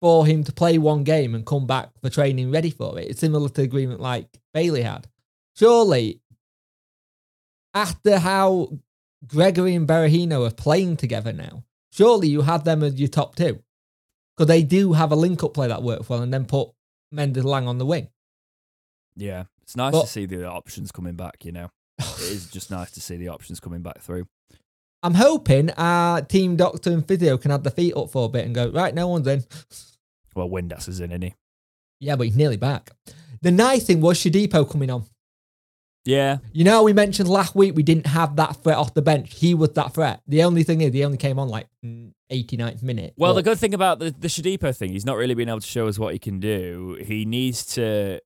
for 0.01 0.27
him 0.27 0.43
to 0.45 0.53
play 0.53 0.77
one 0.79 1.05
game 1.05 1.35
and 1.37 1.47
come 1.47 1.67
back 1.69 1.91
for 2.03 2.11
training 2.11 2.51
ready 2.51 2.71
for 2.71 2.99
it. 2.99 3.09
It's 3.09 3.21
similar 3.21 3.49
to 3.49 3.55
the 3.55 3.63
agreement 3.63 4.01
like 4.01 4.27
Bailey 4.53 4.83
had. 4.83 5.07
Surely, 5.57 6.21
after 7.75 8.19
how 8.19 8.71
Gregory 9.29 9.75
and 9.75 9.87
Berahino 9.89 10.47
are 10.47 10.53
playing 10.55 10.97
together 10.97 11.33
now, 11.33 11.65
surely 11.93 12.29
you 12.29 12.43
have 12.43 12.65
them 12.65 12.83
as 12.83 12.99
your 12.99 13.09
top 13.09 13.35
two. 13.35 13.63
Because 14.37 14.49
they 14.49 14.63
do 14.63 14.93
have 14.93 15.13
a 15.13 15.17
link 15.17 15.43
up 15.43 15.55
play 15.55 15.69
that 15.69 15.83
works 15.83 16.09
well 16.09 16.21
and 16.23 16.33
then 16.33 16.45
put 16.45 16.69
Mendez-Laing 17.11 17.67
on 17.67 17.79
the 17.79 17.87
wing. 17.87 18.09
Yeah, 19.17 19.45
it's 19.63 19.77
nice 19.77 19.93
But- 19.93 20.03
to 20.03 20.07
see 20.09 20.27
the 20.27 20.47
options 20.49 20.93
coming 20.93 21.15
back. 21.15 21.45
You 21.45 21.53
know, 21.53 21.71
it 21.99 22.21
is 22.21 22.51
just 22.51 22.71
nice 22.71 22.91
to 22.93 23.01
see 23.01 23.17
the 23.17 23.29
options 23.29 23.61
coming 23.61 23.83
back 23.83 24.01
through. 24.03 24.27
I'm 25.03 25.15
hoping 25.15 25.71
our 25.73 26.21
team 26.23 26.57
doctor 26.57 26.91
and 26.91 27.07
physio 27.07 27.39
can 27.39 27.51
have 27.51 27.63
the 27.63 27.71
feet 27.71 27.95
up 27.97 28.11
for 28.11 28.27
a 28.27 28.29
bit 28.29 28.45
and 28.45 28.55
go, 28.55 28.71
right, 28.71 28.95
no 28.95 29.09
one's 29.09 29.27
in. 29.27 29.45
Well, 30.35 30.49
Windass 30.49 30.89
is 30.89 31.01
in, 31.01 31.11
isn't 31.13 31.23
he? 31.23 31.35
Yeah, 32.01 32.17
but 32.17 32.27
he's 32.27 32.37
nearly 32.37 32.57
back. 32.57 32.91
The 33.41 33.51
nice 33.51 33.85
thing 33.85 34.01
was 34.01 34.19
Shodipo 34.19 34.69
coming 34.71 34.91
on. 34.91 35.05
Yeah, 36.07 36.39
You 36.53 36.65
know, 36.65 36.83
we 36.85 36.93
mentioned 36.93 37.29
last 37.29 37.55
week 37.55 37.75
we 37.75 37.83
didn't 37.83 38.07
have 38.07 38.37
that 38.37 38.63
threat 38.63 38.79
off 38.79 38.95
the 38.95 39.03
bench. 39.03 39.35
He 39.35 39.55
was 39.55 39.71
that 39.73 39.93
threat. 39.93 40.23
The 40.27 40.45
only 40.45 40.63
thing 40.63 40.81
is, 40.81 40.95
he 40.95 41.05
only 41.05 41.19
came 41.19 41.39
on 41.39 41.49
like 41.49 41.67
mm, 41.85 42.13
89th 42.31 42.83
minute. 42.83 43.15
Well, 43.17 43.35
the 43.35 43.43
good 43.43 43.59
thing 43.59 43.75
about 43.75 43.99
the 43.99 44.15
the 44.17 44.29
Shodipo 44.29 44.75
thing, 44.77 44.93
he's 44.93 45.05
not 45.05 45.17
really 45.17 45.35
been 45.35 45.49
able 45.49 45.61
to 45.61 45.67
show 45.67 45.89
us 45.89 45.99
what 45.99 46.13
he 46.13 46.19
can 46.19 46.39
do. 46.41 46.99
He 47.05 47.25
needs 47.25 47.67
to 47.75 48.21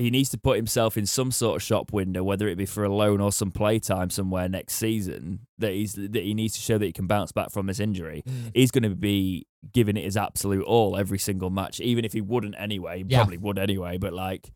he 0.00 0.10
needs 0.10 0.30
to 0.30 0.38
put 0.38 0.56
himself 0.56 0.96
in 0.96 1.04
some 1.04 1.30
sort 1.30 1.56
of 1.56 1.62
shop 1.62 1.92
window, 1.92 2.24
whether 2.24 2.48
it 2.48 2.56
be 2.56 2.64
for 2.64 2.84
a 2.84 2.88
loan 2.94 3.20
or 3.20 3.30
some 3.30 3.50
playtime 3.50 4.08
somewhere 4.08 4.48
next 4.48 4.74
season. 4.74 5.40
That 5.58 5.72
he's 5.72 5.92
that 5.92 6.22
he 6.22 6.32
needs 6.32 6.54
to 6.54 6.60
show 6.60 6.78
that 6.78 6.86
he 6.86 6.92
can 6.92 7.06
bounce 7.06 7.32
back 7.32 7.50
from 7.50 7.66
this 7.66 7.80
injury. 7.80 8.22
Mm. 8.26 8.52
He's 8.54 8.70
going 8.70 8.84
to 8.84 8.96
be 8.96 9.46
giving 9.74 9.98
it 9.98 10.04
his 10.04 10.16
absolute 10.16 10.64
all 10.64 10.96
every 10.96 11.18
single 11.18 11.50
match, 11.50 11.80
even 11.80 12.06
if 12.06 12.14
he 12.14 12.22
wouldn't 12.22 12.54
anyway. 12.58 12.98
He 12.98 13.04
Yeah. 13.08 13.18
Probably 13.18 13.36
would 13.36 13.58
anyway, 13.58 13.98
but 13.98 14.14
like 14.14 14.50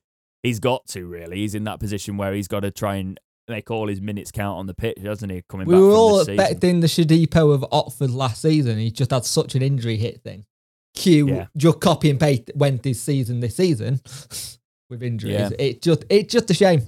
he's 0.45 0.61
got 0.61 0.87
to 0.89 1.07
really. 1.07 1.39
He's 1.39 1.57
in 1.57 1.65
that 1.65 1.81
position 1.81 2.17
where 2.17 2.33
he's 2.33 2.47
got 2.47 2.61
to 2.61 2.71
try 2.71 2.97
and 2.97 3.19
make 3.49 3.71
all 3.71 3.89
his 3.89 4.01
minutes 4.01 4.31
count 4.31 4.59
on 4.59 4.67
the 4.67 4.75
pitch, 4.75 5.03
doesn't 5.03 5.29
he? 5.29 5.43
Coming 5.49 5.67
back. 5.67 5.73
we 5.73 5.75
back 5.75 5.83
were 5.83 5.95
all 5.97 6.21
expecting 6.21 6.79
the 6.81 6.87
Shodipo 6.87 7.53
of 7.53 7.65
Oxford 7.73 8.11
last 8.11 8.41
season. 8.43 8.79
He 8.79 8.91
just 8.93 9.11
had 9.11 9.25
such 9.25 9.57
an 9.57 9.63
injury 9.63 9.97
hit 9.97 10.23
thing. 10.23 10.47
Q, 10.95 11.29
Yeah. 11.29 11.47
just 11.57 11.81
copy 11.81 12.09
and 12.09 12.21
paste 12.21 12.53
went 12.55 12.85
this 12.85 13.03
season 13.03 13.41
this 13.41 13.57
season 13.57 14.01
with 14.89 15.03
injuries. 15.03 15.35
Yeah. 15.35 15.51
It 15.59 15.83
just, 15.83 16.05
it's 16.09 16.33
just 16.33 16.49
a 16.51 16.55
shame. 16.55 16.83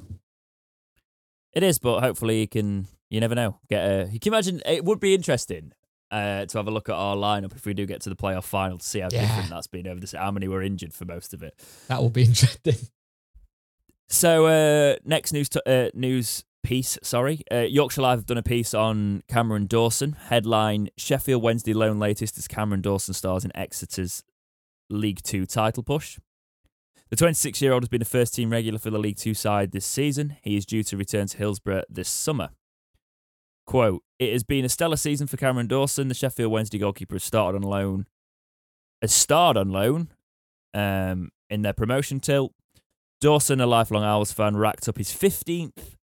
It 1.53 1.63
is, 1.63 1.79
but 1.79 2.01
hopefully 2.01 2.41
he 2.41 2.47
can. 2.47 2.87
You 3.09 3.21
never 3.21 3.35
know. 3.35 3.59
Get 3.71 3.85
a. 3.85 4.09
You 4.11 4.19
can 4.21 4.33
imagine 4.33 4.63
it 4.67 4.85
would 4.85 5.01
be 5.01 5.15
interesting 5.15 5.73
uh, 6.11 6.45
to 6.47 6.59
have 6.59 6.67
a 6.69 6.71
look 6.71 6.89
at 6.89 6.95
our 6.95 7.17
lineup 7.17 7.55
if 7.55 7.65
we 7.65 7.73
do 7.75 7.87
get 7.87 8.01
to 8.03 8.11
the 8.11 8.17
playoff 8.17 8.45
final 8.45 8.79
to 8.79 8.85
see 8.87 9.01
how 9.01 9.09
Yeah. 9.11 9.23
different 9.27 9.51
that's 9.51 9.67
been 9.69 9.87
over 9.87 10.01
this. 10.01 10.13
How 10.13 10.31
many 10.31 10.49
were 10.49 10.63
injured 10.63 10.93
for 10.93 11.05
most 11.05 11.33
of 11.33 11.43
it. 11.43 11.55
That 11.89 12.03
will 12.03 12.11
be 12.11 12.25
interesting. 12.27 12.75
So 14.09 14.47
uh, 14.47 14.97
next 15.05 15.33
news 15.33 15.49
to, 15.51 15.63
uh, 15.69 15.91
news 15.95 16.45
piece. 16.63 16.99
Sorry, 17.03 17.43
uh, 17.51 17.61
Yorkshire 17.61 18.03
Live 18.03 18.19
have 18.19 18.27
done 18.27 18.39
a 18.39 18.43
piece 18.43 18.75
on 18.75 19.23
Cameron 19.29 19.67
Dawson. 19.67 20.13
Headline: 20.13 20.89
Sheffield 20.97 21.43
Wednesday 21.43 21.73
loan 21.73 21.99
latest 21.99 22.39
as 22.39 22.49
Cameron 22.49 22.83
Dawson 22.83 23.15
stars 23.15 23.45
in 23.45 23.57
Exeter's 23.57 24.23
League 24.91 25.23
Two 25.23 25.47
title 25.47 25.83
push. 25.83 26.19
The 27.09 27.17
26 27.17 27.63
year 27.63 27.73
old 27.73 27.85
has 27.85 27.89
been 27.89 28.03
a 28.03 28.07
first 28.07 28.35
team 28.35 28.51
regular 28.51 28.79
for 28.79 28.91
the 28.91 28.99
League 28.99 29.17
Two 29.17 29.35
side 29.35 29.73
this 29.73 29.87
season. 29.87 30.37
He 30.43 30.57
is 30.57 30.67
due 30.67 30.83
to 30.85 30.97
return 30.97 31.29
to 31.29 31.39
Hillsborough 31.39 31.85
this 31.89 32.09
summer. 32.09 32.51
Quote: 33.65 34.03
It 34.19 34.33
has 34.33 34.45
been 34.45 34.65
a 34.65 34.69
stellar 34.69 34.97
season 34.97 35.27
for 35.27 35.37
Cameron 35.37 35.67
Dawson. 35.69 36.09
The 36.09 36.15
Sheffield 36.15 36.53
Wednesday 36.53 36.79
goalkeeper 36.79 37.15
has 37.15 37.25
started 37.25 37.57
on 37.57 37.63
loan. 37.63 38.07
Has 39.03 39.13
starred 39.13 39.57
on 39.57 39.71
loan 39.71 40.09
um, 40.75 41.31
in 41.51 41.63
their 41.63 41.73
promotion 41.73 42.21
tilt. 42.21 42.53
Dawson, 43.21 43.61
a 43.61 43.67
lifelong 43.67 44.05
Owls 44.05 44.33
fan, 44.33 44.57
racked 44.57 44.89
up 44.89 44.99
his 44.99 45.11
15th 45.11 45.97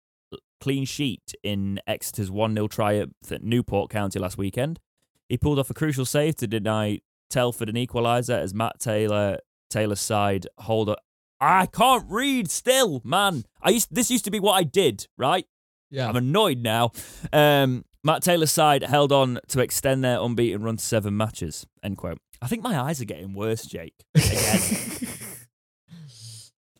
clean 0.64 0.86
sheet 0.86 1.34
in 1.44 1.78
Exeter's 1.86 2.32
1 2.32 2.56
0 2.56 2.68
triumph 2.68 3.14
at 3.30 3.44
Newport 3.44 3.90
County 3.90 4.18
last 4.18 4.38
weekend. 4.38 4.80
He 5.28 5.38
pulled 5.38 5.60
off 5.60 5.70
a 5.70 5.74
crucial 5.74 6.06
save 6.06 6.38
to 6.38 6.48
deny 6.48 7.00
Telford 7.30 7.68
an 7.68 7.76
equaliser 7.76 8.40
as 8.40 8.54
Matt 8.54 8.80
Taylor 8.80 9.40
Taylor's 9.70 10.00
side 10.00 10.48
hold 10.60 10.90
up. 10.90 11.00
I 11.42 11.66
can't 11.66 12.06
read 12.10 12.50
still, 12.50 13.02
man. 13.04 13.44
I 13.62 13.72
used 13.72 13.94
this 13.94 14.10
used 14.10 14.24
to 14.26 14.32
be 14.32 14.40
what 14.40 14.54
I 14.54 14.64
did, 14.64 15.08
right? 15.18 15.46
Yeah. 15.90 16.08
I'm 16.08 16.16
annoyed 16.16 16.60
now. 16.60 16.92
Um, 17.34 17.84
Matt 18.04 18.22
Taylor's 18.22 18.52
side 18.52 18.84
held 18.84 19.12
on 19.12 19.40
to 19.50 19.60
extend 19.60 20.04
their 20.04 20.20
unbeaten 20.22 20.64
run 20.64 20.78
to 20.78 20.84
seven 20.84 21.18
matches. 21.18 21.68
End 21.84 21.98
quote. 21.98 22.20
I 22.42 22.48
think 22.48 22.64
my 22.64 22.80
eyes 22.80 23.02
are 23.02 23.06
getting 23.06 23.34
worse, 23.34 23.66
Jake. 23.66 23.96
Again. 24.16 24.60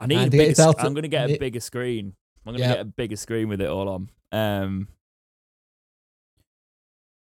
I 0.04 0.08
need 0.08 0.18
And 0.18 0.28
a 0.34 0.38
bigger. 0.38 0.56
sc- 0.56 0.80
I'm 0.80 0.94
going 0.94 1.04
to 1.04 1.08
get 1.08 1.30
a 1.32 1.38
bigger 1.38 1.60
screen. 1.60 2.14
I'm 2.46 2.54
going 2.54 2.62
to 2.62 2.68
Yeah. 2.68 2.74
get 2.74 2.82
a 2.82 2.86
bigger 2.86 3.16
screen 3.16 3.48
with 3.48 3.62
it 3.62 3.70
all 3.70 3.88
on. 3.90 4.10
Um, 4.32 4.88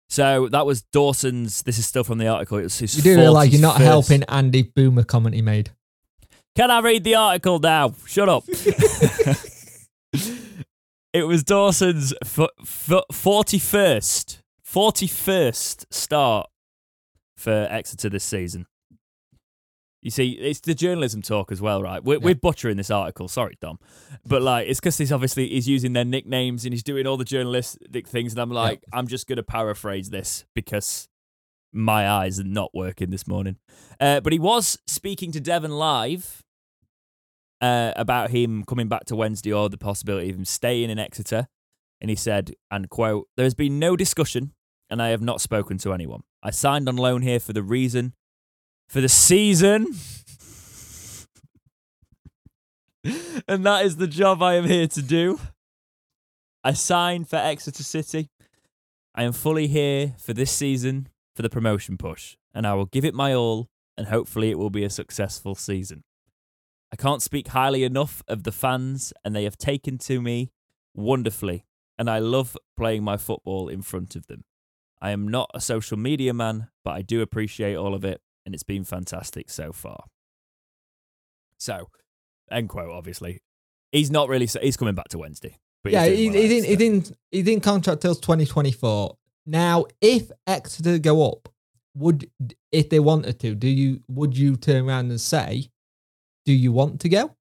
so 0.09 0.49
that 0.49 0.67
was 0.67 0.83
Dawson's. 0.83 1.63
This 1.63 1.79
is 1.79 1.87
still 1.87 2.05
from 2.05 2.19
the 2.19 2.29
article. 2.29 2.59
It 2.59 2.65
was 2.65 2.79
his 2.79 2.97
you 2.97 3.03
do 3.03 3.17
realise 3.17 3.51
you're 3.53 3.61
not 3.61 3.77
41st 3.77 3.85
helping 3.85 4.23
Andy 4.25 4.63
Boomer 4.63 5.03
comment 5.05 5.35
he 5.35 5.43
made. 5.43 5.71
Can 6.55 6.71
I 6.71 6.81
read 6.81 7.05
the 7.05 7.15
article 7.17 7.59
now? 7.59 7.95
Shut 8.07 8.29
up. 8.29 8.45
it 11.13 11.25
was 11.27 11.43
Dawson's 11.43 12.15
f- 12.23 12.39
f- 12.61 13.05
41st, 13.13 14.39
41st 14.67 15.85
start 15.91 16.49
for 17.37 17.67
Exeter 17.71 18.09
this 18.09 18.25
season. 18.25 18.67
You 20.07 20.11
see, 20.13 20.31
it's 20.35 20.61
the 20.61 20.73
journalism 20.73 21.21
talk 21.21 21.51
as 21.51 21.61
well, 21.61 21.83
right? 21.83 22.01
We're, 22.05 22.19
Yeah. 22.21 22.25
we're 22.27 22.35
butchering 22.37 22.77
this 22.77 22.93
article. 22.93 23.27
Sorry, 23.27 23.59
Dom. 23.61 23.81
But 24.25 24.41
like, 24.41 24.69
it's 24.69 24.79
because 24.79 24.97
he's 24.99 25.11
obviously 25.11 25.49
he's 25.49 25.67
using 25.69 25.95
their 25.95 26.05
nicknames 26.05 26.65
and 26.65 26.73
he's 26.73 26.85
doing 26.85 27.09
all 27.09 27.17
the 27.17 27.25
journalistic 27.25 28.07
things. 28.07 28.33
And 28.33 28.41
I'm 28.41 28.53
like, 28.53 28.85
I'm 28.93 29.09
just 29.09 29.27
going 29.27 29.39
to 29.39 29.43
paraphrase 29.43 30.11
this 30.11 30.45
because 30.55 31.09
my 31.73 32.09
eyes 32.09 32.39
are 32.39 32.45
not 32.45 32.71
working 32.73 33.11
this 33.11 33.27
morning. 33.27 33.57
Uh, 33.99 34.21
but 34.21 34.33
he 34.33 34.39
was 34.39 34.79
speaking 34.87 35.33
to 35.33 35.41
Devon 35.41 35.73
live 35.73 36.45
uh, 37.61 37.93
about 37.97 38.31
him 38.31 38.63
coming 38.63 38.87
back 38.87 39.07
to 39.07 39.17
Wednesday 39.17 39.53
or 39.53 39.69
the 39.69 39.77
possibility 39.77 40.31
of 40.31 40.37
him 40.37 40.45
staying 40.45 40.89
in 40.89 41.01
Exeter. 41.01 41.49
And 42.01 42.11
he 42.11 42.17
said, 42.17 42.53
and 42.71 42.89
quote, 42.89 43.27
There 43.37 43.43
has 43.45 43.55
been 43.55 43.81
no 43.81 43.97
discussion 43.97 44.53
and 44.89 45.03
I 45.03 45.09
have 45.09 45.21
not 45.23 45.41
spoken 45.41 45.79
to 45.79 45.93
anyone. 45.93 46.23
I 46.45 46.51
signed 46.53 46.89
on 46.89 46.95
loan 46.97 47.23
here 47.23 47.41
for 47.41 47.53
the 47.53 47.65
reason, 47.65 48.13
for 48.89 49.01
the 49.01 49.09
season. 49.09 49.95
and 53.49 53.65
that 53.65 53.85
is 53.85 53.97
the 53.97 54.07
job 54.07 54.43
I 54.43 54.55
am 54.55 54.65
here 54.65 54.89
to 54.89 55.03
do. 55.03 55.41
I 56.65 56.73
signed 56.73 57.29
for 57.29 57.37
Exeter 57.37 57.83
City. 57.83 58.29
I 59.15 59.23
am 59.23 59.33
fully 59.33 59.69
here 59.69 60.15
for 60.19 60.33
this 60.33 60.51
season 60.51 61.09
for 61.35 61.43
the 61.43 61.51
promotion 61.51 61.97
push, 61.97 62.37
and 62.55 62.67
I 62.67 62.75
will 62.75 62.87
give 62.87 63.05
it 63.05 63.15
my 63.15 63.35
all, 63.35 63.69
and 63.97 64.09
hopefully 64.09 64.51
it 64.51 64.59
will 64.59 64.71
be 64.71 64.85
a 64.85 64.91
successful 64.91 65.55
season. 65.55 66.03
I 66.93 66.97
can't 66.97 67.23
speak 67.23 67.49
highly 67.49 67.85
enough 67.85 68.23
of 68.29 68.43
the 68.45 68.53
fans, 68.53 69.13
and 69.25 69.35
they 69.35 69.45
have 69.45 69.59
taken 69.59 69.99
to 69.99 70.21
me 70.21 70.51
wonderfully, 70.95 71.67
and 71.99 72.11
I 72.11 72.19
love 72.19 72.57
playing 72.77 73.05
my 73.05 73.17
football 73.17 73.69
in 73.69 73.83
front 73.83 74.17
of 74.17 74.27
them. 74.27 74.45
I 75.01 75.11
am 75.11 75.29
not 75.29 75.51
a 75.55 75.61
social 75.61 75.97
media 75.97 76.33
man, 76.33 76.69
but 76.85 76.93
I 76.93 77.03
do 77.03 77.21
appreciate 77.21 77.77
all 77.77 77.95
of 77.95 78.05
it, 78.05 78.21
and 78.47 78.55
it's 78.55 78.63
been 78.63 78.85
fantastic 78.85 79.51
so 79.51 79.73
far. 79.73 80.05
So, 81.59 81.89
end 82.51 82.69
quote. 82.69 82.91
Obviously, 82.91 83.41
he's 83.93 84.11
not 84.11 84.29
really. 84.29 84.47
He's 84.63 84.77
coming 84.77 84.95
back 84.95 85.09
to 85.09 85.19
Wednesday. 85.19 85.59
But 85.83 85.93
yeah, 85.93 86.07
he's 86.07 86.19
he, 86.19 86.31
well 86.31 86.41
he 86.41 86.49
didn't. 86.49 86.65
He 86.67 86.77
didn't. 86.77 87.13
He 87.31 87.43
didn't 87.43 87.63
contract 87.63 88.03
till 88.03 88.15
2024. 88.15 89.17
Now, 89.47 89.85
if 90.01 90.31
Exeter 90.47 90.99
go 90.99 91.29
up, 91.29 91.49
would 91.95 92.31
if 92.73 92.89
they 92.89 93.01
wanted 93.01 93.41
to, 93.41 93.55
do 93.55 93.69
you 93.69 94.01
would 94.09 94.37
you 94.37 94.57
turn 94.57 94.89
around 94.89 95.11
and 95.11 95.21
say, 95.21 95.71
do 96.45 96.53
you 96.53 96.73
want 96.73 97.01
to 97.01 97.09
go? 97.09 97.35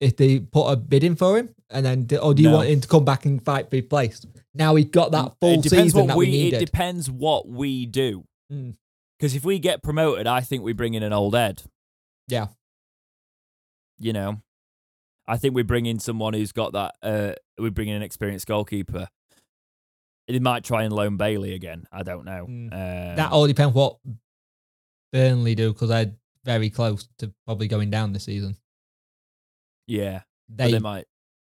If 0.00 0.16
they 0.16 0.38
put 0.38 0.68
a 0.68 0.76
bid 0.76 1.02
in 1.02 1.16
for 1.16 1.36
him, 1.36 1.54
and 1.70 1.84
then 1.84 2.06
or 2.20 2.32
do 2.32 2.42
you 2.42 2.50
No. 2.50 2.56
want 2.58 2.68
him 2.68 2.80
to 2.80 2.88
come 2.88 3.04
back 3.04 3.26
and 3.26 3.44
fight 3.44 3.68
for 3.68 3.76
his 3.76 3.86
place? 3.86 4.24
Now 4.54 4.76
he 4.76 4.84
got 4.84 5.10
that 5.12 5.34
full 5.40 5.54
it 5.58 5.62
depends 5.62 5.92
season 5.92 6.00
what 6.02 6.08
that 6.08 6.16
we, 6.16 6.26
we, 6.26 6.52
It 6.52 6.60
depends 6.60 7.10
what 7.10 7.48
we 7.48 7.86
do. 7.86 8.24
Mm. 8.52 8.76
Because 9.18 9.34
if 9.34 9.44
we 9.44 9.58
get 9.58 9.82
promoted, 9.82 10.26
I 10.26 10.40
think 10.40 10.62
we 10.62 10.72
bring 10.72 10.94
in 10.94 11.02
an 11.02 11.12
old 11.12 11.34
Ed. 11.34 11.62
Yeah. 12.28 12.48
You 13.98 14.12
know, 14.12 14.40
I 15.26 15.36
think 15.38 15.54
we 15.54 15.62
bring 15.62 15.86
in 15.86 15.98
someone 15.98 16.34
who's 16.34 16.52
got 16.52 16.72
that. 16.74 16.94
Uh, 17.02 17.32
we 17.58 17.70
bring 17.70 17.88
in 17.88 17.96
an 17.96 18.02
experienced 18.02 18.46
goalkeeper. 18.46 19.08
They 20.28 20.38
might 20.38 20.62
try 20.62 20.84
and 20.84 20.92
loan 20.92 21.16
Bailey 21.16 21.54
again. 21.54 21.86
I 21.90 22.02
don't 22.04 22.24
know. 22.24 22.46
Mm. 22.48 22.72
Um, 22.72 23.16
that 23.16 23.32
all 23.32 23.46
depends 23.46 23.74
what 23.74 23.96
Burnley 25.12 25.54
do 25.56 25.72
because 25.72 25.88
they're 25.88 26.12
very 26.44 26.70
close 26.70 27.08
to 27.18 27.32
probably 27.44 27.66
going 27.66 27.90
down 27.90 28.12
this 28.12 28.24
season. 28.24 28.56
yeah, 29.86 30.20
They 30.48 30.70
they 30.70 30.78
might. 30.78 31.06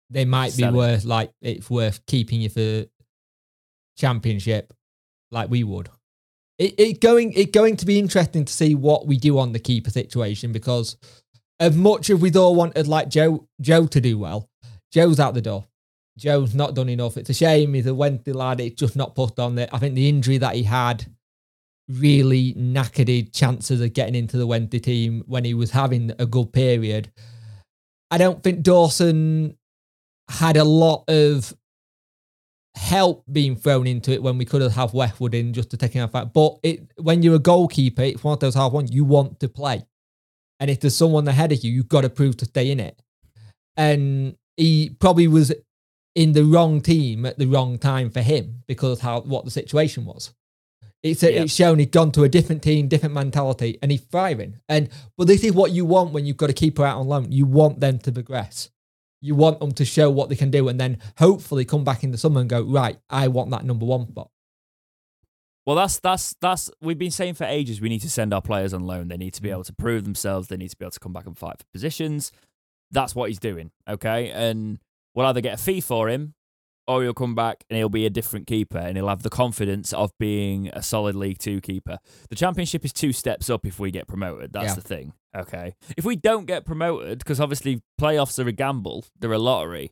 they 0.09 0.25
might 0.25 0.57
be 0.57 0.63
it. 0.63 0.73
worth 0.73 1.05
like 1.05 1.31
it's 1.41 1.69
worth 1.69 2.05
keeping 2.07 2.41
you 2.41 2.49
for 2.49 2.85
championship 3.97 4.73
like 5.31 5.49
we 5.49 5.63
would. 5.63 5.89
It, 6.59 6.79
it 6.79 7.01
going 7.01 7.33
it 7.33 7.51
going 7.51 7.77
to 7.77 7.85
be 7.85 7.97
interesting 7.97 8.45
to 8.45 8.53
see 8.53 8.75
what 8.75 9.07
we 9.07 9.17
do 9.17 9.39
on 9.39 9.53
the 9.53 9.59
keeper 9.59 9.89
situation 9.89 10.51
because 10.51 10.97
as 11.59 11.75
much 11.75 12.09
as 12.09 12.19
we'd 12.19 12.37
all 12.37 12.55
wanted 12.55 12.87
like 12.87 13.09
Joe 13.09 13.47
Joe 13.59 13.87
to 13.87 14.01
do 14.01 14.17
well, 14.19 14.49
Joe's 14.91 15.19
out 15.19 15.33
the 15.33 15.41
door. 15.41 15.65
Joe's 16.17 16.53
not 16.53 16.75
done 16.75 16.89
enough. 16.89 17.17
It's 17.17 17.31
a 17.31 17.33
shame 17.33 17.73
he's 17.73 17.87
a 17.87 17.95
Wednesday 17.95 18.33
lad. 18.33 18.59
It's 18.59 18.79
just 18.79 18.95
not 18.95 19.15
put 19.15 19.39
on 19.39 19.55
there. 19.55 19.69
I 19.73 19.79
think 19.79 19.95
the 19.95 20.09
injury 20.09 20.37
that 20.37 20.55
he 20.55 20.63
had 20.63 21.07
really 21.89 22.53
knackered 22.53 23.07
his 23.07 23.29
chances 23.31 23.81
of 23.81 23.93
getting 23.93 24.15
into 24.15 24.37
the 24.37 24.47
Wednesday 24.47 24.79
team 24.79 25.23
when 25.25 25.43
he 25.43 25.53
was 25.53 25.71
having 25.71 26.11
a 26.19 26.25
good 26.25 26.53
period. 26.53 27.11
I 28.11 28.17
don't 28.17 28.43
think 28.43 28.61
Dawson 28.61 29.57
had 30.29 30.55
a 30.55 30.63
lot 30.63 31.03
of 31.07 31.53
help 32.75 33.23
being 33.31 33.55
thrown 33.55 33.85
into 33.87 34.11
it 34.11 34.23
when 34.23 34.37
we 34.37 34.45
could 34.45 34.61
have 34.61 34.73
had 34.73 34.93
Westwood 34.93 35.33
in 35.33 35.53
just 35.53 35.69
to 35.71 35.77
take 35.77 35.93
him 35.93 36.09
out. 36.13 36.33
But 36.33 36.57
it 36.63 36.91
when 36.97 37.23
you're 37.23 37.35
a 37.35 37.39
goalkeeper, 37.39 38.01
it's 38.01 38.23
one 38.23 38.33
of 38.33 38.39
those 38.39 38.55
hard 38.55 38.73
ones. 38.73 38.91
You 38.91 39.05
want 39.05 39.39
to 39.41 39.49
play, 39.49 39.85
and 40.59 40.69
if 40.69 40.79
there's 40.79 40.95
someone 40.95 41.27
ahead 41.27 41.51
of 41.51 41.63
you, 41.63 41.71
you've 41.71 41.89
got 41.89 42.01
to 42.01 42.09
prove 42.09 42.37
to 42.37 42.45
stay 42.45 42.71
in 42.71 42.79
it. 42.79 42.99
And 43.77 44.35
he 44.57 44.91
probably 44.99 45.27
was 45.27 45.51
in 46.15 46.33
the 46.33 46.43
wrong 46.43 46.81
team 46.81 47.25
at 47.25 47.39
the 47.39 47.47
wrong 47.47 47.79
time 47.79 48.11
for 48.11 48.21
him 48.21 48.63
because 48.67 48.99
how 48.99 49.21
what 49.21 49.45
the 49.45 49.51
situation 49.51 50.05
was. 50.05 50.33
It's, 51.01 51.21
Yeah. 51.21 51.29
it's 51.41 51.53
shown 51.53 51.79
he'd 51.79 51.91
gone 51.91 52.11
to 52.13 52.23
a 52.23 52.29
different 52.29 52.63
team, 52.63 52.87
different 52.87 53.13
mentality, 53.13 53.77
and 53.81 53.91
he's 53.91 54.01
thriving. 54.01 54.59
And 54.69 54.89
but 55.17 55.27
this 55.27 55.43
is 55.43 55.51
what 55.51 55.71
you 55.71 55.85
want 55.85 56.13
when 56.13 56.25
you've 56.25 56.37
got 56.37 56.49
a 56.49 56.53
keeper 56.53 56.85
out 56.85 56.99
on 56.99 57.07
loan. 57.07 57.31
You 57.31 57.45
want 57.45 57.79
them 57.81 57.99
to 57.99 58.11
progress. 58.11 58.69
You 59.23 59.35
want 59.35 59.61
them 59.61 59.71
to 59.71 59.85
show 59.85 60.11
what 60.11 60.27
they 60.27 60.35
can 60.35 60.51
do, 60.51 60.67
and 60.67 60.77
then 60.77 60.97
hopefully 61.17 61.63
come 61.63 61.85
back 61.85 62.03
in 62.03 62.11
the 62.11 62.17
summer 62.17 62.41
and 62.41 62.49
go 62.49 62.61
right. 62.61 62.99
I 63.09 63.29
want 63.29 63.51
that 63.51 63.63
number 63.63 63.85
one 63.85 64.05
spot. 64.05 64.29
Well, 65.65 65.77
that's 65.77 65.97
that's 66.01 66.35
that's 66.41 66.69
we've 66.81 66.97
been 66.97 67.09
saying 67.09 67.35
for 67.35 67.45
ages. 67.45 67.79
We 67.79 67.87
need 67.87 68.01
to 68.01 68.09
send 68.09 68.33
our 68.33 68.41
players 68.41 68.73
on 68.73 68.85
loan. 68.85 69.07
They 69.07 69.15
need 69.15 69.33
to 69.35 69.41
be 69.41 69.47
mm. 69.47 69.53
able 69.53 69.63
to 69.63 69.73
prove 69.73 70.03
themselves. 70.03 70.49
They 70.49 70.57
need 70.57 70.71
to 70.71 70.77
be 70.77 70.83
able 70.83 70.91
to 70.91 70.99
come 70.99 71.13
back 71.13 71.25
and 71.25 71.37
fight 71.37 71.59
for 71.59 71.65
positions. 71.71 72.33
That's 72.91 73.15
what 73.15 73.29
he's 73.29 73.39
doing. 73.39 73.71
Okay, 73.87 74.29
and 74.31 74.79
we'll 75.15 75.25
either 75.25 75.39
get 75.39 75.53
a 75.53 75.63
fee 75.63 75.79
for 75.79 76.09
him, 76.09 76.33
or 76.87 77.01
he'll 77.03 77.13
come 77.13 77.35
back 77.35 77.63
and 77.69 77.77
he'll 77.77 77.89
be 77.89 78.05
a 78.05 78.09
different 78.09 78.47
keeper, 78.47 78.77
and 78.77 78.97
he'll 78.97 79.07
have 79.07 79.23
the 79.23 79.29
confidence 79.29 79.93
of 79.93 80.11
being 80.19 80.69
a 80.73 80.81
solid 80.83 81.15
League 81.15 81.39
Two 81.39 81.61
keeper. 81.61 81.99
The 82.29 82.35
Championship 82.35 82.83
is 82.85 82.91
two 82.93 83.13
steps 83.13 83.49
up 83.49 83.65
if 83.65 83.79
we 83.79 83.91
get 83.91 84.07
promoted. 84.07 84.53
That's 84.53 84.69
Yeah. 84.69 84.75
the 84.75 84.81
thing. 84.81 85.13
Okay, 85.35 85.75
if 85.97 86.05
we 86.05 86.15
don't 86.15 86.45
get 86.45 86.65
promoted, 86.65 87.19
because 87.19 87.39
obviously 87.39 87.81
playoffs 87.99 88.43
are 88.43 88.47
a 88.47 88.51
gamble, 88.51 89.05
they're 89.19 89.31
a 89.33 89.39
lottery. 89.39 89.91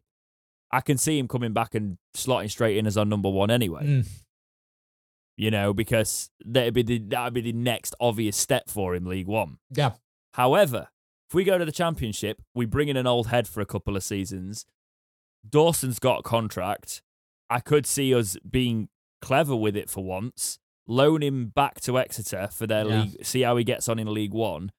I 0.71 0.81
can 0.81 0.97
see 0.97 1.17
him 1.19 1.27
coming 1.27 1.51
back 1.51 1.73
and 1.75 1.97
slotting 2.15 2.49
straight 2.51 2.77
in 2.77 2.85
as 2.87 2.97
our 2.97 3.05
number 3.05 3.29
one 3.29 3.49
anyway 3.51 3.83
Mm. 3.85 4.07
you 5.37 5.49
know, 5.51 5.73
because 5.73 6.29
that'd 6.45 6.73
be 6.73 6.83
the 6.83 6.99
that'd 6.99 7.33
be 7.33 7.41
the 7.41 7.53
next 7.53 7.95
obvious 7.99 8.37
step 8.37 8.69
for 8.69 8.93
him, 8.95 9.05
League 9.05 9.27
One. 9.27 9.57
Yeah, 9.71 9.93
However, 10.35 10.87
if 11.29 11.33
we 11.33 11.43
go 11.43 11.57
to 11.57 11.65
the 11.65 11.71
Championship, 11.71 12.41
we 12.53 12.65
bring 12.65 12.87
in 12.87 12.95
an 12.97 13.07
old 13.07 13.27
head 13.27 13.47
for 13.47 13.61
a 13.61 13.65
couple 13.65 13.95
of 13.97 14.03
seasons. 14.03 14.65
Dawson's 15.47 15.99
got 15.99 16.19
a 16.19 16.23
contract. 16.23 17.01
I 17.49 17.59
could 17.59 17.85
see 17.85 18.13
us 18.15 18.37
being 18.49 18.89
clever 19.21 19.55
with 19.55 19.75
it 19.75 19.89
for 19.89 20.03
once. 20.03 20.59
Loan 20.87 21.21
him 21.21 21.47
back 21.47 21.79
to 21.81 21.97
Exeter 21.99 22.49
for 22.51 22.67
their 22.67 22.85
Yeah. 22.87 23.01
league. 23.03 23.25
See 23.25 23.41
how 23.41 23.57
he 23.57 23.63
gets 23.63 23.87
on 23.87 23.99
in 23.99 24.11
League 24.13 24.33
One, 24.33 24.71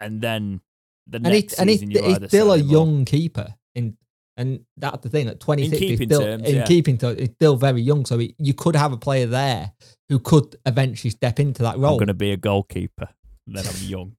and 0.00 0.20
then 0.20 0.60
the 1.06 1.16
and, 1.18 1.26
he, 1.26 1.32
next 1.32 1.58
and 1.58 1.68
he's, 1.68 1.80
season 1.80 1.90
you 1.90 2.02
he's 2.02 2.28
still 2.28 2.52
a 2.52 2.56
young 2.56 3.04
keeper. 3.04 3.54
In 3.74 3.96
and 4.36 4.60
that's 4.76 5.02
the 5.02 5.10
thing 5.10 5.28
at 5.28 5.38
26, 5.40 5.78
he's 5.78 5.90
keeping 5.90 6.08
still, 6.08 6.20
terms, 6.20 6.48
in 6.48 6.56
yeah. 6.56 6.64
keeping 6.64 6.96
terms, 6.96 7.18
he's 7.18 7.30
still 7.32 7.56
very 7.56 7.82
young. 7.82 8.06
So 8.06 8.16
he, 8.18 8.34
you 8.38 8.54
could 8.54 8.74
have 8.74 8.92
a 8.92 8.96
player 8.96 9.26
there 9.26 9.72
who 10.08 10.18
could 10.18 10.56
eventually 10.64 11.10
step 11.10 11.38
into 11.38 11.62
that 11.62 11.76
role. 11.76 11.92
I'm 11.92 11.98
going 11.98 12.06
to 12.08 12.14
be 12.14 12.32
a 12.32 12.36
goalkeeper. 12.38 13.08
Then 13.46 13.66
I'm 13.66 13.82
young. 13.82 14.16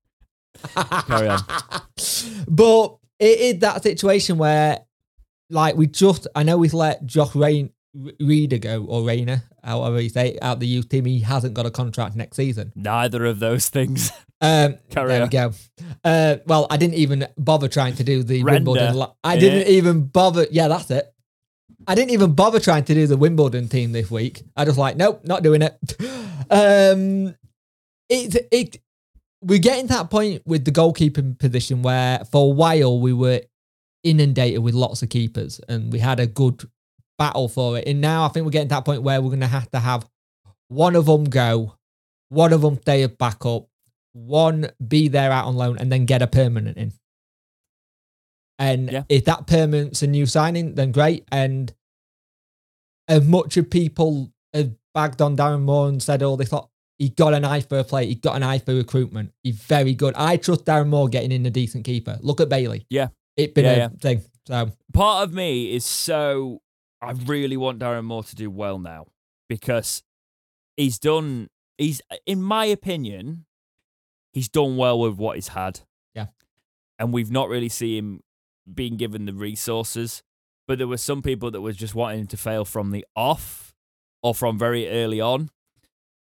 Carry 1.08 1.30
on. 1.30 1.40
But 2.48 2.98
it 3.20 3.40
is 3.40 3.60
that 3.62 3.82
situation 3.82 4.38
where, 4.38 4.82
like, 5.52 5.76
we 5.76 5.88
just, 5.88 6.28
I 6.36 6.44
know 6.44 6.58
we've 6.58 6.74
let 6.74 7.06
Josh 7.06 7.36
Rain, 7.36 7.72
Reader 8.20 8.58
go, 8.58 8.86
or 8.86 9.04
Rayner, 9.04 9.44
however 9.64 10.00
you 10.02 10.10
say, 10.10 10.30
it, 10.30 10.40
out 10.42 10.60
the 10.60 10.68
youth 10.68 10.90
team. 10.90 11.06
He 11.06 11.20
hasn't 11.20 11.54
got 11.54 11.66
a 11.66 11.72
contract 11.72 12.16
next 12.16 12.38
season. 12.38 12.72
Neither 12.76 13.26
of 13.26 13.40
those 13.40 13.70
things. 13.70 14.12
Um, 14.44 14.80
Carry 14.90 15.10
there 15.10 15.22
on. 15.22 15.28
we 15.28 15.32
go. 15.32 15.52
Uh, 16.04 16.38
well, 16.48 16.66
I 16.72 16.78
didn't 16.78 16.96
even 16.96 17.28
bother 17.38 17.68
trying 17.68 17.94
to 17.98 18.04
do 18.04 18.24
the 18.24 18.42
Render. 18.42 18.72
Wimbledon. 18.72 18.98
li- 19.00 19.14
I 19.24 19.38
didn't 19.38 19.68
even 19.68 20.06
bother. 20.08 20.48
Yeah, 20.50 20.68
that's 20.68 20.90
it. 20.90 21.14
I 21.88 21.94
didn't 21.94 22.10
even 22.10 22.34
bother 22.34 22.60
trying 22.60 22.84
to 22.86 22.96
do 22.96 23.06
the 23.06 23.18
Wimbledon 23.18 23.68
team 23.70 23.92
this 23.92 24.10
week. 24.10 24.42
I 24.58 24.66
just 24.66 24.80
like, 24.80 24.98
nope, 24.98 25.22
not 25.26 25.44
doing 25.44 25.62
it. 25.62 25.78
Um, 26.50 27.36
it 28.10 28.48
it 28.52 28.78
we're 29.44 29.60
getting 29.60 29.88
to 29.90 29.94
that 29.94 30.10
point 30.10 30.42
with 30.44 30.66
the 30.66 30.72
goalkeeping 30.72 31.38
position 31.38 31.84
where 31.84 32.26
for 32.26 32.46
a 32.48 32.50
while 32.56 33.00
we 33.00 33.14
were 33.14 33.42
inundated 34.04 34.62
with 34.64 34.74
lots 34.74 35.02
of 35.04 35.10
keepers 35.10 35.60
and 35.70 35.92
we 35.92 36.00
had 36.00 36.20
a 36.20 36.28
good 36.28 36.68
battle 37.18 37.48
for 37.48 37.78
it. 37.78 37.88
And 37.88 38.02
now 38.02 38.26
I 38.26 38.30
think 38.30 38.46
we're 38.46 38.52
getting 38.52 38.70
to 38.70 38.76
that 38.76 38.86
point 38.86 39.04
where 39.04 39.22
we're 39.22 39.30
going 39.30 39.42
to 39.42 39.48
have 39.48 39.70
to 39.72 39.80
have 39.80 40.08
one 40.70 40.96
of 40.96 41.06
them 41.06 41.26
go, 41.26 41.76
one 42.30 42.54
of 42.54 42.62
them 42.62 42.80
stay 42.82 43.04
a 43.04 43.10
backup, 43.10 43.68
one 44.14 44.70
be 44.86 45.08
there 45.08 45.32
out 45.32 45.46
on 45.46 45.56
loan, 45.56 45.78
and 45.78 45.92
then 45.92 46.06
get 46.06 46.22
a 46.22 46.28
permanent 46.28 46.78
in. 46.78 46.94
And 48.58 48.92
Yeah. 48.92 49.04
if 49.10 49.26
that 49.26 49.48
permanent's 49.48 50.02
a 50.02 50.08
new 50.08 50.26
signing, 50.26 50.76
then 50.76 50.92
great. 50.92 51.26
And 51.32 51.74
as 53.08 53.26
much 53.26 53.58
of 53.58 53.70
people 53.70 54.32
have 54.54 54.72
bagged 54.94 55.22
on 55.22 55.36
Darren 55.36 55.62
Moore 55.62 55.90
and 55.90 56.02
said, 56.02 56.22
oh, 56.24 56.36
they 56.36 56.46
thought 56.46 56.70
he 57.00 57.10
got 57.10 57.34
an 57.34 57.44
eye 57.44 57.62
for 57.62 57.80
a 57.80 57.84
play, 57.84 58.06
he 58.08 58.16
got 58.16 58.36
an 58.36 58.44
eye 58.44 58.60
for 58.60 58.74
recruitment. 58.76 59.34
He's 59.44 59.56
very 59.56 59.94
good. 59.94 60.14
I 60.16 60.38
trust 60.38 60.66
Darren 60.66 60.88
Moore 60.90 61.10
getting 61.10 61.32
in 61.32 61.46
a 61.46 61.50
decent 61.50 61.84
keeper. 61.84 62.18
Look 62.22 62.40
at 62.40 62.50
Bailey. 62.50 62.86
Yeah. 62.90 63.08
It's 63.38 63.54
been 63.54 63.66
Yeah, 63.66 63.72
a 63.72 63.78
yeah. 63.78 63.90
thing. 64.00 64.22
So 64.48 64.72
Part 64.94 65.24
of 65.24 65.34
me 65.34 65.74
is 65.74 65.86
so. 65.86 66.62
I 67.02 67.12
really 67.12 67.58
want 67.58 67.80
Darren 67.80 68.04
Moore 68.04 68.24
to 68.24 68.36
do 68.36 68.50
well 68.50 68.78
now 68.80 69.08
because 69.50 70.04
he's 70.78 71.00
done. 71.00 71.50
He's, 71.78 72.02
in 72.28 72.42
my 72.44 72.66
opinion, 72.66 73.46
he's 74.34 74.50
done 74.50 74.78
well 74.78 75.00
with 75.00 75.18
what 75.18 75.36
he's 75.36 75.50
had. 75.50 75.80
Yeah. 76.14 76.28
And 77.00 77.12
we've 77.12 77.32
not 77.32 77.50
really 77.50 77.70
seen 77.70 77.98
him 77.98 78.24
being 78.72 78.98
given 78.98 79.26
the 79.26 79.34
resources. 79.34 80.22
But 80.68 80.78
there 80.78 80.88
were 80.88 80.98
some 80.98 81.22
people 81.24 81.50
that 81.52 81.62
were 81.62 81.72
just 81.74 81.96
wanting 81.96 82.22
him 82.22 82.28
to 82.28 82.38
fail 82.38 82.66
from 82.66 82.92
the 82.92 83.06
off 83.16 83.74
or 84.22 84.36
from 84.36 84.60
very 84.60 84.88
early 84.88 85.20
on. 85.20 85.50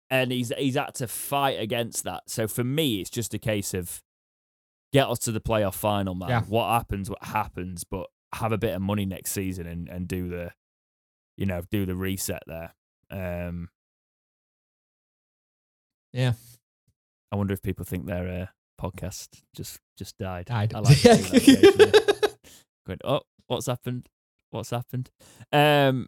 And 0.10 0.32
he's 0.32 0.52
he's 0.58 0.76
had 0.76 0.96
to 0.96 1.08
fight 1.08 1.60
against 1.60 2.04
that. 2.06 2.24
So 2.30 2.48
for 2.48 2.64
me, 2.64 3.02
it's 3.02 3.10
just 3.10 3.34
a 3.34 3.38
case 3.40 3.74
of 3.74 4.02
get 4.94 5.08
us 5.08 5.20
to 5.20 5.32
the 5.32 5.42
playoff 5.42 5.76
final, 5.76 6.16
man. 6.16 6.30
Yeah. 6.30 6.42
What 6.42 6.70
happens, 6.70 7.10
what 7.10 7.24
happens, 7.24 7.84
but 7.84 8.08
have 8.34 8.52
a 8.52 8.58
bit 8.58 8.76
of 8.76 8.82
money 8.82 9.06
next 9.06 9.32
season 9.32 9.66
and, 9.66 9.90
and 9.90 10.08
do 10.08 10.30
the 10.30 10.52
you 11.38 11.46
know, 11.46 11.62
do 11.72 11.86
the 11.86 11.96
reset 11.96 12.44
there. 12.48 12.74
Um 13.12 13.70
Yeah. 16.14 16.34
I 17.32 17.36
wonder 17.36 17.54
if 17.54 17.62
people 17.62 17.86
think 17.86 18.06
their 18.06 18.28
uh, 18.28 18.46
podcast 18.80 19.42
just 19.56 19.80
just 19.98 20.18
died. 20.18 20.46
died. 20.46 20.74
I 20.74 20.80
like 20.80 21.02
that. 21.02 22.38
Going, 22.88 23.00
oh, 23.04 23.22
what's 23.48 23.68
happened? 23.68 24.08
What's 24.52 24.72
happened? 24.72 25.12
Um, 25.52 26.08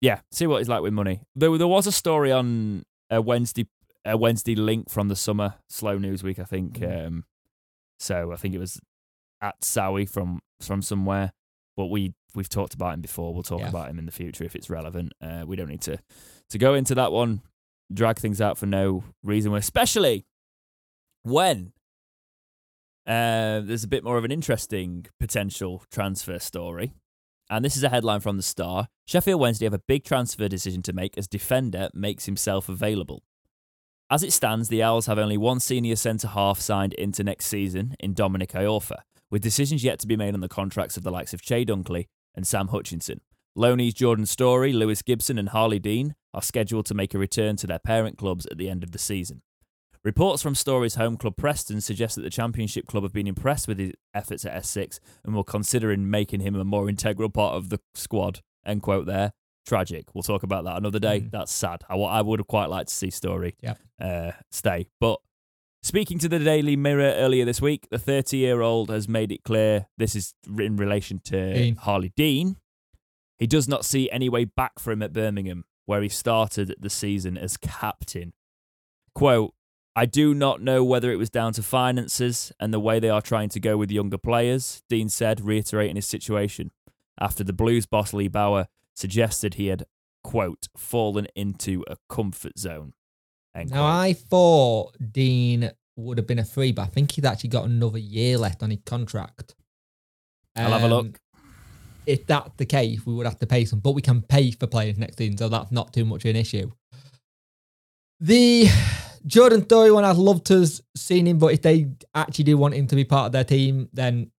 yeah, 0.00 0.20
see 0.30 0.46
what 0.46 0.60
it's 0.60 0.68
like 0.68 0.82
with 0.82 0.94
money. 0.94 1.22
There, 1.36 1.56
there 1.58 1.68
was 1.68 1.86
a 1.86 1.92
story 1.92 2.32
on 2.32 2.84
a 3.10 3.20
Wednesday, 3.20 3.66
a 4.04 4.16
Wednesday 4.16 4.54
link 4.54 4.88
from 4.88 5.08
the 5.08 5.16
summer 5.16 5.54
slow 5.68 5.98
news 5.98 6.22
week, 6.22 6.38
I 6.38 6.44
think. 6.44 6.78
Mm. 6.78 7.06
Um, 7.06 7.24
so 8.02 8.32
I 8.32 8.36
think 8.36 8.54
it 8.54 8.58
was 8.58 8.80
at 9.40 9.60
Sowie 9.62 10.08
from 10.08 10.40
from 10.60 10.82
somewhere. 10.82 11.32
But 11.76 11.86
we 11.86 12.12
we've 12.34 12.48
talked 12.48 12.74
about 12.74 12.94
him 12.94 13.00
before. 13.00 13.32
We'll 13.32 13.42
talk 13.42 13.60
Yeah. 13.60 13.68
about 13.68 13.88
him 13.88 13.98
in 13.98 14.06
the 14.06 14.12
future 14.12 14.44
if 14.44 14.54
it's 14.56 14.68
relevant. 14.68 15.12
Uh, 15.20 15.44
we 15.46 15.56
don't 15.56 15.68
need 15.68 15.80
to 15.82 15.98
to 16.50 16.58
go 16.58 16.74
into 16.74 16.94
that 16.96 17.12
one. 17.12 17.42
Drag 17.92 18.18
things 18.18 18.40
out 18.40 18.58
for 18.58 18.66
no 18.66 19.04
reason, 19.22 19.54
especially 19.54 20.24
when 21.22 21.72
uh, 23.06 23.60
there's 23.60 23.84
a 23.84 23.88
bit 23.88 24.04
more 24.04 24.16
of 24.16 24.24
an 24.24 24.30
interesting 24.30 25.06
potential 25.18 25.82
transfer 25.90 26.38
story. 26.38 26.92
And 27.50 27.64
this 27.64 27.76
is 27.76 27.82
a 27.82 27.88
headline 27.88 28.20
from 28.20 28.36
the 28.36 28.42
Star. 28.42 28.88
Sheffield 29.06 29.40
Wednesday 29.40 29.66
have 29.66 29.74
a 29.74 29.82
big 29.86 30.04
transfer 30.04 30.48
decision 30.48 30.80
to 30.82 30.92
make 30.92 31.18
as 31.18 31.26
defender 31.26 31.90
makes 31.92 32.24
himself 32.26 32.68
available. 32.68 33.22
As 34.12 34.22
it 34.22 34.34
stands, 34.34 34.68
the 34.68 34.82
Owls 34.82 35.06
have 35.06 35.18
only 35.18 35.38
one 35.38 35.58
senior 35.58 35.96
centre 35.96 36.28
half 36.28 36.60
signed 36.60 36.92
into 36.92 37.24
next 37.24 37.46
season 37.46 37.96
in 37.98 38.12
Dominic 38.12 38.52
Iorfa, 38.52 38.98
with 39.30 39.40
decisions 39.40 39.82
yet 39.82 39.98
to 40.00 40.06
be 40.06 40.18
made 40.18 40.34
on 40.34 40.40
the 40.40 40.50
contracts 40.50 40.98
of 40.98 41.02
the 41.02 41.10
likes 41.10 41.32
of 41.32 41.40
Chey 41.40 41.64
Dunkley 41.64 42.08
and 42.34 42.46
Sam 42.46 42.68
Hutchinson. 42.68 43.22
Loanees 43.56 43.94
Jordan 43.94 44.26
Storey, 44.26 44.74
Lewis 44.74 45.00
Gibson, 45.00 45.38
and 45.38 45.48
Harley 45.48 45.78
Dean 45.78 46.14
are 46.34 46.42
scheduled 46.42 46.84
to 46.86 46.94
make 46.94 47.14
a 47.14 47.18
return 47.18 47.56
to 47.56 47.66
their 47.66 47.78
parent 47.78 48.18
clubs 48.18 48.44
at 48.44 48.58
the 48.58 48.68
end 48.68 48.84
of 48.84 48.90
the 48.90 48.98
season. 48.98 49.40
Reports 50.04 50.42
from 50.42 50.54
Storey's 50.54 50.96
home 50.96 51.16
club 51.16 51.38
Preston 51.38 51.80
suggest 51.80 52.16
that 52.16 52.22
the 52.22 52.28
Championship 52.28 52.86
club 52.86 53.04
have 53.04 53.14
been 53.14 53.26
impressed 53.26 53.66
with 53.66 53.78
his 53.78 53.92
efforts 54.12 54.44
at 54.44 54.62
S6 54.62 55.00
and 55.24 55.34
will 55.34 55.42
consider 55.42 55.90
in 55.90 56.10
making 56.10 56.40
him 56.40 56.54
a 56.54 56.64
more 56.64 56.90
integral 56.90 57.30
part 57.30 57.54
of 57.54 57.70
the 57.70 57.80
squad. 57.94 58.40
End 58.66 58.82
quote 58.82 59.06
there. 59.06 59.32
Tragic. 59.66 60.06
We'll 60.14 60.22
talk 60.22 60.42
about 60.42 60.64
that 60.64 60.76
another 60.76 60.98
day. 60.98 61.20
Mm. 61.20 61.30
That's 61.30 61.52
sad. 61.52 61.82
I, 61.88 61.94
I 61.96 62.20
would 62.22 62.40
have 62.40 62.46
quite 62.48 62.68
liked 62.68 62.88
to 62.88 62.94
see 62.94 63.10
Storey 63.10 63.56
Yep. 63.62 63.78
uh, 64.00 64.30
stay. 64.50 64.88
But 65.00 65.20
speaking 65.82 66.18
to 66.20 66.28
the 66.28 66.38
Daily 66.38 66.76
Mirror 66.76 67.14
earlier 67.16 67.44
this 67.44 67.60
week, 67.60 67.86
the 67.90 67.98
30 67.98 68.36
year 68.36 68.60
old 68.60 68.90
has 68.90 69.08
made 69.08 69.30
it 69.32 69.44
clear 69.44 69.86
this 69.98 70.14
is 70.16 70.34
in 70.58 70.76
relation 70.76 71.20
to 71.26 71.54
Dean. 71.54 71.76
Harley 71.76 72.12
Dean. 72.16 72.56
He 73.38 73.46
does 73.46 73.68
not 73.68 73.84
see 73.84 74.10
any 74.10 74.28
way 74.28 74.44
back 74.44 74.78
for 74.78 74.92
him 74.92 75.02
at 75.02 75.12
Birmingham, 75.12 75.64
where 75.86 76.02
he 76.02 76.08
started 76.08 76.74
the 76.78 76.90
season 76.90 77.36
as 77.36 77.56
captain. 77.56 78.32
Quote, 79.14 79.52
I 79.94 80.06
do 80.06 80.32
not 80.32 80.62
know 80.62 80.82
whether 80.84 81.12
it 81.12 81.16
was 81.16 81.28
down 81.28 81.52
to 81.54 81.62
finances 81.62 82.50
and 82.58 82.72
the 82.72 82.80
way 82.80 82.98
they 82.98 83.10
are 83.10 83.20
trying 83.20 83.50
to 83.50 83.60
go 83.60 83.76
with 83.76 83.90
younger 83.90 84.16
players, 84.16 84.82
Dean 84.88 85.08
said, 85.08 85.40
reiterating 85.40 85.96
his 85.96 86.06
situation. 86.06 86.70
After 87.20 87.44
the 87.44 87.52
Blues 87.52 87.84
boss 87.84 88.14
Lee 88.14 88.28
Bowyer 88.28 88.68
suggested 88.94 89.54
he 89.54 89.68
had, 89.68 89.84
quote, 90.22 90.68
fallen 90.76 91.26
into 91.34 91.84
a 91.88 91.96
comfort 92.08 92.58
zone. 92.58 92.92
End 93.54 93.70
Now 93.70 93.82
quote. 93.82 93.92
I 93.92 94.12
thought 94.14 94.96
Dean 95.12 95.70
would 95.96 96.18
have 96.18 96.26
been 96.26 96.38
a 96.38 96.44
free, 96.44 96.72
but 96.72 96.82
I 96.82 96.86
think 96.86 97.12
he's 97.12 97.24
actually 97.24 97.50
got 97.50 97.64
another 97.66 97.98
year 97.98 98.38
left 98.38 98.62
on 98.62 98.70
his 98.70 98.80
contract. 98.86 99.54
I'll 100.56 100.70
have 100.72 100.82
a 100.82 100.84
Um, 100.86 100.90
look. 100.90 101.20
If 102.04 102.26
that's 102.26 102.50
the 102.56 102.66
case, 102.66 103.06
we 103.06 103.14
would 103.14 103.26
have 103.26 103.38
to 103.38 103.46
pay 103.46 103.64
some, 103.64 103.78
but 103.78 103.92
we 103.92 104.02
can 104.02 104.22
pay 104.22 104.50
for 104.50 104.66
players 104.66 104.98
next 104.98 105.18
season, 105.18 105.36
so 105.38 105.48
that's 105.48 105.70
not 105.70 105.92
too 105.92 106.04
much 106.04 106.24
of 106.24 106.30
an 106.30 106.36
issue. 106.36 106.70
The 108.20 108.66
Jordan 109.26 109.64
Storey 109.64 109.90
one, 109.92 110.04
I'd 110.04 110.16
love 110.16 110.42
to 110.44 110.60
have 110.60 110.80
seen 110.96 111.26
him, 111.26 111.38
but 111.38 111.48
if 111.52 111.62
they 111.62 111.88
actually 112.14 112.44
do 112.44 112.56
want 112.56 112.74
him 112.74 112.86
to 112.88 112.96
be 112.96 113.04
part 113.04 113.26
of 113.26 113.32
their 113.32 113.44
team, 113.44 113.88
then 113.92 114.30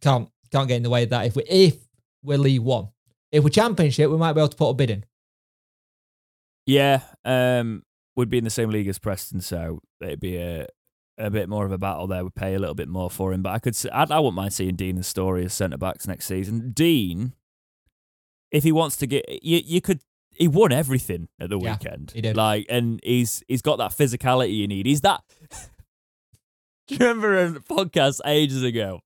can't 0.00 0.28
can't 0.52 0.68
get 0.68 0.76
in 0.76 0.82
the 0.82 0.90
way 0.90 1.04
of 1.04 1.10
that. 1.10 1.26
If 1.26 1.36
we 1.36 1.42
if 1.44 1.76
we're 2.22 2.38
League 2.38 2.60
One, 2.60 2.88
if 3.32 3.42
we're 3.44 3.50
Championship, 3.50 4.10
we 4.10 4.16
might 4.16 4.32
be 4.32 4.40
able 4.40 4.48
to 4.48 4.56
put 4.56 4.68
a 4.70 4.74
bid 4.74 4.90
in. 4.90 5.04
Yeah, 6.66 7.00
um, 7.24 7.82
would 8.16 8.28
be 8.30 8.38
in 8.38 8.44
the 8.44 8.50
same 8.50 8.70
league 8.70 8.88
as 8.88 8.98
Preston, 8.98 9.40
so 9.40 9.80
it'd 10.00 10.20
be 10.20 10.36
a 10.36 10.66
a 11.18 11.30
bit 11.30 11.48
more 11.48 11.66
of 11.66 11.72
a 11.72 11.78
battle 11.78 12.06
there. 12.06 12.22
We'd 12.24 12.34
pay 12.34 12.54
a 12.54 12.58
little 12.58 12.74
bit 12.74 12.88
more 12.88 13.10
for 13.10 13.32
him, 13.32 13.42
but 13.42 13.50
I 13.52 13.58
could, 13.58 13.76
I, 13.92 14.06
I 14.08 14.18
wouldn't 14.20 14.36
mind 14.36 14.54
seeing 14.54 14.74
Dean 14.76 14.96
and 14.96 15.04
Storey 15.04 15.44
as 15.44 15.52
centre 15.52 15.76
backs 15.76 16.06
next 16.06 16.26
season. 16.26 16.72
Dean, 16.72 17.34
if 18.50 18.62
he 18.64 18.72
wants 18.72 18.96
to 18.98 19.06
get, 19.06 19.26
you 19.42 19.60
you 19.64 19.80
could. 19.80 20.00
He 20.32 20.48
won 20.48 20.72
everything 20.72 21.28
at 21.38 21.50
the 21.50 21.58
Yeah, 21.58 21.72
weekend. 21.72 22.12
he 22.14 22.20
did. 22.22 22.36
Like, 22.36 22.64
and 22.70 23.00
he's 23.02 23.42
he's 23.48 23.60
got 23.62 23.76
that 23.78 23.90
physicality 23.90 24.54
you 24.54 24.66
need. 24.68 24.86
He's 24.86 25.02
that. 25.02 25.22
Do 26.86 26.94
you 26.94 26.98
remember 27.00 27.44
a 27.44 27.50
podcast 27.60 28.20
ages 28.24 28.62
ago? 28.62 29.00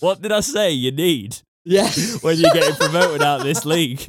What 0.00 0.22
did 0.22 0.32
I 0.32 0.40
say? 0.40 0.70
You 0.72 0.90
need 0.92 1.38
Yeah, 1.64 1.88
when 2.22 2.38
you're 2.38 2.52
getting 2.52 2.74
promoted 2.76 3.22
out 3.22 3.40
of 3.40 3.46
this 3.46 3.64
league. 3.64 4.08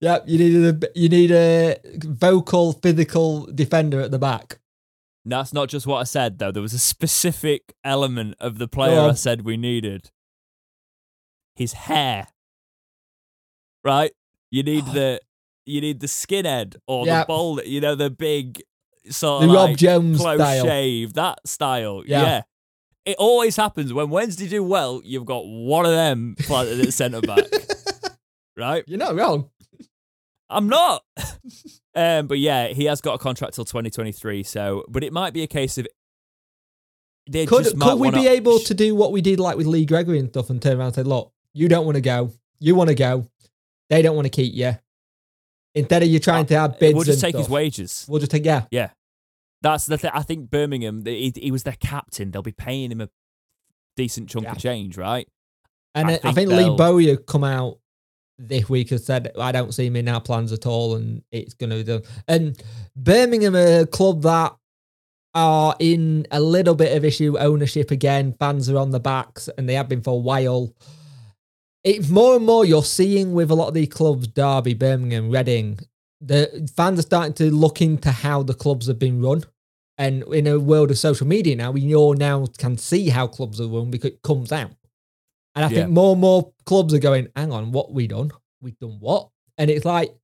Yeah, 0.00 0.18
you 0.26 0.38
need 0.38 0.82
a 0.84 0.88
you 0.94 1.08
need 1.08 1.30
a 1.32 1.76
vocal, 2.04 2.72
physical 2.74 3.46
defender 3.46 4.00
at 4.00 4.10
the 4.10 4.18
back. 4.18 4.58
That's 5.24 5.52
not 5.52 5.68
just 5.68 5.86
what 5.86 5.98
I 5.98 6.04
said, 6.04 6.38
though. 6.38 6.50
There 6.52 6.62
was 6.62 6.72
a 6.72 6.78
specific 6.78 7.74
element 7.84 8.34
of 8.40 8.58
the 8.58 8.68
player 8.68 9.00
I 9.00 9.12
said 9.12 9.42
we 9.42 9.56
needed. 9.56 10.10
his 11.56 11.72
hair. 11.72 12.28
Right? 13.82 14.12
You 14.52 14.62
need 14.62 14.84
Oh. 14.88 14.92
the 14.92 15.20
you 15.66 15.80
need 15.80 15.98
the 16.00 16.06
skinhead 16.06 16.76
or 16.86 17.04
Yeah. 17.04 17.20
the 17.20 17.26
bald, 17.26 17.60
you 17.66 17.80
know, 17.80 17.94
the 17.96 18.10
big 18.10 18.62
sort 19.10 19.42
The 19.42 19.48
of 19.48 19.54
Rob 19.54 19.68
like 19.70 19.76
Jones 19.76 20.18
close 20.20 20.38
style. 20.38 20.64
shave, 20.64 21.12
that 21.14 21.40
style. 21.46 22.02
Yeah. 22.06 22.22
Yeah. 22.22 22.42
It 23.08 23.16
always 23.18 23.56
happens 23.56 23.90
when 23.90 24.10
Wednesday 24.10 24.46
do 24.48 24.62
well, 24.62 25.00
you've 25.02 25.24
got 25.24 25.46
one 25.46 25.86
of 25.86 25.92
them 25.92 26.36
planted 26.40 26.78
at 26.78 26.92
centre 26.92 27.22
back. 27.22 27.42
right? 28.56 28.84
You're 28.86 28.98
not 28.98 29.16
wrong. 29.16 29.48
I'm 30.50 30.68
not. 30.68 31.04
um, 31.94 32.26
but 32.26 32.38
yeah, 32.38 32.66
he 32.66 32.84
has 32.84 33.00
got 33.00 33.14
a 33.14 33.18
contract 33.18 33.54
till 33.54 33.64
2023. 33.64 34.42
So, 34.42 34.84
but 34.90 35.02
it 35.02 35.14
might 35.14 35.32
be 35.32 35.42
a 35.42 35.46
case 35.46 35.78
of 35.78 35.88
they 37.30 37.46
Could, 37.46 37.64
just 37.64 37.80
could 37.80 37.98
we 37.98 38.10
be 38.10 38.28
able 38.28 38.58
to 38.58 38.74
do 38.74 38.94
what 38.94 39.10
we 39.10 39.22
did 39.22 39.40
like 39.40 39.56
with 39.56 39.66
Lee 39.66 39.86
Gregory 39.86 40.18
and 40.18 40.28
stuff 40.28 40.50
and 40.50 40.60
turn 40.60 40.76
around 40.76 40.88
and 40.88 40.96
say, 40.96 41.02
look, 41.02 41.32
you 41.54 41.66
don't 41.66 41.86
want 41.86 41.96
to 41.96 42.02
go. 42.02 42.30
You 42.60 42.74
want 42.74 42.88
to 42.88 42.94
go. 42.94 43.26
They 43.88 44.02
don't 44.02 44.16
want 44.16 44.26
to 44.26 44.30
keep 44.30 44.52
you. 44.52 44.76
Instead 45.74 46.02
of 46.02 46.10
you 46.10 46.18
trying 46.18 46.44
to 46.44 46.58
have 46.58 46.78
bids 46.78 46.94
We'll 46.94 47.04
just 47.04 47.22
take 47.22 47.36
his 47.36 47.48
wages. 47.48 48.04
We'll 48.06 48.20
just 48.20 48.32
take, 48.32 48.44
yeah, 48.44 48.66
yeah. 48.70 48.90
That's 49.62 49.86
the 49.86 49.98
thing. 49.98 50.10
I 50.14 50.22
think 50.22 50.50
Birmingham. 50.50 51.04
He, 51.04 51.32
he 51.34 51.50
was 51.50 51.64
their 51.64 51.76
captain. 51.80 52.30
They'll 52.30 52.42
be 52.42 52.52
paying 52.52 52.92
him 52.92 53.00
a 53.00 53.08
decent 53.96 54.28
chunk 54.28 54.44
Yeah. 54.44 54.52
of 54.52 54.58
change, 54.58 54.96
right? 54.96 55.28
And 55.94 56.08
I 56.08 56.12
I, 56.12 56.14
I 56.16 56.20
think 56.32 56.50
think 56.50 56.50
Lee 56.50 56.76
Bowyer 56.76 57.16
come 57.16 57.42
out 57.44 57.78
this 58.38 58.68
week 58.68 58.92
and 58.92 59.00
said, 59.00 59.32
I 59.38 59.50
don't 59.50 59.74
see 59.74 59.86
him 59.86 59.96
in 59.96 60.06
our 60.08 60.20
plans 60.20 60.52
at 60.52 60.64
all 60.66 60.94
and 60.94 61.22
it's 61.32 61.54
going 61.54 61.70
to 61.70 61.76
be 61.76 61.82
done. 61.82 62.02
And 62.28 62.62
Birmingham 62.94 63.56
are 63.56 63.80
a 63.80 63.86
club 63.86 64.22
that 64.22 64.54
are 65.34 65.74
in 65.80 66.26
a 66.30 66.40
little 66.40 66.74
bit 66.76 66.96
of 66.96 67.04
issue 67.04 67.36
ownership 67.38 67.90
again. 67.90 68.34
Fans 68.38 68.70
are 68.70 68.78
on 68.78 68.90
the 68.92 69.00
backs 69.00 69.48
and 69.58 69.68
they 69.68 69.74
have 69.74 69.88
been 69.88 70.02
for 70.02 70.14
a 70.14 70.18
while. 70.18 70.72
It's 71.82 72.08
more 72.08 72.36
and 72.36 72.46
more 72.46 72.64
you're 72.64 72.84
seeing 72.84 73.32
with 73.32 73.50
a 73.50 73.54
lot 73.54 73.68
of 73.68 73.74
these 73.74 73.88
clubs, 73.88 74.28
Derby, 74.28 74.74
Birmingham, 74.74 75.30
Reading, 75.30 75.78
the 76.20 76.70
fans 76.76 76.98
are 76.98 77.02
starting 77.02 77.34
to 77.34 77.50
look 77.50 77.80
into 77.80 78.10
how 78.10 78.42
the 78.42 78.54
clubs 78.54 78.86
have 78.86 78.98
been 78.98 79.22
run. 79.22 79.44
And 79.96 80.22
in 80.32 80.46
a 80.46 80.60
world 80.60 80.90
of 80.90 80.98
social 80.98 81.26
media 81.26 81.56
now, 81.56 81.72
we 81.72 81.94
all 81.94 82.14
now 82.14 82.46
can 82.58 82.78
see 82.78 83.08
how 83.08 83.26
clubs 83.26 83.60
are 83.60 83.66
run 83.66 83.90
because 83.90 84.12
it 84.12 84.22
comes 84.22 84.52
out. 84.52 84.70
And 85.56 85.64
I 85.64 85.68
Yeah. 85.70 85.74
think 85.82 85.90
more 85.90 86.12
and 86.12 86.20
more 86.20 86.52
clubs 86.66 86.94
are 86.94 86.98
going, 87.00 87.28
hang 87.34 87.52
on, 87.52 87.72
what 87.72 87.92
we 87.92 88.06
done? 88.06 88.30
We've 88.60 88.78
done 88.78 88.98
what? 89.00 89.30
And 89.56 89.70
it's 89.70 89.84
like, 89.84 90.14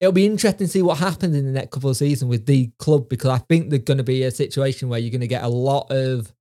it'll 0.00 0.12
be 0.12 0.26
interesting 0.26 0.66
to 0.66 0.72
see 0.72 0.82
what 0.82 0.98
happens 0.98 1.36
in 1.36 1.46
the 1.46 1.52
next 1.52 1.70
couple 1.70 1.90
of 1.90 1.96
seasons 1.96 2.28
with 2.28 2.46
the 2.46 2.72
club 2.78 3.08
because 3.08 3.30
I 3.30 3.38
think 3.38 3.70
there's 3.70 3.84
going 3.84 3.98
to 3.98 4.04
be 4.04 4.24
a 4.24 4.32
situation 4.32 4.88
where 4.88 4.98
you're 4.98 5.12
going 5.12 5.20
to 5.20 5.28
get 5.28 5.44
a 5.44 5.48
lot 5.48 5.90
of 5.92 6.32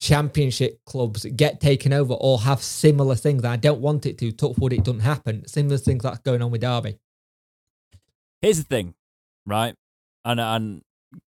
championship 0.00 0.78
clubs 0.84 1.24
get 1.34 1.60
taken 1.60 1.92
over 1.92 2.12
or 2.14 2.40
have 2.40 2.62
similar 2.62 3.14
things. 3.14 3.44
I 3.44 3.56
don't 3.56 3.80
want 3.80 4.04
it 4.04 4.18
to. 4.18 4.32
Touch 4.32 4.58
wood, 4.58 4.74
it 4.74 4.84
doesn't 4.84 5.00
happen. 5.00 5.46
Similar 5.48 5.78
things 5.78 6.02
that's 6.02 6.18
going 6.18 6.42
on 6.42 6.50
with 6.50 6.60
Derby. 6.60 6.98
Here's 8.42 8.58
the 8.58 8.64
thing, 8.64 8.94
right? 9.46 9.74
And 10.24 10.40
and 10.40 10.82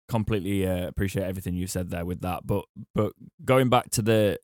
completely 0.07 0.67
uh, 0.67 0.87
appreciate 0.87 1.23
everything 1.23 1.53
you 1.55 1.67
said 1.67 1.89
there 1.89 2.05
with 2.05 2.21
that. 2.21 2.45
But 2.45 2.65
but 2.93 3.13
going 3.43 3.69
back 3.69 3.89
to 3.91 4.01
the 4.01 4.39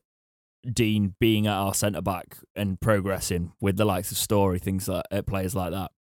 Dean 0.72 1.14
being 1.20 1.46
at 1.46 1.54
our 1.54 1.74
centre 1.74 2.02
back 2.02 2.38
and 2.56 2.80
progressing 2.82 3.52
with 3.62 3.78
the 3.78 3.86
likes 3.86 4.12
of 4.12 4.18
Storey, 4.18 4.60
things 4.60 4.88
like 4.88 5.04
uh, 5.12 5.22
players 5.22 5.54
like 5.56 5.72
that. 5.72 5.92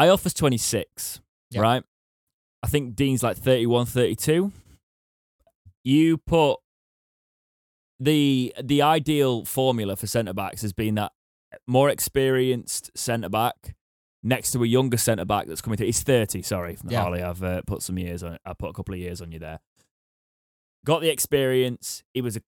Iorfa's 0.00 0.32
26, 0.34 1.20
Yeah. 1.50 1.60
right? 1.60 1.82
I 2.62 2.66
think 2.68 2.94
Dean's 2.94 3.22
like 3.22 3.36
31, 3.36 3.86
32. 3.86 4.52
You 5.84 6.16
put 6.18 6.56
the 8.00 8.54
the 8.62 8.82
ideal 8.82 9.44
formula 9.44 9.96
for 9.96 10.06
centre 10.06 10.32
backs 10.32 10.62
has 10.62 10.72
been 10.72 10.94
that 10.96 11.12
more 11.66 11.90
experienced 11.90 12.90
centre 12.96 13.28
back 13.28 13.74
next 14.22 14.52
to 14.52 14.62
a 14.62 14.66
younger 14.66 14.96
centre 14.96 15.24
back 15.24 15.46
that's 15.46 15.60
coming 15.60 15.76
through. 15.76 15.86
He's 15.86 16.02
30, 16.02 16.42
sorry, 16.42 16.76
Yeah. 16.88 17.02
Harley. 17.02 17.22
I've 17.22 17.42
uh, 17.42 17.62
put 17.66 17.82
some 17.82 17.98
years 17.98 18.22
on 18.22 18.38
I 18.44 18.52
put 18.54 18.70
a 18.70 18.72
couple 18.72 18.94
of 18.94 19.00
years 19.00 19.20
on 19.20 19.32
you 19.32 19.38
there. 19.38 19.58
Got 20.84 21.00
the 21.00 21.10
experience. 21.10 22.02
He 22.14 22.20
was 22.20 22.36
a 22.36 22.42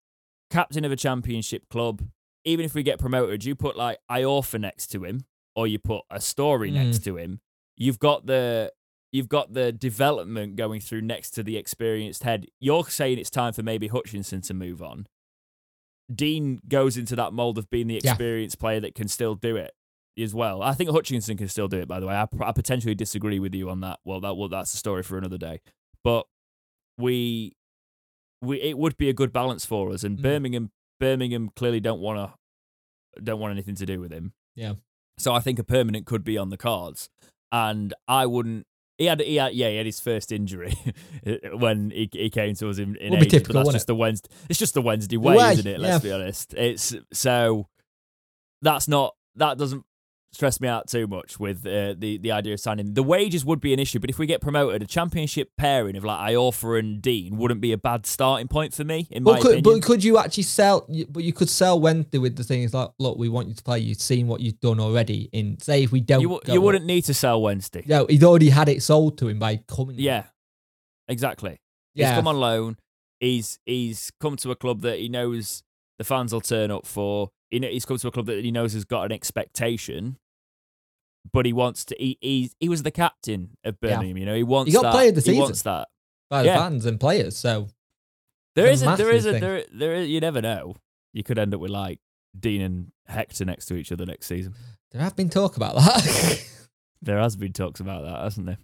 captain 0.49 0.85
of 0.85 0.91
a 0.91 0.95
championship 0.95 1.69
club. 1.69 2.03
Even 2.45 2.65
if 2.65 2.73
we 2.73 2.83
get 2.83 2.99
promoted, 2.99 3.45
you 3.45 3.55
put 3.55 3.77
like 3.77 3.97
Iorfa 4.11 4.59
next 4.59 4.87
to 4.87 5.03
him, 5.03 5.25
or 5.55 5.65
you 5.67 5.79
put 5.79 6.01
a 6.09 6.19
Storey 6.19 6.71
Mm. 6.71 6.73
next 6.85 7.03
to 7.05 7.17
him. 7.17 7.39
You've 7.77 7.99
got 7.99 8.25
the 8.25 8.71
you've 9.11 9.29
got 9.29 9.53
the 9.53 9.71
development 9.71 10.55
going 10.55 10.81
through 10.81 11.01
next 11.01 11.31
to 11.31 11.43
the 11.43 11.55
experienced 11.57 12.23
head. 12.23 12.47
You're 12.59 12.85
saying 12.89 13.19
it's 13.19 13.29
time 13.29 13.53
for 13.53 13.61
maybe 13.61 13.87
Hutchinson 13.87 14.41
to 14.41 14.53
move 14.55 14.81
on. 14.81 15.05
Dean 16.13 16.59
goes 16.67 16.97
into 16.97 17.15
that 17.15 17.31
mold 17.33 17.57
of 17.59 17.69
being 17.69 17.87
the 17.87 17.99
Yeah. 18.03 18.11
experienced 18.11 18.59
player 18.59 18.79
that 18.79 18.95
can 18.95 19.07
still 19.07 19.35
do 19.35 19.55
it 19.55 19.71
as 20.17 20.33
well. 20.33 20.61
I 20.61 20.73
think 20.73 20.89
Hutchinson 20.89 21.37
can 21.37 21.47
still 21.47 21.67
do 21.67 21.79
it. 21.79 21.87
By 21.87 21.99
the 21.99 22.07
way, 22.07 22.15
I, 22.15 22.27
I 22.41 22.51
potentially 22.51 22.95
disagree 22.95 23.39
with 23.39 23.53
you 23.55 23.69
on 23.69 23.81
that. 23.81 23.99
Well, 24.05 24.21
that 24.21 24.35
well, 24.35 24.49
that's 24.49 24.73
a 24.73 24.77
story 24.77 25.03
for 25.03 25.17
another 25.17 25.37
day. 25.37 25.61
But 26.03 26.25
we 26.97 27.53
we 28.41 28.61
it 28.61 28.77
would 28.77 28.97
be 28.97 29.09
a 29.09 29.13
good 29.13 29.33
balance 29.33 29.65
for 29.65 29.91
us, 29.91 30.03
and 30.03 30.17
Mm. 30.17 30.21
Birmingham 30.21 30.71
Birmingham 30.99 31.49
clearly 31.55 31.79
don't 31.79 31.99
want 31.99 32.19
to 33.15 33.21
don't 33.23 33.39
want 33.39 33.51
anything 33.51 33.75
to 33.75 33.85
do 33.85 33.99
with 33.99 34.11
him. 34.11 34.33
Yeah. 34.55 34.73
So 35.17 35.33
I 35.33 35.39
think 35.39 35.59
a 35.59 35.63
permanent 35.63 36.05
could 36.05 36.23
be 36.23 36.37
on 36.37 36.49
the 36.49 36.57
cards, 36.57 37.09
and 37.51 37.93
I 38.07 38.25
wouldn't. 38.25 38.65
He 38.97 39.05
had, 39.05 39.21
he 39.21 39.35
had, 39.37 39.53
yeah, 39.53 39.69
he 39.69 39.77
had 39.77 39.87
his 39.87 39.99
first 39.99 40.31
injury 40.31 40.75
when 41.53 41.89
he, 41.89 42.07
he 42.11 42.29
came 42.29 42.53
to 42.55 42.69
us 42.69 42.77
in, 42.77 42.95
in 42.97 43.15
ages, 43.15 43.31
typical, 43.31 43.53
but 43.55 43.63
that's 43.63 43.73
just 43.73 43.87
the 43.87 43.95
Wednesday. 43.95 44.29
It's 44.49 44.59
just 44.59 44.75
the 44.75 44.83
Wednesday 44.83 45.17
way, 45.17 45.35
way, 45.35 45.53
isn't 45.53 45.65
it? 45.65 45.79
Let's 45.79 46.03
yeah. 46.03 46.09
be 46.09 46.13
honest. 46.13 46.53
It's 46.53 46.95
so 47.11 47.67
that's 48.61 48.87
not 48.87 49.15
that 49.35 49.57
doesn't 49.57 49.83
stress 50.33 50.59
me 50.59 50.67
out 50.67 50.87
too 50.87 51.05
much 51.07 51.39
with 51.39 51.65
uh, 51.65 51.93
the 51.97 52.17
the 52.17 52.31
idea 52.31 52.53
of 52.53 52.59
signing. 52.59 52.93
The 52.95 53.03
wages 53.03 53.45
would 53.45 53.61
be 53.61 53.71
an 53.73 53.79
issue, 53.79 53.99
but 53.99 54.09
if 54.09 54.17
we 54.17 54.25
get 54.25 54.41
promoted, 54.41 54.81
a 54.81 54.85
championship 54.87 55.51
pairing 55.57 55.95
of 55.95 56.03
like 56.03 56.31
Iorfa 56.33 56.79
and 56.79 57.01
Dean 57.01 57.37
wouldn't 57.37 57.61
be 57.61 57.71
a 57.71 57.77
bad 57.77 58.05
starting 58.05 58.47
point 58.47 58.73
for 58.73 58.83
me, 58.83 59.07
in 59.11 59.23
my 59.23 59.33
But 59.33 59.41
could, 59.41 59.51
opinion. 59.59 59.79
but 59.79 59.83
could 59.85 60.03
you 60.03 60.17
actually 60.17 60.43
sell? 60.43 60.87
But 61.09 61.23
you 61.23 61.33
could 61.33 61.49
sell 61.49 61.79
Wednesday 61.79 62.17
with 62.17 62.35
the 62.35 62.43
thing 62.43 62.63
is 62.63 62.73
like, 62.73 62.89
look, 62.99 63.17
we 63.17 63.29
want 63.29 63.47
you 63.47 63.53
to 63.53 63.63
play. 63.63 63.79
You've 63.79 64.01
seen 64.01 64.27
what 64.27 64.41
you've 64.41 64.59
done 64.59 64.79
already. 64.79 65.29
In 65.31 65.59
say 65.59 65.83
if 65.83 65.91
we 65.91 66.01
don't, 66.01 66.21
you 66.21 66.39
you 66.47 66.61
wouldn't 66.61 66.85
need 66.85 67.03
to 67.03 67.13
sell 67.13 67.41
Wednesday. 67.41 67.83
No, 67.87 68.05
he'd 68.07 68.23
already 68.23 68.49
had 68.49 68.67
it 68.69 68.81
sold 68.83 69.17
to 69.19 69.27
him 69.29 69.39
by 69.39 69.57
coming. 69.67 69.95
Yeah, 69.99 70.23
exactly. 71.07 71.57
yeah. 71.93 72.07
He's 72.09 72.15
come 72.15 72.27
on 72.27 72.39
loan. 72.39 72.77
He's 73.19 73.59
he's 73.65 74.11
come 74.19 74.35
to 74.37 74.51
a 74.51 74.55
club 74.55 74.81
that 74.81 74.99
he 74.99 75.07
knows 75.09 75.63
the 75.97 76.03
fans 76.03 76.33
will 76.33 76.41
turn 76.41 76.71
up 76.71 76.85
for. 76.85 77.29
He 77.51 77.59
he's 77.59 77.85
come 77.85 77.97
to 77.97 78.07
a 78.07 78.11
club 78.11 78.25
that 78.25 78.43
he 78.43 78.51
knows 78.51 78.73
has 78.73 78.83
got 78.83 79.05
an 79.05 79.11
expectation, 79.11 80.17
but 81.31 81.45
he 81.45 81.53
wants 81.53 81.85
to. 81.85 81.95
He 81.97 82.17
he, 82.21 82.51
he 82.59 82.69
was 82.69 82.83
the 82.83 82.91
captain 82.91 83.51
of 83.63 83.77
Yeah. 83.81 83.95
Birmingham. 83.95 84.17
You 84.17 84.25
know, 84.25 84.35
he 84.35 84.43
wants 84.43 84.73
got 84.73 84.83
that. 84.83 84.91
player 84.93 85.09
of 85.09 85.15
the 85.15 85.21
he 85.21 85.25
season. 85.25 85.39
wants 85.41 85.61
that. 85.63 85.87
by 86.29 86.41
the 86.43 86.49
yeah. 86.49 86.57
fans 86.57 86.85
and 86.85 86.99
players. 86.99 87.37
So 87.37 87.69
There 88.55 88.67
is 88.67 88.83
a 88.83 88.95
there 88.95 89.11
is 89.11 89.25
a 89.25 89.39
there 89.39 89.63
there 89.73 89.93
is, 89.95 90.09
you 90.09 90.19
never 90.19 90.41
know. 90.41 90.75
You 91.13 91.23
could 91.23 91.37
end 91.39 91.53
up 91.53 91.59
with 91.61 91.71
like 91.71 91.99
Dean 92.37 92.61
and 92.61 92.91
Hector 93.07 93.45
next 93.45 93.67
to 93.67 93.75
each 93.75 93.91
other 93.91 94.05
next 94.05 94.25
season. 94.27 94.53
there 94.91 95.01
have 95.01 95.15
been 95.15 95.29
talk 95.29 95.57
about 95.57 95.75
that. 95.75 96.45
There 97.03 97.19
has 97.19 97.35
been 97.35 97.51
talks 97.51 97.81
about 97.81 98.03
that, 98.05 98.23
hasn't 98.23 98.45
there? 98.45 98.57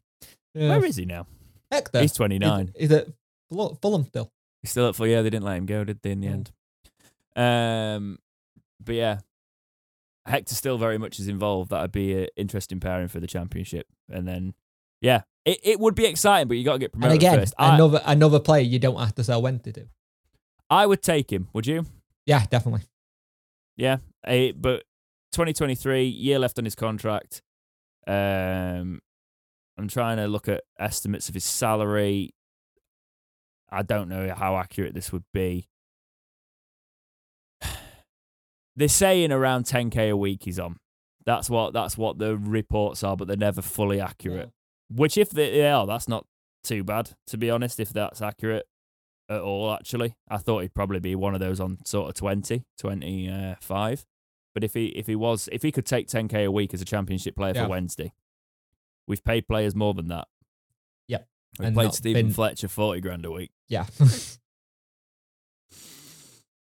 yeah. 0.53 0.69
Where 0.69 0.85
is 0.85 0.95
he 0.95 1.03
now? 1.03 1.27
Hector? 1.69 1.99
He's 1.99 2.13
twenty 2.13 2.39
nine. 2.39 2.71
Is, 2.73 2.89
it 2.89 3.11
Fulham 3.51 4.05
still? 4.05 4.31
He's 4.61 4.71
still 4.71 4.85
up 4.87 4.95
for 4.95 5.05
yeah. 5.07 5.21
They 5.21 5.29
didn't 5.29 5.43
let 5.43 5.57
him 5.57 5.65
go, 5.65 5.83
did 5.83 6.01
they? 6.01 6.11
In 6.11 6.21
the 6.21 6.27
end. 6.27 6.51
Um, 7.35 8.17
but 8.83 8.95
yeah, 8.95 9.19
Hector 10.29 10.55
still 10.55 10.77
very 10.77 10.97
much 10.97 11.19
is 11.19 11.27
involved. 11.27 11.71
That 11.71 11.81
would 11.81 11.91
be 11.91 12.13
an 12.23 12.27
interesting 12.37 12.79
pairing 12.79 13.07
for 13.07 13.19
the 13.19 13.27
championship. 13.27 13.87
And 14.09 14.27
then, 14.27 14.53
yeah, 15.01 15.21
it, 15.43 15.59
it 15.63 15.79
would 15.79 15.95
be 15.95 16.05
exciting, 16.05 16.47
but 16.47 16.57
you 16.57 16.63
got 16.63 16.73
to 16.73 16.79
get 16.79 16.93
And 16.93 17.01
promoted 17.01 17.17
again, 17.21 17.39
first. 17.39 17.53
I, 17.57 17.75
another 17.75 18.01
another 18.05 18.39
player 18.39 18.61
you 18.61 18.79
don't 18.79 18.99
have 18.99 19.15
to 19.15 19.23
sell 19.23 19.41
when 19.41 19.59
to. 19.59 19.71
Do. 19.71 19.87
I 20.69 20.85
would 20.85 21.01
take 21.01 21.31
him. 21.31 21.49
Would 21.53 21.67
you? 21.67 21.85
Yeah, 22.25 22.45
definitely. 22.49 22.81
Yeah, 23.75 23.97
Eh, 24.25 24.51
but 24.55 24.83
2023 25.31 26.03
year 26.05 26.37
left 26.37 26.59
on 26.59 26.65
his 26.65 26.75
contract. 26.75 27.41
Um, 28.05 29.01
I'm 29.77 29.87
trying 29.87 30.17
to 30.17 30.27
look 30.27 30.47
at 30.47 30.63
estimates 30.77 31.29
of 31.29 31.35
his 31.35 31.45
salary. 31.45 32.33
I 33.71 33.83
don't 33.83 34.09
know 34.09 34.33
how 34.35 34.57
accurate 34.57 34.93
this 34.93 35.11
would 35.13 35.23
be. 35.33 35.69
They're 38.79 38.87
saying 38.87 39.31
around 39.31 39.65
10k 39.65 40.09
a 40.09 40.17
week 40.17 40.43
he's 40.45 40.57
on. 40.57 40.77
That's 41.25 41.49
what 41.49 41.73
that's 41.73 41.97
what 41.97 42.17
the 42.17 42.35
reports 42.37 43.03
are, 43.03 43.15
but 43.15 43.27
they're 43.27 43.37
never 43.37 43.61
fully 43.61 43.99
accurate. 44.01 44.49
Which, 44.89 45.17
if 45.17 45.29
they, 45.29 45.51
they 45.51 45.69
are, 45.69 45.85
that's 45.85 46.07
not 46.07 46.25
too 46.63 46.83
bad 46.83 47.11
to 47.27 47.37
be 47.37 47.51
honest. 47.51 47.79
If 47.79 47.89
that's 47.93 48.21
accurate 48.21 48.65
at 49.29 49.41
all, 49.41 49.71
actually, 49.73 50.15
I 50.29 50.37
thought 50.37 50.61
he'd 50.61 50.73
probably 50.73 50.99
be 50.99 51.13
one 51.13 51.33
of 51.35 51.39
those 51.39 51.59
on 51.59 51.77
sort 51.85 52.09
of 52.09 52.15
20, 52.15 52.63
25. 52.79 54.05
But 54.55 54.63
if 54.63 54.73
he 54.73 54.87
if 54.87 55.05
he 55.07 55.15
was 55.15 55.47
if 55.51 55.61
he 55.61 55.71
could 55.71 55.85
take 55.85 56.07
10k 56.07 56.45
a 56.45 56.51
week 56.51 56.73
as 56.73 56.81
a 56.81 56.85
championship 56.85 57.35
player 57.35 57.53
Yeah. 57.53 57.63
for 57.65 57.69
Wednesday, 57.69 58.13
we've 59.07 59.23
paid 59.23 59.47
players 59.47 59.75
more 59.75 59.93
than 59.93 60.07
that. 60.07 60.27
Yep. 61.09 61.27
we 61.59 61.65
And 61.67 61.75
played 61.75 61.93
Stephen 61.93 62.27
been- 62.27 62.33
Fletcher 62.33 62.67
40 62.69 63.01
grand 63.01 63.25
a 63.25 63.31
week. 63.31 63.51
Yeah. 63.67 63.85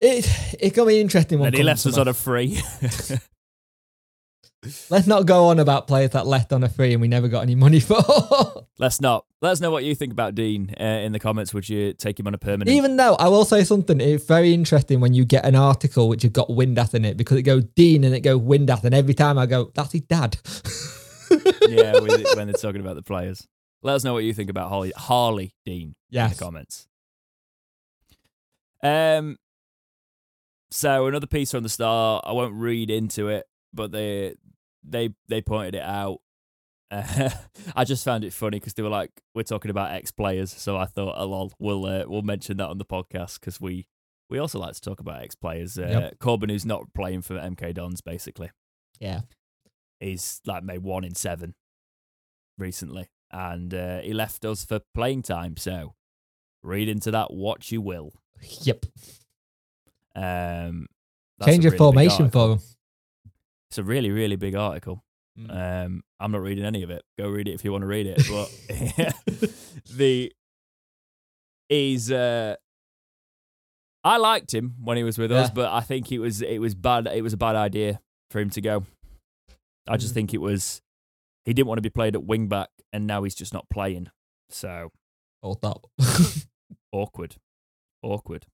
It 0.01 0.29
it's 0.59 0.75
gonna 0.75 0.89
be 0.89 1.01
interesting 1.01 1.39
one. 1.39 1.49
and 1.49 1.57
he 1.57 1.63
left 1.63 1.85
us 1.87 1.99
on 1.99 2.09
a 2.09 2.15
free. 2.15 2.61
Let's 4.91 5.07
not 5.07 5.25
go 5.25 5.47
on 5.47 5.59
about 5.59 5.87
players 5.87 6.11
that 6.11 6.27
left 6.27 6.53
on 6.53 6.63
a 6.63 6.69
free 6.69 6.93
and 6.93 7.01
we 7.01 7.09
never 7.09 7.29
got 7.29 7.41
any 7.41 7.55
money 7.55 7.81
for. 7.81 7.97
Let's 8.79 9.01
not. 9.01 9.25
Let 9.41 9.53
us 9.53 9.61
know 9.61 9.71
what 9.71 9.85
you 9.85 9.95
think 9.95 10.13
about 10.13 10.35
Dean 10.35 10.75
uh, 10.79 10.85
in 10.85 11.13
the 11.13 11.19
comments. 11.19 11.55
Would 11.55 11.67
you 11.69 11.95
take 11.95 12.21
him 12.21 12.27
on 12.27 12.35
a 12.35 12.39
permanent? 12.39 12.69
Even 12.69 12.97
though 12.97 13.15
I 13.15 13.29
will 13.29 13.47
say 13.47 13.65
something, 13.65 14.01
it's 14.01 14.27
very 14.27 14.53
interesting 14.53 15.01
when 15.01 15.15
you 15.15 15.25
get 15.25 15.47
an 15.47 15.55
article 15.55 16.11
which 16.11 16.23
has 16.23 16.33
got 16.33 16.51
Windath 16.51 16.95
in 16.95 17.07
it 17.07 17.17
because 17.17 17.39
it 17.39 17.43
goes 17.43 17.65
Dean 17.75 18.05
and 18.05 18.15
it 18.15 18.21
goes 18.21 18.39
Windath, 18.39 18.85
and 18.85 18.95
every 18.95 19.15
time 19.15 19.39
I 19.39 19.47
go, 19.47 19.71
that's 19.75 19.93
his 19.93 20.03
dad. 20.03 20.37
yeah, 21.69 21.99
when 21.99 22.47
they're 22.47 22.53
talking 22.53 22.83
about 22.83 22.97
the 22.97 23.03
players. 23.03 23.47
Let 23.83 23.95
us 23.95 24.05
know 24.05 24.13
what 24.13 24.25
you 24.25 24.35
think 24.35 24.51
about 24.51 24.69
Harley, 24.69 24.93
Harley 24.95 25.55
Dean 25.65 25.95
in 26.13 26.29
the 26.31 26.37
comments. 26.37 26.87
Um. 28.83 29.39
So 30.71 31.07
another 31.07 31.27
piece 31.27 31.51
from 31.51 31.63
the 31.63 31.69
Star. 31.69 32.21
I 32.25 32.33
won't 32.33 32.55
read 32.55 32.91
into 32.91 33.29
it, 33.29 33.47
but 33.73 33.91
they 33.93 34.35
they 34.85 35.11
they 35.29 35.43
pointed 35.43 35.75
it 35.77 35.83
out. 35.83 36.19
Uh, 36.91 37.31
I 37.77 37.85
just 37.85 38.05
found 38.05 38.25
it 38.25 38.33
funny 38.33 38.59
because 38.59 38.75
they 38.75 38.83
were 38.83 38.89
like, 38.89 39.11
"We're 39.35 39.43
talking 39.43 39.71
about 39.71 39.93
ex 39.93 40.11
players," 40.11 40.53
so 40.53 40.77
I 40.77 40.87
thought, 40.87 41.15
"Oh, 41.17 41.27
lol, 41.27 41.53
we'll 41.59 41.87
uh, 41.87 42.05
we'll 42.07 42.23
mention 42.23 42.57
that 42.59 42.69
on 42.69 42.79
the 42.79 42.85
podcast 42.85 43.41
because 43.41 43.61
we 43.61 43.87
we 44.29 44.39
also 44.39 44.59
like 44.61 44.75
to 44.75 44.81
talk 44.81 45.01
about 45.01 45.23
ex 45.23 45.35
players." 45.35 45.77
Uh, 45.79 45.87
Yep. 45.89 46.19
Corbin, 46.21 46.49
who's 46.51 46.67
not 46.67 46.93
playing 46.95 47.23
for 47.23 47.35
MK 47.35 47.75
Dons, 47.75 48.01
basically 48.01 48.51
Yeah. 49.01 49.23
he's 49.99 50.41
like 50.47 50.63
made 50.65 50.83
one 50.83 51.05
in 51.05 51.15
seven 51.15 51.55
recently, 52.59 53.09
and 53.33 53.75
uh, 53.75 54.01
he 54.01 54.13
left 54.13 54.45
us 54.45 54.65
for 54.65 54.81
playing 54.95 55.23
time. 55.23 55.57
So 55.57 55.95
read 56.63 56.89
into 56.89 57.11
that 57.11 57.33
what 57.33 57.71
you 57.73 57.81
will. 57.81 58.13
Yep. 58.63 58.87
Um, 60.17 60.87
Change 61.45 61.65
of 61.65 61.73
really 61.73 61.79
formation 61.79 62.31
for 62.31 62.53
him. 62.53 62.59
It's 63.71 63.79
a 63.79 63.85
really 63.85 64.11
really 64.11 64.37
big 64.37 64.55
article. 64.55 65.03
Mm. 65.39 65.85
Um, 65.87 66.03
I'm 66.19 66.33
not 66.33 66.43
reading 66.43 66.65
any 66.65 66.83
of 66.83 66.91
it. 66.91 67.03
Go 67.19 67.29
read 67.29 67.49
it 67.49 67.53
if 67.53 67.65
you 67.65 67.73
want 67.73 67.83
to 67.83 67.87
read 67.87 68.07
it. 68.07 68.23
But 68.29 69.51
the 69.97 70.33
he's 71.69 72.11
uh, 72.11 72.57
I 74.03 74.17
liked 74.17 74.53
him 74.53 74.75
when 74.83 74.97
he 74.97 75.03
was 75.05 75.19
with 75.19 75.31
us, 75.33 75.51
but 75.51 75.71
I 75.73 75.81
think 75.81 76.11
it 76.13 76.19
was 76.19 76.43
it 76.43 76.59
was 76.59 76.75
bad. 76.75 77.07
It 77.07 77.23
was 77.23 77.33
a 77.33 77.37
bad 77.39 77.57
idea 77.57 78.01
for 78.31 78.41
him 78.41 78.51
to 78.51 78.61
go. 78.61 78.85
I 79.89 79.97
just 79.97 80.13
Mm. 80.13 80.15
think 80.15 80.35
it 80.35 80.39
was 80.41 80.83
he 81.45 81.55
didn't 81.55 81.69
want 81.69 81.79
to 81.79 81.83
be 81.83 81.91
played 81.91 82.15
at 82.15 82.25
wing 82.25 82.49
back, 82.49 82.69
and 82.93 83.07
now 83.07 83.23
he's 83.23 83.35
just 83.35 83.53
not 83.55 83.69
playing. 83.71 84.09
So 84.51 84.91
Hold 85.43 85.65
up. 85.65 85.87
awkward, 86.93 87.37
awkward. 88.03 88.47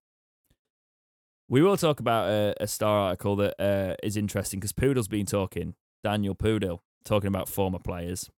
We 1.49 1.63
will 1.63 1.77
talk 1.77 2.01
about 2.01 2.29
a, 2.29 2.55
a 2.61 2.67
star 2.67 2.99
article 2.99 3.37
that 3.37 3.55
uh, 3.61 3.95
is 4.03 4.17
interesting 4.17 4.59
because 4.59 4.73
Pudil's 4.73 5.09
been 5.09 5.27
talking. 5.27 5.75
Daniel 6.03 6.35
Pudil 6.35 6.81
talking 7.05 7.29
about 7.29 7.49
former 7.49 7.79
players. 7.79 8.29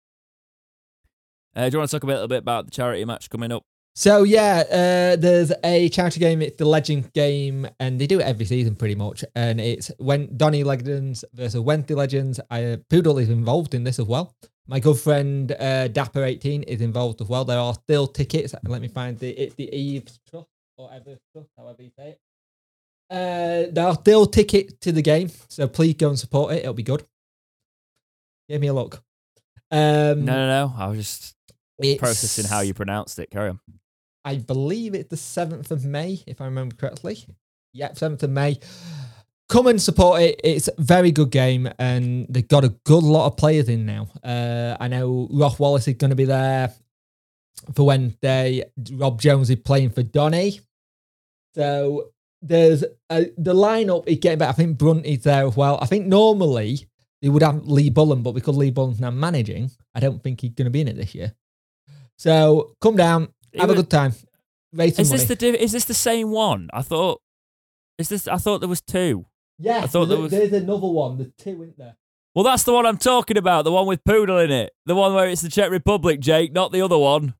Uh, 1.56 1.68
do 1.68 1.74
you 1.74 1.78
want 1.78 1.90
to 1.90 1.96
talk 1.96 2.04
a 2.04 2.06
little 2.06 2.28
bit 2.28 2.38
about 2.38 2.66
the 2.66 2.70
charity 2.70 3.04
match 3.04 3.30
coming 3.30 3.50
up? 3.50 3.64
So 3.94 4.22
yeah, 4.22 4.62
uh, 4.70 5.16
there's 5.16 5.52
a 5.64 5.88
charity 5.88 6.20
game. 6.20 6.40
It's 6.40 6.56
the 6.56 6.66
Legend 6.66 7.12
game, 7.14 7.66
and 7.80 8.00
they 8.00 8.06
do 8.06 8.20
it 8.20 8.24
every 8.24 8.44
season 8.44 8.76
pretty 8.76 8.94
much. 8.94 9.24
And 9.34 9.60
it's 9.60 9.90
when 9.98 10.36
Donny 10.36 10.62
Legends 10.62 11.24
versus 11.32 11.60
Wednesday 11.60 11.94
Legends. 11.94 12.38
I, 12.50 12.64
uh, 12.64 12.76
Pudil 12.90 13.20
is 13.20 13.28
involved 13.28 13.74
in 13.74 13.84
this 13.84 13.98
as 13.98 14.06
well. 14.06 14.36
My 14.68 14.80
good 14.80 14.98
friend 14.98 15.50
uh, 15.50 15.88
Dapper18 15.88 16.64
is 16.68 16.82
involved 16.82 17.22
as 17.22 17.28
well. 17.28 17.44
There 17.44 17.58
are 17.58 17.74
still 17.74 18.06
tickets. 18.06 18.54
Let 18.64 18.82
me 18.82 18.88
find 18.88 19.18
the 19.18 19.30
it's 19.30 19.54
the 19.54 19.74
Eves 19.74 20.20
Trust 20.30 20.46
or 20.76 20.92
Ever 20.92 21.18
Trust, 21.32 21.48
however 21.56 21.82
you 21.82 21.90
say 21.98 22.10
it. 22.10 22.20
Uh, 23.10 23.64
there 23.72 23.86
are 23.86 23.94
still 23.94 24.26
tickets 24.26 24.74
to 24.80 24.92
the 24.92 25.02
game, 25.02 25.30
so 25.48 25.66
please 25.66 25.94
go 25.94 26.08
and 26.08 26.18
support 26.18 26.52
it. 26.52 26.58
It'll 26.58 26.74
be 26.74 26.82
good. 26.82 27.04
Give 28.48 28.60
me 28.60 28.66
a 28.66 28.72
look. 28.74 29.02
Um, 29.70 30.24
No, 30.24 30.34
no, 30.34 30.46
no. 30.46 30.74
I 30.76 30.88
was 30.88 30.98
just 30.98 31.34
processing 31.98 32.46
how 32.46 32.60
you 32.60 32.74
pronounced 32.74 33.18
it. 33.18 33.30
Carry 33.30 33.50
on. 33.50 33.60
I 34.24 34.36
believe 34.36 34.94
it's 34.94 35.08
the 35.08 35.16
7th 35.16 35.70
of 35.70 35.84
May, 35.84 36.22
if 36.26 36.40
I 36.40 36.46
remember 36.46 36.74
correctly. 36.76 37.24
Yep, 37.72 37.94
7th 37.94 38.22
of 38.24 38.30
May. 38.30 38.58
Come 39.48 39.66
and 39.68 39.80
support 39.80 40.20
it. 40.20 40.40
It's 40.44 40.68
a 40.68 40.74
very 40.82 41.10
good 41.10 41.30
game, 41.30 41.70
and 41.78 42.26
they've 42.28 42.46
got 42.46 42.64
a 42.64 42.70
good 42.84 43.04
lot 43.04 43.26
of 43.26 43.36
players 43.38 43.70
in 43.70 43.86
now. 43.86 44.08
Uh, 44.22 44.76
I 44.78 44.88
know 44.88 45.28
Ross 45.30 45.58
Wallace 45.58 45.88
is 45.88 45.94
going 45.94 46.10
to 46.10 46.16
be 46.16 46.26
there 46.26 46.74
for 47.74 47.86
Wednesday. 47.86 48.64
Rob 48.92 49.18
Jones 49.20 49.48
is 49.48 49.56
playing 49.56 49.90
for 49.90 50.02
Donny. 50.02 50.60
So 51.54 52.10
there's 52.42 52.84
a, 53.10 53.30
the 53.36 53.54
lineup 53.54 54.04
is 54.06 54.18
getting 54.18 54.38
better. 54.38 54.50
I 54.50 54.54
think 54.54 54.78
Brunt 54.78 55.06
is 55.06 55.22
there 55.24 55.46
as 55.46 55.56
well. 55.56 55.78
I 55.82 55.86
think 55.86 56.06
normally 56.06 56.88
they 57.22 57.28
would 57.28 57.42
have 57.42 57.66
Lee 57.66 57.90
Bullen, 57.90 58.22
but 58.22 58.32
because 58.32 58.56
Lee 58.56 58.70
Bullen's 58.70 59.00
now 59.00 59.10
managing, 59.10 59.70
I 59.94 60.00
don't 60.00 60.22
think 60.22 60.40
he's 60.40 60.52
going 60.52 60.66
to 60.66 60.70
be 60.70 60.80
in 60.80 60.88
it 60.88 60.96
this 60.96 61.14
year. 61.14 61.34
So 62.16 62.74
come 62.80 62.96
down, 62.96 63.28
have 63.56 63.70
a 63.70 63.74
good 63.74 63.90
time. 63.90 64.12
Raise 64.72 64.98
Is 64.98 65.10
money. 65.10 65.24
this 65.24 65.38
the 65.38 65.62
is 65.62 65.72
this 65.72 65.84
the 65.86 65.94
same 65.94 66.30
one? 66.30 66.68
I 66.72 66.82
thought. 66.82 67.20
Is 67.96 68.08
this? 68.08 68.28
I 68.28 68.36
thought 68.36 68.58
there 68.60 68.68
was 68.68 68.80
two. 68.82 69.26
yeah, 69.58 69.78
I 69.78 69.86
thought 69.86 70.06
there 70.06 70.18
was- 70.18 70.30
there's 70.30 70.52
another 70.52 70.86
one. 70.86 71.16
There's 71.18 71.32
two, 71.38 71.62
isn't 71.62 71.78
there? 71.78 71.96
Well, 72.34 72.44
that's 72.44 72.62
the 72.62 72.72
one 72.72 72.86
I'm 72.86 72.98
talking 72.98 73.36
about. 73.36 73.64
The 73.64 73.72
one 73.72 73.86
with 73.86 74.04
Pudil 74.04 74.44
in 74.44 74.52
it. 74.52 74.72
The 74.86 74.94
one 74.94 75.14
where 75.14 75.28
it's 75.28 75.42
the 75.42 75.48
Czech 75.48 75.70
Republic, 75.70 76.20
Jake, 76.20 76.52
not 76.52 76.70
the 76.70 76.82
other 76.82 76.98
one. 76.98 77.34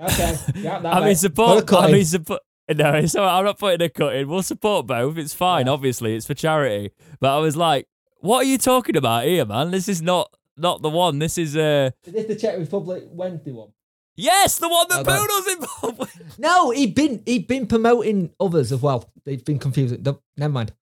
Okay, 0.00 0.36
yeah, 0.56 0.78
I 0.84 1.04
mean, 1.04 1.14
support. 1.16 1.58
Put 1.58 1.62
a 1.62 1.66
cut 1.66 1.84
I 1.88 1.92
mean, 1.92 2.04
support. 2.04 2.40
No, 2.74 2.92
it's 2.94 3.14
all 3.16 3.24
right. 3.24 3.38
I'm 3.38 3.44
not 3.44 3.58
putting 3.58 3.82
a 3.84 3.88
cut 3.88 4.14
in. 4.16 4.28
We'll 4.28 4.42
support 4.42 4.86
both. 4.86 5.16
It's 5.18 5.34
fine. 5.34 5.66
Yeah. 5.66 5.72
Obviously, 5.72 6.14
it's 6.16 6.26
for 6.26 6.34
charity. 6.34 6.90
But 7.20 7.34
I 7.36 7.38
was 7.38 7.56
like, 7.56 7.88
"What 8.20 8.44
are 8.44 8.48
you 8.48 8.58
talking 8.58 8.96
about 8.96 9.24
here, 9.24 9.44
man? 9.46 9.70
This 9.70 9.88
is 9.88 10.02
not 10.02 10.30
not 10.56 10.82
the 10.82 10.90
one. 10.90 11.18
This 11.18 11.38
is 11.38 11.56
uh 11.56 11.90
Is 12.04 12.12
this 12.12 12.26
the 12.26 12.36
Czech 12.36 12.58
Republic 12.58 13.04
Wednesday 13.10 13.52
one? 13.52 13.68
yes, 14.16 14.58
the 14.58 14.68
one 14.68 14.86
that 14.90 15.06
Oh, 15.06 15.10
Pudil's 15.10 15.48
involved 15.56 15.98
with. 16.00 16.38
No, 16.38 16.70
he'd 16.70 16.94
been 16.94 17.22
he'd 17.24 17.46
been 17.46 17.66
promoting 17.66 18.32
others 18.40 18.70
as 18.72 18.82
well. 18.82 19.10
They've 19.24 19.44
been 19.44 19.58
confusing. 19.58 20.04
Never 20.36 20.52
mind. 20.52 20.72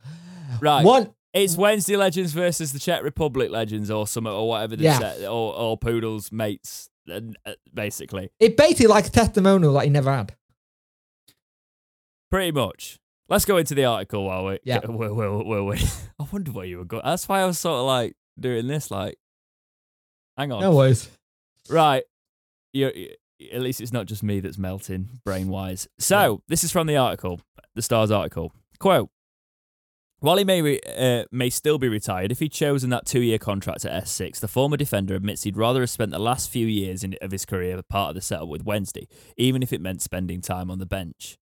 Right. 0.60 0.84
One. 0.84 1.12
It's 1.34 1.54
Wednesday 1.54 1.96
Legends 1.96 2.32
versus 2.32 2.72
the 2.72 2.78
Czech 2.78 3.02
Republic 3.02 3.50
Legends, 3.50 3.90
or 3.90 4.06
some 4.06 4.26
or 4.26 4.48
whatever. 4.48 4.74
They 4.74 4.84
Yeah. 4.84 4.98
said, 4.98 5.24
or 5.24 5.54
or 5.54 5.76
Pudil's 5.78 6.32
mates, 6.32 6.88
uh, 7.12 7.20
basically, 7.74 8.30
It 8.40 8.56
basically 8.56 8.86
like 8.86 9.06
a 9.06 9.10
testimonial 9.10 9.74
that 9.74 9.84
he 9.84 9.90
never 9.90 10.10
had. 10.12 10.34
Pretty 12.36 12.52
much. 12.52 12.98
Let's 13.28 13.44
go 13.44 13.56
into 13.56 13.74
the 13.74 13.86
article 13.86 14.24
while 14.24 14.44
we. 14.44 14.58
Yeah. 14.62 14.80
We'll, 14.86 15.64
we 15.66 15.78
I 16.20 16.26
wonder 16.30 16.52
where 16.52 16.66
you 16.66 16.78
were 16.78 16.84
going. 16.84 17.02
That's 17.04 17.26
why 17.28 17.40
I 17.40 17.46
was 17.46 17.58
sort 17.58 17.80
of 17.80 17.86
like 17.86 18.14
doing 18.38 18.66
this. 18.66 18.90
Like, 18.90 19.16
hang 20.36 20.52
on. 20.52 20.60
No 20.60 20.72
worries. 20.76 21.08
Right. 21.70 22.04
You, 22.72 22.92
you- 22.94 23.14
at 23.52 23.60
least 23.60 23.82
it's 23.82 23.92
not 23.92 24.06
just 24.06 24.22
me 24.22 24.40
that's 24.40 24.56
melting 24.56 25.20
brain 25.24 25.48
wise. 25.48 25.86
So, 25.98 26.42
this 26.48 26.64
is 26.64 26.72
from 26.72 26.86
the 26.86 26.96
article, 26.96 27.38
the 27.74 27.82
Stars 27.82 28.10
article. 28.10 28.50
Quote 28.78 29.10
While 30.20 30.38
he 30.38 30.44
may, 30.44 30.62
re- 30.62 30.80
uh, 30.96 31.24
may 31.30 31.50
still 31.50 31.76
be 31.78 31.88
retired, 31.88 32.32
if 32.32 32.38
he'd 32.38 32.52
chosen 32.52 32.88
that 32.90 33.04
two 33.04 33.20
year 33.20 33.36
contract 33.38 33.84
at 33.84 34.04
S6, 34.04 34.40
the 34.40 34.48
former 34.48 34.78
defender 34.78 35.14
admits 35.14 35.42
he'd 35.42 35.56
rather 35.58 35.80
have 35.80 35.90
spent 35.90 36.12
the 36.12 36.18
last 36.18 36.48
few 36.48 36.66
years 36.66 37.04
in, 37.04 37.14
of 37.20 37.30
his 37.30 37.44
career 37.44 37.78
part 37.90 38.10
of 38.10 38.14
the 38.14 38.22
setup 38.22 38.48
with 38.48 38.64
Wednesday, 38.64 39.06
even 39.36 39.62
if 39.62 39.70
it 39.70 39.82
meant 39.82 40.00
spending 40.00 40.40
time 40.40 40.70
on 40.70 40.78
the 40.78 40.86
bench. 40.86 41.36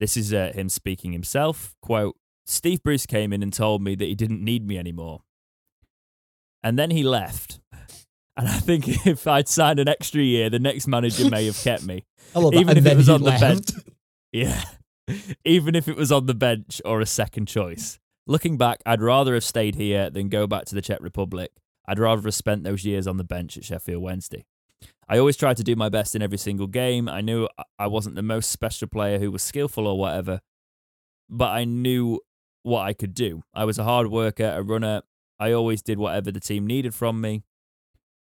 This 0.00 0.16
is 0.16 0.32
uh, 0.32 0.52
him 0.54 0.68
speaking 0.68 1.12
himself. 1.12 1.74
Quote 1.82 2.16
Steve 2.46 2.82
Bruce 2.82 3.06
came 3.06 3.32
in 3.32 3.42
and 3.42 3.52
told 3.52 3.82
me 3.82 3.94
that 3.94 4.06
he 4.06 4.14
didn't 4.14 4.42
need 4.42 4.66
me 4.66 4.78
anymore. 4.78 5.22
And 6.62 6.78
then 6.78 6.90
he 6.90 7.02
left. 7.02 7.60
And 8.36 8.48
I 8.48 8.58
think 8.58 8.88
if 9.06 9.26
I'd 9.26 9.48
signed 9.48 9.78
an 9.78 9.88
extra 9.88 10.22
year, 10.22 10.50
the 10.50 10.58
next 10.58 10.86
manager 10.86 11.28
may 11.28 11.46
have 11.46 11.58
kept 11.62 11.84
me. 11.84 12.04
I 12.34 12.40
love 12.40 12.52
that. 12.52 12.60
Even 12.60 12.76
if 12.78 12.86
it 12.86 12.96
was 12.96 13.08
on 13.08 13.22
the 13.22 13.30
bench. 13.30 13.70
Yeah. 14.32 14.62
Even 15.44 15.74
if 15.74 15.88
it 15.88 15.96
was 15.96 16.12
on 16.12 16.26
the 16.26 16.34
bench 16.36 16.80
or 16.84 17.00
a 17.00 17.06
second 17.06 17.46
choice. 17.46 17.98
Looking 18.28 18.56
back, 18.56 18.78
I'd 18.86 19.02
rather 19.02 19.34
have 19.34 19.42
stayed 19.42 19.74
here 19.74 20.08
than 20.08 20.28
go 20.28 20.46
back 20.46 20.66
to 20.66 20.76
the 20.76 20.80
Czech 20.80 21.00
Republic. 21.00 21.50
I'd 21.84 21.98
rather 21.98 22.22
have 22.22 22.34
spent 22.34 22.62
those 22.62 22.84
years 22.84 23.08
on 23.08 23.16
the 23.16 23.24
bench 23.24 23.56
at 23.56 23.64
Sheffield 23.64 24.04
Wednesday. 24.04 24.46
I 25.10 25.18
always 25.18 25.36
tried 25.36 25.56
to 25.56 25.64
do 25.64 25.74
my 25.74 25.88
best 25.88 26.14
in 26.14 26.22
every 26.22 26.38
single 26.38 26.68
game. 26.68 27.08
I 27.08 27.20
knew 27.20 27.48
I 27.80 27.88
wasn't 27.88 28.14
the 28.14 28.22
most 28.22 28.48
special 28.52 28.86
player 28.86 29.18
who 29.18 29.32
was 29.32 29.42
skillful 29.42 29.88
or 29.88 29.98
whatever, 29.98 30.38
but 31.28 31.50
I 31.50 31.64
knew 31.64 32.20
what 32.62 32.82
I 32.82 32.92
could 32.92 33.12
do. 33.12 33.42
I 33.52 33.64
was 33.64 33.76
a 33.76 33.82
hard 33.82 34.06
worker, 34.06 34.54
a 34.56 34.62
runner. 34.62 35.02
I 35.40 35.50
always 35.50 35.82
did 35.82 35.98
whatever 35.98 36.30
the 36.30 36.38
team 36.38 36.64
needed 36.64 36.94
from 36.94 37.20
me. 37.20 37.42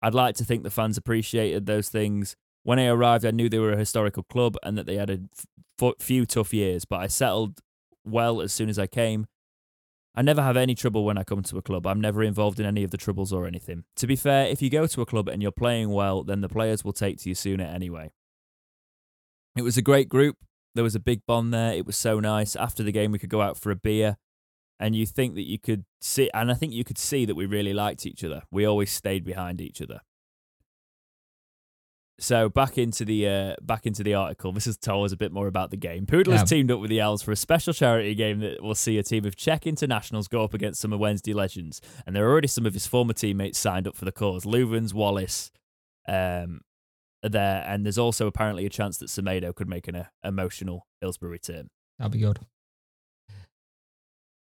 I'd 0.01 0.13
like 0.13 0.35
to 0.35 0.45
think 0.45 0.63
the 0.63 0.69
fans 0.69 0.95
appreciated 0.95 1.65
those 1.65 1.89
things. 1.89 2.37
When 2.63 2.79
I 2.79 2.87
arrived, 2.87 3.25
I 3.25 3.31
knew 3.31 3.49
they 3.49 3.59
were 3.59 3.73
a 3.73 3.77
historical 3.77 4.23
club 4.23 4.55
and 4.63 4.77
that 4.77 4.85
they 4.85 4.95
had 4.95 5.09
a 5.09 5.19
f- 5.81 5.95
few 5.99 6.25
tough 6.25 6.53
years, 6.53 6.85
but 6.85 7.01
I 7.01 7.07
settled 7.07 7.59
well 8.05 8.39
as 8.39 8.53
soon 8.53 8.69
as 8.69 8.79
I 8.79 8.87
came. 8.87 9.27
I 10.17 10.23
never 10.23 10.41
have 10.41 10.57
any 10.57 10.73
trouble 10.73 11.05
when 11.05 11.15
I 11.15 11.23
come 11.23 11.43
to 11.43 11.59
a 11.59 11.61
club. 11.61 11.85
I'm 11.85 12.01
never 12.01 12.23
involved 12.23 12.59
in 12.59 12.65
any 12.65 12.83
of 12.83 12.89
the 12.89 12.97
troubles 12.97 13.31
or 13.31 13.45
anything. 13.45 13.83
To 13.97 14.07
be 14.07 14.15
fair, 14.15 14.47
if 14.47 14.63
you 14.63 14.71
go 14.71 14.87
to 14.87 15.01
a 15.03 15.05
club 15.05 15.27
and 15.27 15.43
you're 15.43 15.51
playing 15.51 15.91
well, 15.91 16.23
then 16.23 16.41
the 16.41 16.49
players 16.49 16.83
will 16.83 16.91
take 16.91 17.19
to 17.19 17.29
you 17.29 17.35
sooner 17.35 17.63
anyway. 17.63 18.09
It 19.55 19.61
was 19.61 19.77
a 19.77 19.83
great 19.83 20.09
group. 20.09 20.37
There 20.73 20.83
was 20.83 20.95
a 20.95 20.99
big 20.99 21.21
bond 21.27 21.53
there. 21.53 21.71
It 21.73 21.85
was 21.85 21.97
so 21.97 22.19
nice. 22.19 22.55
After 22.55 22.81
the 22.81 22.91
game, 22.91 23.11
we 23.11 23.19
could 23.19 23.29
go 23.29 23.43
out 23.43 23.59
for 23.59 23.69
a 23.69 23.75
beer, 23.75 24.17
and 24.79 24.95
you 24.95 25.05
think 25.05 25.35
that 25.35 25.47
you 25.47 25.59
could 25.59 25.85
see, 26.01 26.31
and 26.33 26.49
I 26.49 26.55
think 26.55 26.73
you 26.73 26.83
could 26.83 26.97
see 26.97 27.23
that 27.25 27.35
we 27.35 27.45
really 27.45 27.73
liked 27.73 28.07
each 28.07 28.23
other. 28.23 28.41
We 28.51 28.65
always 28.65 28.91
stayed 28.91 29.23
behind 29.23 29.61
each 29.61 29.83
other. 29.83 30.01
So 32.19 32.49
back 32.49 32.79
into 32.79 33.05
the 33.05 33.27
uh, 33.27 33.55
back 33.61 33.85
into 33.85 34.01
the 34.03 34.15
article. 34.15 34.51
This 34.51 34.65
has 34.65 34.75
told 34.77 35.05
us 35.05 35.11
a 35.11 35.17
bit 35.17 35.31
more 35.31 35.45
about 35.47 35.69
the 35.69 35.77
game. 35.77 36.07
Pudil 36.07 36.29
Yeah. 36.29 36.39
has 36.39 36.49
teamed 36.49 36.71
up 36.71 36.79
with 36.79 36.89
the 36.89 36.99
Owls 36.99 37.21
for 37.21 37.31
a 37.31 37.35
special 37.35 37.73
charity 37.73 38.15
game 38.15 38.39
that 38.39 38.63
will 38.63 38.73
see 38.75 38.97
a 38.97 39.03
team 39.03 39.23
of 39.25 39.35
Czech 39.35 39.67
internationals 39.67 40.27
go 40.27 40.43
up 40.43 40.53
against 40.55 40.81
some 40.81 40.91
of 40.93 40.99
Wednesday 40.99 41.33
legends, 41.33 41.79
and 42.05 42.15
there 42.15 42.25
are 42.27 42.31
already 42.31 42.47
some 42.47 42.65
of 42.65 42.73
his 42.73 42.87
former 42.87 43.13
teammates 43.13 43.59
signed 43.59 43.87
up 43.87 43.95
for 43.95 44.05
the 44.05 44.11
cause. 44.11 44.45
Loovens, 44.45 44.93
Wallace, 44.95 45.51
um, 46.07 46.61
are 47.23 47.29
there, 47.29 47.63
and 47.67 47.85
there's 47.85 47.97
also 47.99 48.25
apparently 48.25 48.65
a 48.65 48.69
chance 48.69 48.97
that 48.97 49.09
Semedo 49.09 49.53
could 49.53 49.69
make 49.69 49.87
an 49.87 49.95
uh, 49.95 50.05
emotional 50.23 50.87
Hillsborough 51.01 51.29
return. 51.29 51.69
That'd 51.99 52.13
be 52.13 52.19
good. 52.19 52.39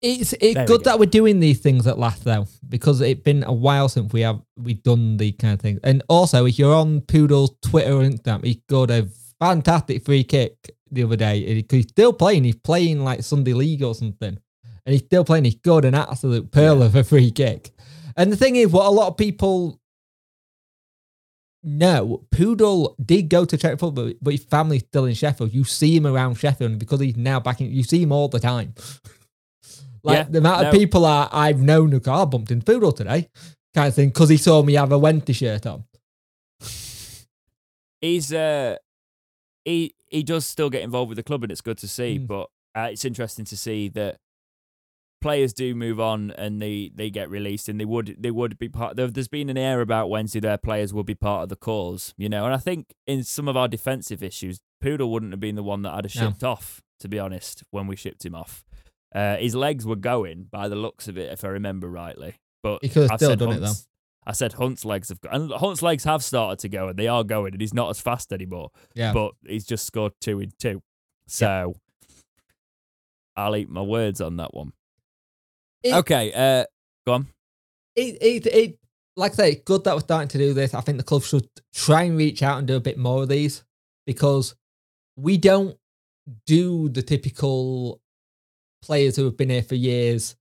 It's 0.04 0.32
There 0.32 0.40
it's 0.42 0.70
good 0.70 0.84
go. 0.84 0.90
that 0.90 1.00
we're 1.00 1.06
doing 1.06 1.40
these 1.40 1.62
things 1.62 1.88
at 1.88 1.98
last 1.98 2.26
though, 2.26 2.46
because 2.68 3.00
it's 3.00 3.22
been 3.22 3.44
a 3.44 3.54
while 3.54 3.88
since 3.88 4.12
we 4.12 4.20
have 4.22 4.42
we 4.58 4.74
done 4.74 5.16
the 5.16 5.32
kind 5.32 5.54
of 5.54 5.62
thing. 5.62 5.80
And 5.82 6.04
also, 6.10 6.46
if 6.46 6.60
you're 6.60 6.76
on 6.76 7.02
Pudil's 7.02 7.56
Twitter 7.62 7.94
or 7.94 8.04
Instagram, 8.04 8.44
he 8.44 8.62
got 8.68 8.92
a 8.92 9.08
fantastic 9.40 10.04
free 10.04 10.26
kick 10.26 10.76
the 10.92 11.04
other 11.04 11.16
day. 11.16 11.66
He's 11.70 11.88
still 11.88 12.12
playing. 12.12 12.44
He's 12.44 12.58
playing 12.58 13.04
like 13.04 13.24
Sunday 13.24 13.54
League 13.54 13.82
or 13.82 13.96
something, 13.96 14.38
and 14.86 14.94
he's 14.94 15.06
still 15.06 15.24
playing. 15.24 15.46
He's 15.46 15.56
got 15.56 15.86
an 15.86 15.96
absolute 15.96 16.52
pearl 16.52 16.84
of 16.84 16.96
a 16.96 17.04
free 17.06 17.32
kick. 17.32 17.72
And 18.18 18.30
the 18.30 18.38
thing 18.38 18.58
is, 18.58 18.68
what 18.72 18.86
a 18.86 18.90
lot 18.90 19.08
of 19.08 19.18
people 19.18 19.80
know, 21.64 22.26
Pudil 22.30 22.94
did 23.04 23.30
go 23.30 23.46
to 23.46 23.58
Czech 23.58 23.80
football, 23.80 24.12
but 24.22 24.34
his 24.34 24.44
family's 24.44 24.84
still 24.84 25.06
in 25.06 25.14
Sheffield. 25.14 25.54
You 25.54 25.64
see 25.64 25.96
him 25.96 26.06
around 26.06 26.36
Sheffield 26.36 26.72
and 26.72 26.80
because 26.80 27.00
he's 27.00 27.16
now 27.16 27.40
back 27.40 27.62
in. 27.62 27.72
You 27.72 27.84
see 27.84 28.04
him 28.04 28.12
all 28.12 28.28
the 28.28 28.42
time. 28.42 28.74
like 30.04 30.18
Yeah, 30.18 30.24
the 30.24 30.38
amount 30.40 30.62
no. 30.64 30.68
of 30.70 30.74
people 30.74 31.06
are, 31.06 31.30
I've 31.32 31.62
known 31.62 31.92
who 31.92 32.00
car 32.00 32.26
bumped 32.28 32.52
into 32.52 32.66
Pudil 32.66 32.96
today, 32.96 33.30
kind 33.74 33.88
of 33.88 33.96
thing, 33.96 34.10
because 34.10 34.30
he 34.30 34.38
saw 34.38 34.62
me 34.64 34.74
have 34.74 34.92
a 34.92 34.98
Wendy 34.98 35.34
shirt 35.34 35.66
on. 35.66 35.86
He's 38.02 38.34
uh, 38.34 38.76
he 39.64 39.96
he 40.08 40.24
does 40.24 40.46
still 40.46 40.70
get 40.70 40.82
involved 40.82 41.10
with 41.10 41.16
the 41.18 41.24
club, 41.24 41.44
and 41.44 41.52
it's 41.52 41.62
good 41.62 41.78
to 41.80 41.88
see. 41.88 42.20
Mm. 42.20 42.28
But 42.28 42.50
uh, 42.76 42.90
it's 42.92 43.06
interesting 43.06 43.46
to 43.46 43.56
see 43.58 43.88
that 43.90 44.18
players 45.22 45.54
do 45.54 45.74
move 45.74 46.02
on 46.02 46.32
and 46.32 46.62
they, 46.62 46.92
they 46.94 47.10
get 47.10 47.30
released, 47.30 47.70
and 47.70 47.80
they 47.80 47.86
would 47.86 48.18
they 48.20 48.32
would 48.32 48.58
be 48.60 48.68
part. 48.68 48.98
There, 48.98 49.08
there's 49.08 49.30
been 49.30 49.50
an 49.50 49.58
air 49.58 49.80
about 49.80 50.10
Wednesday 50.10 50.42
their 50.42 50.58
players 50.58 50.94
will 50.94 51.06
be 51.06 51.16
part 51.16 51.44
of 51.44 51.50
the 51.50 51.56
cause, 51.56 52.14
you 52.18 52.28
know. 52.28 52.44
And 52.46 52.54
I 52.54 52.58
think 52.58 52.94
in 53.08 53.24
some 53.24 53.48
of 53.48 53.56
our 53.56 53.70
defensive 53.70 54.22
issues, 54.22 54.60
Pudil 54.84 55.10
wouldn't 55.10 55.32
have 55.32 55.40
been 55.40 55.56
the 55.56 55.64
one 55.64 55.82
that 55.84 55.94
I'd 55.94 56.04
have 56.06 56.16
No. 56.16 56.30
shipped 56.30 56.44
off, 56.44 56.82
to 57.00 57.08
be 57.08 57.20
honest, 57.20 57.64
when 57.72 57.88
we 57.88 57.96
shipped 57.96 58.26
him 58.26 58.36
off. 58.36 58.66
Uh, 59.14 59.38
his 59.38 59.54
legs 59.56 59.86
were 59.86 59.96
going 59.96 60.48
by 60.52 60.68
the 60.68 60.76
looks 60.76 61.08
of 61.08 61.18
it, 61.18 61.32
if 61.32 61.44
I 61.46 61.50
remember 61.50 61.90
rightly. 61.90 62.36
But 62.64 62.80
He 62.82 62.90
could 62.90 63.04
have 63.04 63.12
I've 63.12 63.20
still 63.20 63.30
said 63.32 63.40
done 63.40 63.52
it, 63.54 63.62
Hunt's- 63.62 63.88
I 64.26 64.32
said 64.32 64.54
Hunt's 64.54 64.86
legs 64.86 65.10
have 65.10 65.20
got, 65.22 65.36
and 65.36 65.52
Hunt's 65.52 65.82
legs 65.82 66.06
have 66.06 66.24
started 66.24 66.60
to 66.60 66.70
go, 66.70 66.88
and 66.88 66.98
they 66.98 67.08
are 67.08 67.24
going, 67.24 67.52
and 67.54 67.62
he's 67.62 67.74
not 67.74 67.90
as 67.90 68.00
fast 68.00 68.32
anymore. 68.32 68.70
Yeah. 68.96 69.12
But 69.14 69.34
he's 69.46 69.66
just 69.66 69.86
scored 69.86 70.14
two 70.22 70.40
in 70.40 70.52
two, 70.60 70.82
so 71.28 71.76
I'll 73.36 73.56
eat 73.56 73.70
my 73.70 73.82
words 73.82 74.22
on 74.22 74.38
that 74.38 74.54
one. 74.54 74.74
It- 75.84 75.94
okay, 75.96 76.32
uh, 76.34 76.66
go 77.06 77.14
on. 77.14 77.28
it, 77.96 78.18
it, 78.22 78.46
it, 78.48 78.80
like 79.18 79.34
I 79.34 79.36
say, 79.36 79.56
good 79.56 79.84
that 79.84 79.94
we're 79.96 80.00
starting 80.02 80.30
to 80.30 80.38
do 80.38 80.54
this. 80.54 80.74
I 80.74 80.82
think 80.82 80.98
the 80.98 81.04
club 81.04 81.24
should 81.24 81.48
try 81.74 82.04
and 82.04 82.18
reach 82.18 82.42
out 82.42 82.58
and 82.60 82.68
do 82.68 82.76
a 82.76 82.80
bit 82.80 82.98
more 82.98 83.24
of 83.24 83.30
these 83.30 83.64
because 84.08 84.56
we 85.18 85.38
don't 85.38 85.78
do 86.48 86.88
the 86.90 87.02
typical 87.04 88.00
players 88.84 89.16
who 89.16 89.26
have 89.26 89.38
been 89.38 89.50
here 89.50 89.64
for 89.64 89.76
years 89.76 90.36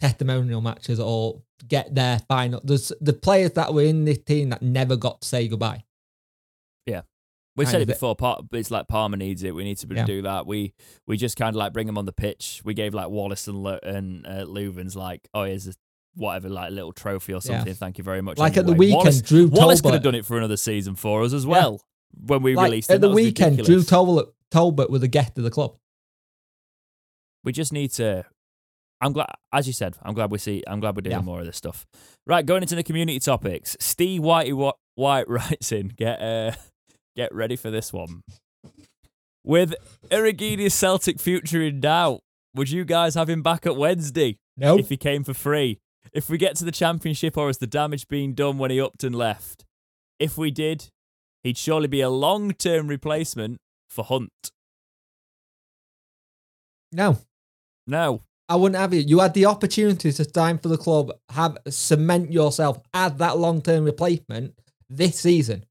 testimonial 0.00 0.60
matches 0.60 1.00
or 1.00 1.42
get 1.66 1.92
their 1.94 2.20
final. 2.28 2.60
There's 2.62 2.92
the 3.00 3.12
players 3.12 3.50
that 3.52 3.74
were 3.74 3.82
in 3.82 4.04
this 4.04 4.18
team 4.18 4.50
that 4.50 4.62
never 4.62 4.94
got 4.96 5.22
to 5.22 5.28
say 5.28 5.48
goodbye. 5.48 5.84
Yeah. 6.86 7.02
We 7.56 7.64
kind 7.64 7.72
said 7.72 7.82
it 7.82 7.88
before. 7.88 8.14
Par- 8.14 8.40
it's 8.52 8.70
like 8.70 8.86
Palmer 8.86 9.16
needs 9.16 9.42
it. 9.42 9.52
We 9.54 9.64
need 9.64 9.78
to 9.78 9.88
be- 9.88 9.96
Yeah. 9.96 10.04
do 10.06 10.22
that. 10.22 10.46
We 10.46 10.72
we 11.08 11.16
just 11.16 11.36
kind 11.36 11.48
of 11.50 11.56
like 11.56 11.72
bring 11.72 11.86
them 11.88 11.98
on 11.98 12.04
the 12.06 12.12
pitch. 12.12 12.62
We 12.64 12.74
gave 12.74 12.94
like 12.94 13.08
Wallace 13.08 13.48
and 13.48 13.60
Lu- 13.62 13.80
and 13.82 14.24
uh, 14.26 14.44
Leuven's 14.46 14.94
like, 14.94 15.28
oh, 15.34 15.42
here's 15.42 15.66
a 15.66 15.74
whatever, 16.14 16.48
like 16.48 16.70
little 16.70 16.92
trophy 16.92 17.32
or 17.32 17.36
Yeah. 17.44 17.58
something. 17.58 17.74
Thank 17.74 17.98
you 17.98 18.04
very 18.04 18.22
much. 18.22 18.38
Like 18.38 18.56
at 18.56 18.66
the 18.66 18.72
weekend, 18.72 18.98
Wallace, 18.98 19.22
Drew 19.22 19.48
Wallace 19.48 19.80
could 19.80 19.94
have 19.94 20.02
done 20.04 20.14
it 20.14 20.24
for 20.26 20.38
another 20.38 20.56
season 20.56 20.94
for 20.94 21.22
us 21.24 21.32
as 21.32 21.44
Yeah. 21.44 21.50
well. 21.50 21.82
When 22.26 22.42
we 22.42 22.54
Like, 22.54 22.66
released 22.66 22.90
at 22.90 22.94
it, 22.96 23.00
the 23.00 23.08
That 23.08 23.14
was 23.14 23.24
weekend, 23.24 23.56
Drew 23.56 23.62
ridiculous. 23.64 23.86
Talbot, 23.88 24.28
Talbot 24.52 24.90
was 24.90 25.02
a 25.02 25.08
guest 25.08 25.36
of 25.38 25.42
the 25.44 25.50
club. 25.50 25.76
We 27.44 27.52
just 27.52 27.72
need 27.72 27.92
to 27.92 28.24
I'm 29.00 29.12
glad 29.12 29.28
as 29.52 29.66
you 29.66 29.72
said, 29.72 29.96
I'm 30.02 30.14
glad 30.14 30.30
we 30.30 30.38
see 30.38 30.62
I'm 30.66 30.80
glad 30.80 30.96
we're 30.96 31.02
doing 31.02 31.16
Yeah. 31.16 31.22
more 31.22 31.40
of 31.40 31.46
this 31.46 31.56
stuff. 31.56 31.86
Right, 32.26 32.44
going 32.44 32.62
into 32.62 32.74
the 32.74 32.82
community 32.82 33.18
topics. 33.20 33.76
Steve 33.80 34.20
Whitey 34.22 34.72
White 34.96 35.28
writes 35.28 35.72
in, 35.72 35.88
get 35.88 36.20
uh 36.20 36.52
get 37.16 37.34
ready 37.34 37.56
for 37.56 37.70
this 37.70 37.92
one. 37.92 38.22
With 39.44 39.74
Urhoghide's 40.10 40.74
Celtic 40.74 41.18
future 41.20 41.62
in 41.62 41.80
doubt, 41.80 42.20
would 42.54 42.70
you 42.70 42.84
guys 42.84 43.14
have 43.14 43.30
him 43.30 43.42
back 43.42 43.64
at 43.66 43.76
Wednesday 43.76 44.36
No, 44.56 44.76
if 44.78 44.88
he 44.88 44.96
came 44.96 45.24
for 45.24 45.32
free? 45.34 45.78
If 46.12 46.28
we 46.28 46.38
get 46.38 46.56
to 46.56 46.64
the 46.64 46.72
championship 46.72 47.36
or 47.36 47.48
is 47.50 47.58
the 47.58 47.66
damage 47.66 48.08
being 48.08 48.34
done 48.34 48.58
when 48.58 48.70
he 48.70 48.80
upped 48.80 49.04
and 49.04 49.14
left? 49.14 49.64
If 50.18 50.36
we 50.36 50.50
did, 50.50 50.88
he'd 51.44 51.56
surely 51.58 51.86
be 51.86 52.00
a 52.00 52.10
long 52.10 52.52
term 52.52 52.88
replacement 52.88 53.58
for 53.88 54.04
Hunt. 54.04 54.50
no. 56.92 57.18
No. 57.88 58.22
I 58.48 58.54
wouldn't 58.56 58.80
have 58.80 58.94
you. 58.94 59.00
You 59.00 59.18
had 59.18 59.34
the 59.34 59.46
opportunity 59.46 60.12
to 60.12 60.24
sign 60.24 60.58
for 60.58 60.68
the 60.68 60.78
club, 60.78 61.10
have 61.30 61.58
cement 61.68 62.32
yourself 62.32 62.78
as 62.94 63.14
that 63.14 63.38
long 63.38 63.60
term 63.60 63.84
replacement 63.84 64.54
this 64.88 65.18
season, 65.18 65.64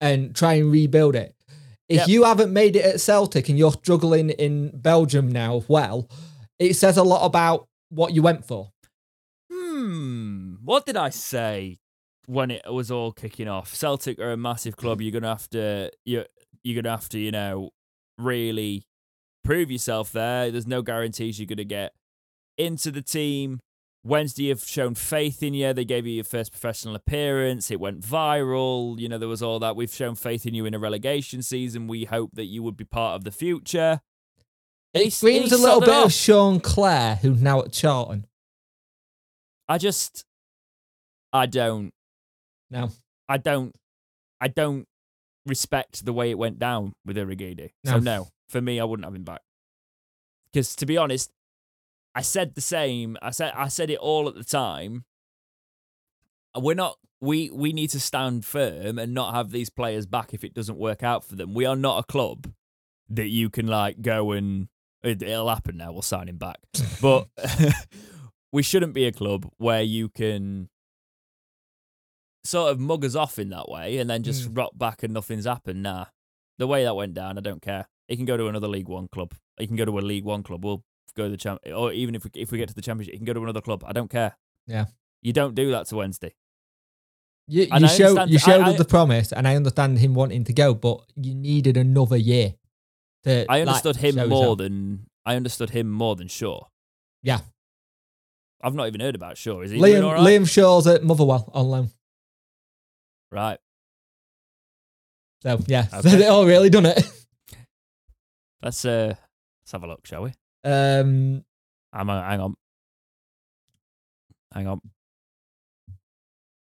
and 0.00 0.34
try 0.34 0.54
and 0.54 0.72
rebuild 0.72 1.14
it. 1.14 1.34
If 1.88 1.98
Yep. 1.98 2.08
you 2.08 2.24
haven't 2.24 2.52
made 2.52 2.74
it 2.76 2.84
at 2.84 3.00
Celtic 3.00 3.48
and 3.48 3.58
you're 3.58 3.72
struggling 3.72 4.30
in 4.30 4.70
Belgium 4.74 5.30
now, 5.30 5.62
well, 5.68 6.08
it 6.58 6.74
says 6.74 6.96
a 6.96 7.02
lot 7.04 7.24
about 7.24 7.68
what 7.90 8.14
you 8.14 8.20
went 8.22 8.44
for. 8.44 8.72
Hmm. 9.52 10.56
What 10.64 10.84
did 10.86 10.96
I 10.96 11.10
say 11.10 11.78
when 12.26 12.50
it 12.50 12.62
was 12.70 12.90
all 12.90 13.12
kicking 13.12 13.48
off? 13.48 13.74
Celtic 13.74 14.18
are 14.18 14.32
a 14.32 14.36
massive 14.36 14.76
club. 14.76 15.00
You're 15.00 15.12
gonna 15.12 15.28
have 15.28 15.48
to 15.50 15.90
You're 16.04 16.26
you're 16.64 16.82
gonna 16.82 16.94
have 16.94 17.08
to 17.10 17.18
you 17.18 17.30
know 17.30 17.70
really 18.18 18.84
prove 19.48 19.70
yourself 19.70 20.12
there. 20.12 20.50
There's 20.50 20.66
no 20.66 20.82
guarantees 20.82 21.38
you're 21.40 21.46
gonna 21.46 21.64
get 21.64 21.94
into 22.58 22.90
the 22.90 23.00
team. 23.00 23.60
Wednesday 24.04 24.48
have 24.50 24.62
shown 24.62 24.94
faith 24.94 25.42
in 25.42 25.54
you. 25.54 25.72
They 25.72 25.86
gave 25.86 26.06
you 26.06 26.12
your 26.12 26.24
first 26.24 26.52
professional 26.52 26.94
appearance. 26.94 27.70
It 27.70 27.80
went 27.80 28.00
viral. 28.00 28.98
You 29.00 29.08
know 29.08 29.16
there 29.16 29.26
was 29.26 29.42
all 29.42 29.58
that. 29.60 29.74
We've 29.74 29.92
shown 29.92 30.16
faith 30.16 30.44
in 30.44 30.52
you 30.52 30.66
in 30.66 30.74
a 30.74 30.78
relegation 30.78 31.40
season. 31.40 31.88
We 31.88 32.04
hope 32.04 32.32
that 32.34 32.44
you 32.44 32.62
would 32.62 32.76
be 32.76 32.84
part 32.84 33.16
of 33.16 33.24
the 33.24 33.30
future. 33.30 34.00
It 34.92 35.04
He- 35.04 35.10
screams 35.10 35.50
he 35.50 35.56
a 35.56 35.58
little 35.58 35.80
bit 35.80 35.88
of. 35.90 36.12
Sean 36.12 36.60
Clare, 36.60 37.16
who's 37.16 37.40
now 37.40 37.60
at 37.60 37.72
Charlton. 37.72 38.26
I 39.66 39.78
just, 39.78 40.24
I 41.32 41.46
don't. 41.46 41.92
No. 42.70 42.90
I 43.30 43.38
don't 43.38 43.74
I 44.42 44.48
don't 44.48 44.86
respect 45.46 46.04
the 46.04 46.12
way 46.12 46.30
it 46.30 46.36
went 46.38 46.58
down 46.58 46.92
with 47.06 47.16
Urhoghide. 47.16 47.70
So 47.86 47.98
No. 47.98 48.28
For 48.48 48.60
me 48.60 48.80
I 48.80 48.84
wouldn't 48.84 49.04
have 49.04 49.14
him 49.14 49.24
back. 49.24 49.42
Because 50.52 50.74
to 50.76 50.86
be 50.86 50.96
honest, 50.96 51.32
I 52.14 52.22
said 52.22 52.54
the 52.54 52.60
same. 52.60 53.16
I 53.22 53.30
said 53.30 53.52
I 53.54 53.68
said 53.68 53.90
it 53.90 53.98
all 53.98 54.28
at 54.28 54.34
the 54.34 54.44
time. 54.44 55.04
We're 56.56 56.74
not 56.74 56.96
we 57.20 57.50
we 57.50 57.72
need 57.72 57.90
to 57.90 58.00
stand 58.00 58.44
firm 58.44 58.98
and 58.98 59.12
not 59.12 59.34
have 59.34 59.50
these 59.50 59.70
players 59.70 60.06
back 60.06 60.32
if 60.32 60.44
it 60.44 60.54
doesn't 60.54 60.78
work 60.78 61.02
out 61.02 61.24
for 61.24 61.36
them. 61.36 61.54
We 61.54 61.66
are 61.66 61.76
not 61.76 61.98
a 61.98 62.02
club 62.04 62.52
that 63.10 63.28
you 63.28 63.50
can 63.50 63.66
like 63.66 64.02
go 64.02 64.32
and 64.32 64.68
it, 65.02 65.22
it'll 65.22 65.48
happen 65.48 65.76
now. 65.76 65.92
We'll 65.92 66.02
sign 66.02 66.28
him 66.28 66.38
back, 66.38 66.58
but 67.02 67.28
we 68.52 68.62
shouldn't 68.62 68.94
be 68.94 69.06
a 69.06 69.12
club 69.12 69.50
where 69.58 69.82
you 69.82 70.08
can 70.08 70.68
sort 72.44 72.72
of 72.72 72.80
mug 72.80 73.04
us 73.04 73.14
off 73.14 73.38
in 73.38 73.50
that 73.50 73.68
way 73.68 73.98
and 73.98 74.08
then 74.08 74.22
just 74.22 74.46
hmm. 74.46 74.54
rock 74.54 74.72
back 74.74 75.02
and 75.02 75.12
nothing's 75.12 75.44
happened. 75.44 75.82
Nah, 75.82 76.06
the 76.58 76.66
way 76.66 76.84
that 76.84 76.96
went 76.96 77.14
down, 77.14 77.38
I 77.38 77.40
don't 77.40 77.62
care. 77.62 77.88
He 78.08 78.16
can 78.16 78.24
go 78.24 78.36
to 78.36 78.48
another 78.48 78.68
League 78.68 78.88
One 78.88 79.06
club. 79.08 79.34
He 79.58 79.66
can 79.66 79.76
go 79.76 79.84
to 79.84 79.98
a 79.98 80.00
League 80.00 80.24
One 80.24 80.42
club. 80.42 80.64
We'll 80.64 80.82
go 81.16 81.24
to 81.24 81.30
the 81.30 81.36
champ, 81.36 81.60
or 81.74 81.92
even 81.92 82.14
if 82.14 82.24
we 82.24 82.30
if 82.34 82.50
we 82.50 82.58
get 82.58 82.68
to 82.68 82.74
the 82.74 82.82
championship, 82.82 83.12
he 83.12 83.18
can 83.18 83.26
go 83.26 83.32
to 83.34 83.42
another 83.42 83.60
club. 83.60 83.84
I 83.86 83.92
don't 83.92 84.10
care. 84.10 84.36
Yeah. 84.66 84.86
you 85.22 85.32
don't 85.32 85.54
do 85.54 85.70
that 85.72 85.86
to 85.88 85.96
Wednesday. 85.96 86.34
You, 87.46 87.66
And 87.72 87.80
you 87.82 87.86
I 87.86 87.90
showed 87.90 88.28
you 88.30 88.38
showed 88.38 88.60
I- 88.62 88.70
us 88.72 88.78
the 88.78 88.84
promise, 88.84 89.32
and 89.32 89.46
I 89.48 89.56
understand 89.56 89.98
him 89.98 90.14
wanting 90.14 90.44
to 90.44 90.52
go, 90.52 90.74
but 90.74 91.00
you 91.16 91.34
needed 91.34 91.76
another 91.76 92.16
year. 92.16 92.54
To, 93.24 93.44
I 93.50 93.58
like, 93.62 93.68
understood 93.68 93.96
him 93.96 94.28
more 94.28 94.54
than 94.56 95.06
I 95.26 95.36
understood 95.36 95.70
him 95.70 95.90
more 95.90 96.14
than 96.16 96.28
Shaw. 96.28 96.64
Yeah. 97.22 97.40
I've 98.62 98.74
not 98.74 98.86
even 98.88 99.00
heard 99.00 99.14
about 99.14 99.38
Shaw. 99.38 99.60
Is 99.62 99.70
he 99.70 99.78
Liam 99.78 100.04
all 100.04 100.14
right? 100.14 100.20
Liam 100.22 100.48
Shaw's 100.48 100.86
at 100.86 101.02
Motherwell 101.04 101.50
on 101.54 101.66
loan. 101.68 101.90
Right. 103.32 103.58
So 105.42 105.60
yeah, 105.66 105.86
Okay. 105.92 106.08
so 106.10 106.16
they 106.16 106.26
all 106.26 106.46
really 106.46 106.70
done 106.70 106.86
it. 106.86 106.98
Let's 108.62 108.84
uh 108.84 109.14
let's 109.62 109.72
have 109.72 109.84
a 109.84 109.86
look, 109.86 110.06
shall 110.06 110.22
we? 110.22 110.32
Um, 110.64 111.44
I'm 111.92 112.10
uh, 112.10 112.22
hang 112.22 112.40
on. 112.40 112.54
Hang 114.52 114.66
on. 114.66 114.80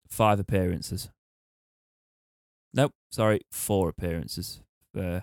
Five 0.10 0.40
appearances. 0.40 1.10
Nope, 2.74 2.94
sorry, 3.12 3.42
four 3.52 3.90
appearances. 3.90 4.62
Uh, 4.98 5.22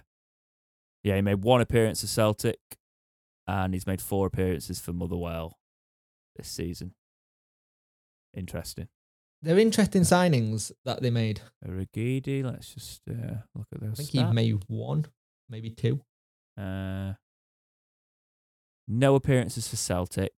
yeah, 1.02 1.16
he 1.16 1.22
made 1.22 1.42
one 1.42 1.60
appearance 1.60 2.00
for 2.00 2.06
Celtic, 2.06 2.58
and 3.46 3.74
he's 3.74 3.86
made 3.86 4.00
four 4.00 4.26
appearances 4.26 4.80
for 4.80 4.92
Motherwell 4.92 5.58
this 6.36 6.48
season. 6.48 6.94
Interesting. 8.34 8.88
they're 9.42 9.58
interesting 9.58 10.02
signings 10.02 10.72
that 10.84 11.02
they 11.02 11.10
made. 11.10 11.40
Rigidi, 11.66 12.42
let's 12.42 12.74
just 12.74 13.02
uh, 13.08 13.36
look 13.54 13.66
at 13.72 13.80
those. 13.80 13.92
I 13.92 13.94
think 13.94 14.10
he 14.10 14.24
made 14.24 14.62
one, 14.68 15.06
maybe 15.48 15.70
two. 15.70 16.00
Uh, 16.58 17.14
no 18.86 19.14
appearances 19.14 19.66
for 19.68 19.76
Celtic. 19.76 20.32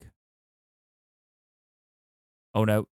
Oh 2.54 2.64
no, 2.64 2.88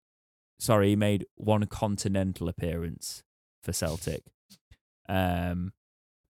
sorry, 0.59 0.89
he 0.89 0.95
made 0.95 1.25
one 1.35 1.65
continental 1.67 2.49
appearance 2.49 3.23
for 3.63 3.71
Celtic. 3.71 4.23
Um, 5.07 5.71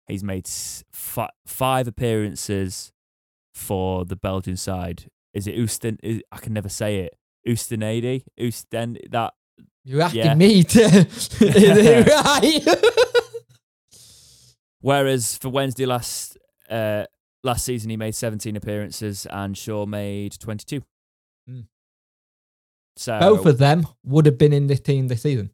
he's 0.07 0.23
made 0.23 0.47
fi- 0.47 1.29
five 1.47 1.87
appearances 1.87 2.91
for 3.55 4.05
the 4.05 4.15
Belgian 4.15 4.57
side. 4.57 5.09
Is 5.33 5.47
it 5.47 5.55
Oosten? 5.55 5.97
Is, 6.03 6.21
I 6.31 6.37
can 6.37 6.53
never 6.53 6.69
say 6.69 6.97
it. 6.99 7.15
Oostenade, 7.47 8.23
Oosten. 8.39 8.97
That 9.09 9.33
You're 9.83 10.01
asking 10.03 10.21
Yeah. 10.25 10.35
me 10.35 10.63
to. 10.63 10.79
Is 10.85 11.29
it 11.41 12.07
right? 12.25 12.83
Whereas 14.81 15.37
for 15.37 15.49
Wednesday 15.49 15.85
last 15.85 16.37
uh, 16.73 17.05
last 17.43 17.65
season, 17.65 17.89
he 17.89 17.97
made 17.97 18.15
17 18.15 18.55
appearances 18.55 19.25
and 19.29 19.57
Shaw 19.57 19.85
made 19.85 20.37
22. 20.39 20.81
Mm. 21.49 21.65
So 22.95 23.19
Both 23.19 23.45
of 23.45 23.57
them 23.57 23.87
would 24.03 24.25
have 24.25 24.37
been 24.37 24.53
in 24.53 24.67
this 24.67 24.79
team 24.79 25.07
this 25.07 25.21
season. 25.23 25.51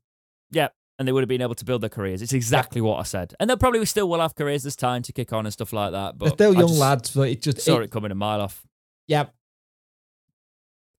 yeah, 0.52 0.70
and 0.98 1.08
they 1.08 1.12
would 1.12 1.22
have 1.24 1.30
been 1.30 1.42
able 1.42 1.56
to 1.56 1.66
build 1.66 1.82
their 1.82 1.90
careers. 1.90 2.22
It's 2.22 2.34
exactly 2.34 2.82
what 2.82 2.98
I 3.00 3.04
said, 3.04 3.34
and 3.40 3.50
they 3.50 3.56
probably 3.56 3.86
still 3.86 4.10
will 4.10 4.20
have 4.20 4.36
careers 4.36 4.64
this 4.64 4.76
time 4.76 5.02
to 5.04 5.14
kick 5.14 5.32
on 5.34 5.46
and 5.46 5.54
stuff 5.54 5.72
like 5.74 5.92
that. 5.92 6.18
But 6.18 6.26
They're 6.38 6.50
still 6.50 6.54
young 6.54 6.68
just 6.70 6.80
lads, 6.80 7.12
but 7.12 7.30
it 7.30 7.42
just 7.42 7.62
Saw 7.62 7.78
it- 7.80 7.84
it 7.86 7.92
coming 7.92 8.12
a 8.12 8.16
mile 8.16 8.42
off. 8.42 8.66
yeah. 9.08 9.28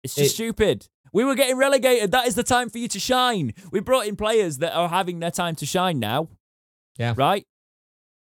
It's 0.03 0.14
just 0.14 0.31
It- 0.33 0.35
stupid. 0.35 0.89
We 1.12 1.25
were 1.25 1.35
getting 1.35 1.57
relegated. 1.57 2.12
That 2.12 2.27
is 2.27 2.37
the 2.37 2.43
time 2.45 2.71
for 2.71 2.79
you 2.79 2.89
to 2.89 3.01
shine. 3.01 3.53
We 3.73 3.81
brought 3.81 4.07
in 4.07 4.16
players 4.16 4.59
that 4.59 4.73
are 4.75 4.89
having 4.89 5.18
their 5.18 5.31
time 5.33 5.57
to 5.57 5.66
shine 5.66 5.99
now. 5.99 6.29
Yeah. 6.97 7.14
Right. 7.16 7.47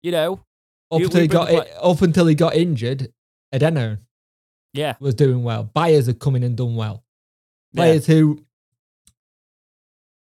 You 0.02 0.12
know. 0.12 0.44
Up 0.92 1.00
You- 1.00 1.06
until 1.08 1.22
he 1.22 1.28
got 1.28 1.50
it, 1.52 1.70
up 1.82 2.02
until 2.02 2.28
he 2.28 2.36
got 2.36 2.56
injured, 2.56 3.12
Edeno 3.54 4.00
Yeah. 4.74 4.96
was 5.00 5.16
doing 5.16 5.44
well. 5.44 5.64
Byers 5.64 6.06
had 6.08 6.20
come 6.20 6.36
in 6.36 6.44
and 6.44 6.56
done 6.56 6.76
well. 6.76 7.04
Yeah. 7.74 7.80
Players 7.82 8.06
who 8.08 8.46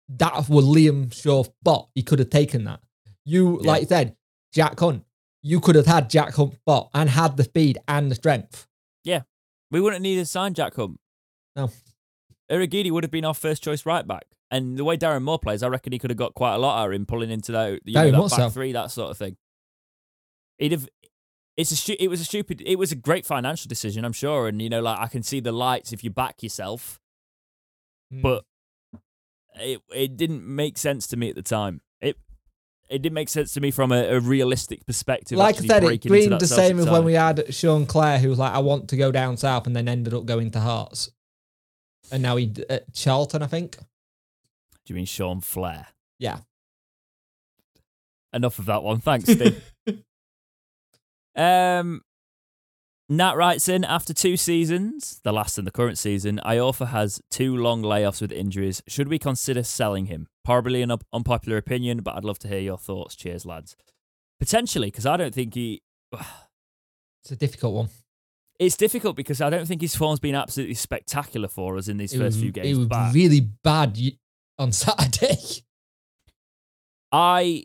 that 0.10 0.48
were 0.50 0.62
Liam 0.62 1.14
Shaw 1.14 1.44
bot, 1.62 1.90
he 1.96 2.04
could 2.04 2.20
have 2.20 2.30
taken 2.30 2.66
that. 2.66 2.82
You 3.26 3.60
Yeah. 3.62 3.68
like 3.72 3.82
you 3.84 3.88
said, 3.88 4.16
Jack 4.54 4.80
Hunt. 4.80 5.04
You 5.42 5.60
could 5.60 5.76
have 5.76 5.86
had 5.86 6.10
Jack 6.10 6.34
Hunt 6.36 6.58
bot 6.66 6.90
and 6.94 7.10
had 7.10 7.36
the 7.38 7.44
speed 7.44 7.78
and 7.88 8.10
the 8.12 8.16
strength. 8.16 8.68
Yeah. 9.04 9.24
We 9.72 9.82
wouldn't 9.82 10.02
need 10.02 10.16
to 10.18 10.26
sign 10.26 10.54
Jack 10.54 10.76
Hunt. 10.76 11.00
No. 11.56 11.70
Urhoghide 12.52 12.92
would 12.92 13.04
have 13.04 13.12
been 13.12 13.26
our 13.26 13.34
first 13.34 13.64
choice 13.64 13.86
right 13.86 14.08
back. 14.08 14.26
And 14.52 14.78
the 14.78 14.84
way 14.84 14.98
Darren 14.98 15.24
Moore 15.24 15.40
plays, 15.40 15.64
I 15.64 15.68
reckon 15.68 15.92
he 15.94 16.00
could 16.00 16.12
have 16.12 16.18
got 16.18 16.36
quite 16.36 16.54
a 16.54 16.58
lot 16.60 16.80
out 16.82 16.88
of 16.88 16.94
him 16.94 17.06
pulling 17.06 17.32
into 17.32 17.52
that, 17.54 17.80
you 17.86 17.94
know, 17.94 18.12
that 18.12 18.30
back 18.30 18.40
so. 18.40 18.50
three, 18.52 18.72
that 18.74 18.92
sort 18.92 19.10
of 19.12 19.18
thing. 19.18 19.36
He'd 20.58 20.72
have. 20.72 20.88
It's 21.56 21.72
a 21.72 21.76
stu- 21.76 21.98
it 22.00 22.08
was 22.08 22.20
a 22.22 22.26
stupid. 22.26 22.64
It 22.66 22.78
was 22.78 22.92
a 22.92 22.96
great 22.96 23.26
financial 23.26 23.68
decision, 23.70 24.04
I'm 24.06 24.14
sure, 24.14 24.48
and 24.48 24.62
you 24.62 24.70
know, 24.70 24.82
like 24.82 25.00
I 25.00 25.08
can 25.08 25.22
see 25.24 25.40
the 25.40 25.52
lights 25.52 25.94
if 25.94 26.04
you 26.04 26.10
back 26.10 26.42
yourself, 26.42 27.00
Hmm. 28.12 28.22
but 28.22 28.46
it 29.56 29.82
it 29.94 30.18
didn't 30.18 30.46
make 30.48 30.78
sense 30.80 31.06
to 31.08 31.18
me 31.18 31.30
at 31.30 31.36
the 31.36 31.44
time. 31.44 31.82
It 32.02 32.18
it 32.90 33.04
didn't 33.04 33.14
make 33.14 33.30
sense 33.30 33.54
to 33.54 33.62
me 33.62 33.70
from 33.70 33.92
a, 33.92 34.04
a 34.16 34.20
realistic 34.20 34.86
perspective. 34.88 35.38
like 35.38 35.58
I 35.58 35.66
said, 35.66 35.84
it 35.84 35.86
breaking 35.88 36.12
into 36.12 36.24
been 36.24 36.30
that 36.32 36.40
the 36.40 36.48
same 36.48 36.80
as 36.80 36.90
when 36.90 37.04
we 37.04 37.14
had 37.14 37.54
Sean 37.54 37.86
Clare, 37.86 38.18
who 38.18 38.30
was 38.30 38.40
like, 38.40 38.54
"I 38.54 38.60
want 38.60 38.90
to 38.90 38.98
go 38.98 39.12
down 39.12 39.38
south," 39.38 39.68
and 39.68 39.76
then 39.76 39.88
ended 39.88 40.14
up 40.16 40.26
going 40.26 40.50
to 40.52 40.60
Hearts, 40.60 41.12
and 42.12 42.24
now 42.24 42.36
he 42.36 42.52
at 42.68 42.92
Charlton, 42.96 43.44
I 43.44 43.48
think. 43.48 43.78
Do 43.78 43.84
you 44.88 44.96
mean 44.96 45.06
Sean 45.06 45.40
Flair? 45.40 45.88
Yeah. 46.18 46.40
Enough 48.34 48.58
of 48.58 48.66
that 48.66 48.82
one. 48.82 49.00
Thanks, 49.00 49.32
Steve. 49.32 49.64
um, 51.36 52.02
Nat 53.10 53.34
writes 53.36 53.68
in 53.68 53.84
after 53.84 54.14
two 54.14 54.38
seasons, 54.38 55.20
the 55.24 55.32
last 55.34 55.58
and 55.58 55.68
the 55.68 55.72
current 55.72 55.98
season, 55.98 56.40
Iorfa 56.46 56.88
has 56.90 57.22
two 57.30 57.56
long 57.56 57.82
layoffs 57.84 58.22
with 58.22 58.32
injuries. 58.32 58.82
Should 58.88 59.08
we 59.10 59.20
consider 59.20 59.64
selling 59.64 60.06
him? 60.08 60.28
Probably 60.46 60.82
an 60.82 60.92
up- 60.92 61.04
unpopular 61.14 61.58
opinion, 61.58 62.00
but 62.02 62.16
I'd 62.16 62.24
love 62.26 62.40
to 62.40 62.48
hear 62.48 62.60
your 62.60 62.78
thoughts. 62.78 63.16
Cheers, 63.16 63.46
lads. 63.46 63.76
Potentially, 64.40 64.88
because 64.88 65.06
I 65.06 65.18
don't 65.18 65.34
think 65.34 65.54
he. 65.54 65.82
It's 67.24 67.32
a 67.32 67.36
difficult 67.38 67.74
one. 67.74 67.90
It's 68.60 68.76
difficult 68.76 69.16
because 69.16 69.40
I 69.40 69.50
don't 69.50 69.66
think 69.66 69.80
his 69.80 69.96
form's 69.96 70.20
been 70.20 70.36
absolutely 70.36 70.76
spectacular 70.76 71.48
for 71.48 71.78
us 71.78 71.88
in 71.88 71.96
these 71.96 72.14
It 72.14 72.18
first 72.18 72.36
was, 72.36 72.42
few 72.42 72.50
it 72.50 72.54
games. 72.56 72.78
was 72.80 72.88
back. 72.88 73.14
really 73.14 73.40
bad 73.64 73.98
on 74.60 74.72
Saturday. 74.74 75.38
I 77.12 77.64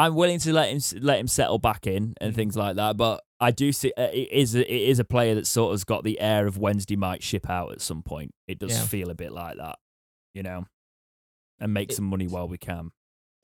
I'm 0.00 0.14
willing 0.14 0.38
to 0.40 0.52
let 0.52 0.70
him 0.70 0.80
let 1.02 1.18
him 1.20 1.26
settle 1.28 1.58
back 1.58 1.86
in 1.86 2.14
and 2.20 2.34
things 2.34 2.56
like 2.56 2.76
that, 2.76 2.96
but 2.96 3.22
I 3.40 3.50
do 3.50 3.72
see 3.72 3.92
uh, 3.96 4.02
it 4.12 4.28
is 4.32 4.54
a, 4.54 4.60
it 4.60 4.88
is 4.90 4.98
a 4.98 5.04
player 5.04 5.34
that 5.34 5.46
sort 5.46 5.72
of's 5.74 5.84
got 5.84 6.04
the 6.04 6.20
air 6.20 6.46
of 6.46 6.58
Wednesday 6.58 6.96
might 6.96 7.22
ship 7.22 7.48
out 7.50 7.72
at 7.72 7.80
some 7.80 8.02
point. 8.02 8.32
It 8.48 8.58
does 8.58 8.72
Yeah. 8.72 8.84
feel 8.86 9.10
a 9.10 9.14
bit 9.14 9.32
like 9.32 9.56
that, 9.56 9.78
you 10.34 10.42
know, 10.42 10.66
and 11.58 11.74
make 11.74 11.90
It- 11.90 11.94
some 11.96 12.04
money 12.06 12.26
while 12.28 12.48
we 12.48 12.58
can. 12.58 12.90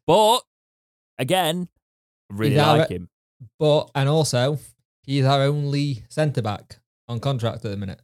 But 0.07 0.41
again, 1.19 1.69
I 2.31 2.35
really 2.35 2.55
He's 2.55 2.63
like 2.63 2.89
him. 2.91 3.09
But 3.59 3.91
and 3.95 4.09
also, 4.09 4.59
he's 5.03 5.25
our 5.25 5.43
only 5.43 6.05
centre 6.09 6.43
back 6.43 6.81
on 7.09 7.21
contract 7.21 7.65
at 7.65 7.71
the 7.71 7.77
minute. 7.77 8.01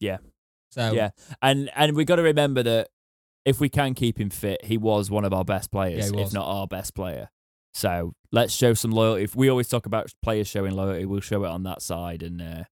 Yeah. 0.00 0.18
So 0.70 0.92
Yeah, 0.92 1.10
and 1.42 1.70
and 1.74 1.96
we 1.96 2.04
got 2.04 2.16
to 2.16 2.22
remember 2.22 2.62
that 2.62 2.88
if 3.44 3.58
we 3.60 3.68
can 3.68 3.94
keep 3.94 4.20
him 4.20 4.30
fit, 4.30 4.64
he 4.66 4.76
was 4.76 5.10
one 5.10 5.24
of 5.24 5.32
our 5.32 5.44
best 5.44 5.70
players, 5.70 6.06
Yeah, 6.10 6.16
he 6.16 6.20
if 6.20 6.26
was. 6.26 6.34
not 6.34 6.46
our 6.46 6.66
best 6.66 6.94
player. 6.94 7.30
So 7.78 8.12
let's 8.32 8.52
show 8.52 8.74
some 8.74 8.90
loyalty. 8.90 9.22
If 9.22 9.36
we 9.36 9.48
always 9.48 9.68
talk 9.68 9.86
about 9.86 10.12
players 10.20 10.48
showing 10.48 10.72
loyalty, 10.72 11.04
we'll 11.04 11.20
show 11.20 11.44
it 11.44 11.48
on 11.48 11.62
that 11.62 11.80
side. 11.80 12.24
And 12.24 12.42
uh, 12.42 12.64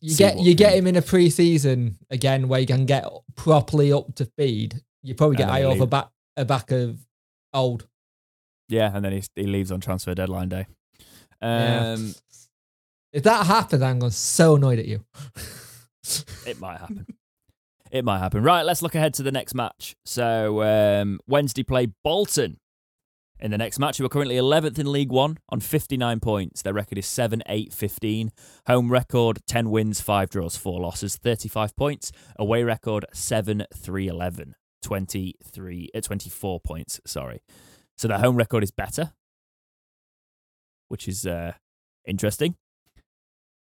you 0.00 0.16
get 0.16 0.40
you 0.40 0.56
get 0.56 0.74
him 0.74 0.88
in 0.88 0.96
a 0.96 1.02
pre-season 1.02 1.98
again 2.10 2.48
where 2.48 2.58
you 2.58 2.66
can 2.66 2.84
get 2.84 3.06
properly 3.36 3.92
up 3.92 4.12
to 4.16 4.24
speed. 4.24 4.82
You 5.04 5.14
probably 5.14 5.36
get 5.36 5.48
Iorfa 5.48 5.78
leave- 5.80 5.90
back 5.90 6.08
a 6.36 6.44
back 6.44 6.72
of 6.72 6.98
old. 7.52 7.86
yeah, 8.68 8.90
and 8.92 9.04
then 9.04 9.12
he 9.12 9.22
he 9.36 9.46
leaves 9.46 9.70
on 9.70 9.78
transfer 9.78 10.16
deadline 10.16 10.48
day. 10.48 10.66
Yeah. 11.40 11.92
Um, 11.92 12.14
If 13.12 13.22
that 13.22 13.46
happens, 13.46 13.82
I'm 13.82 14.00
going 14.00 14.10
to 14.10 14.16
so 14.16 14.56
annoyed 14.56 14.80
at 14.80 14.86
you. 14.86 15.04
it 16.44 16.58
might 16.58 16.80
happen. 16.80 17.06
It 17.92 18.04
might 18.04 18.18
happen. 18.18 18.42
Right, 18.42 18.62
let's 18.62 18.82
look 18.82 18.96
ahead 18.96 19.14
to 19.14 19.22
the 19.22 19.30
next 19.30 19.54
match. 19.54 19.94
So 20.04 20.64
um, 20.64 21.20
Wednesday 21.28 21.62
play 21.62 21.86
Bolton. 22.02 22.58
In 23.44 23.50
the 23.50 23.58
next 23.58 23.78
match, 23.78 23.98
who 23.98 24.06
are 24.06 24.08
currently 24.08 24.36
11th 24.36 24.78
in 24.78 24.90
League 24.90 25.12
One 25.12 25.36
on 25.50 25.60
59 25.60 26.18
points. 26.20 26.62
Their 26.62 26.72
record 26.72 26.96
is 26.96 27.04
7 27.04 27.42
8 27.46 27.74
15. 27.74 28.32
Home 28.68 28.90
record 28.90 29.40
10 29.46 29.68
wins, 29.68 30.00
5 30.00 30.30
draws, 30.30 30.56
4 30.56 30.80
losses, 30.80 31.16
35 31.16 31.76
points. 31.76 32.10
Away 32.38 32.62
record 32.62 33.04
7 33.12 33.66
3 33.76 34.08
11, 34.08 34.54
23, 34.80 35.90
uh, 35.94 36.00
24 36.00 36.60
points. 36.60 37.02
Sorry. 37.06 37.42
So 37.98 38.08
their 38.08 38.16
home 38.16 38.36
record 38.36 38.64
is 38.64 38.70
better, 38.70 39.12
which 40.88 41.06
is 41.06 41.26
uh, 41.26 41.52
interesting. 42.06 42.56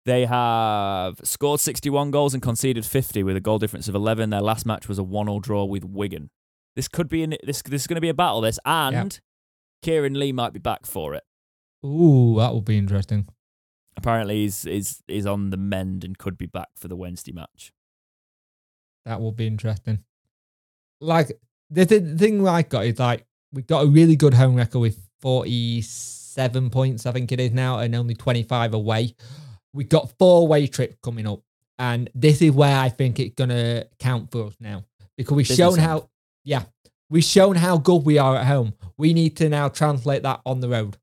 They 0.06 0.28
have 0.28 1.20
scored 1.26 1.60
61 1.60 2.12
goals 2.12 2.34
and 2.34 2.42
conceded 2.42 2.86
50 2.86 3.22
with 3.24 3.36
a 3.36 3.42
goal 3.42 3.60
difference 3.60 3.90
of 3.90 3.96
11. 3.96 4.30
Their 4.30 4.40
last 4.40 4.66
match 4.66 4.88
was 4.88 4.98
a 4.98 5.04
1-0 5.04 5.42
draw 5.42 5.66
with 5.66 5.84
Wigan. 5.84 6.30
This 6.78 6.88
could 6.88 7.10
be 7.10 7.22
an, 7.24 7.36
this 7.44 7.62
this 7.62 7.82
is 7.82 7.88
going 7.88 7.96
to 7.96 8.02
be 8.02 8.08
a 8.08 8.14
battle 8.14 8.40
this 8.40 8.60
and 8.66 9.20
Kieran 9.84 10.18
Lee 10.18 10.32
might 10.32 10.54
be 10.54 10.60
back 10.60 10.88
for 10.88 11.14
it. 11.14 11.24
Ooh, 11.86 12.36
that 12.38 12.54
would 12.54 12.66
be 12.66 12.78
interesting. 12.78 13.28
Apparently 13.96 14.42
he's 14.42 14.66
is 14.66 15.04
is 15.08 15.28
on 15.28 15.52
the 15.52 15.58
mend 15.58 16.04
and 16.04 16.18
could 16.18 16.38
be 16.38 16.48
back 16.48 16.70
for 16.76 16.88
the 16.88 16.96
Wednesday 16.96 17.32
match. 17.32 17.72
That 19.06 19.22
would 19.22 19.36
be 19.36 19.46
interesting. 19.46 20.04
Like 21.00 21.40
the, 21.70 21.86
th- 21.86 22.02
the 22.02 22.18
thing 22.18 22.48
I 22.48 22.64
got 22.64 22.86
is 22.86 22.98
like 22.98 23.26
we've 23.52 23.68
got 23.68 23.84
a 23.84 23.88
really 23.88 24.16
good 24.16 24.34
home 24.34 24.56
record 24.56 24.80
with 24.80 24.98
forty-seven 25.22 26.70
points, 26.70 27.06
I 27.06 27.12
think 27.12 27.32
it 27.32 27.40
is 27.40 27.52
now, 27.52 27.80
and 27.80 27.94
only 27.94 28.16
twenty-five 28.16 28.74
away. 28.74 29.14
We've 29.74 29.90
got 29.90 30.18
four 30.18 30.42
away 30.42 30.68
trips 30.68 30.96
coming 31.04 31.28
up, 31.28 31.42
and 31.78 32.10
this 32.16 32.42
is 32.42 32.52
where 32.52 32.78
I 32.78 32.90
think 32.90 33.20
it's 33.20 33.36
gonna 33.36 33.86
count 34.00 34.32
for 34.32 34.48
us 34.48 34.56
now 34.60 34.86
because 35.18 35.36
we've 35.36 35.48
Business 35.48 35.76
shown 35.76 35.80
how, 35.80 36.10
yeah, 36.44 36.64
we've 37.14 37.24
shown 37.24 37.56
how 37.56 37.78
good 37.78 38.04
we 38.04 38.18
are 38.18 38.36
at 38.36 38.48
home. 38.48 38.74
We 38.98 39.14
need 39.14 39.38
to 39.38 39.48
now 39.48 39.70
translate 39.70 40.24
that 40.24 40.42
on 40.46 40.60
the 40.62 40.68
road, 40.68 40.98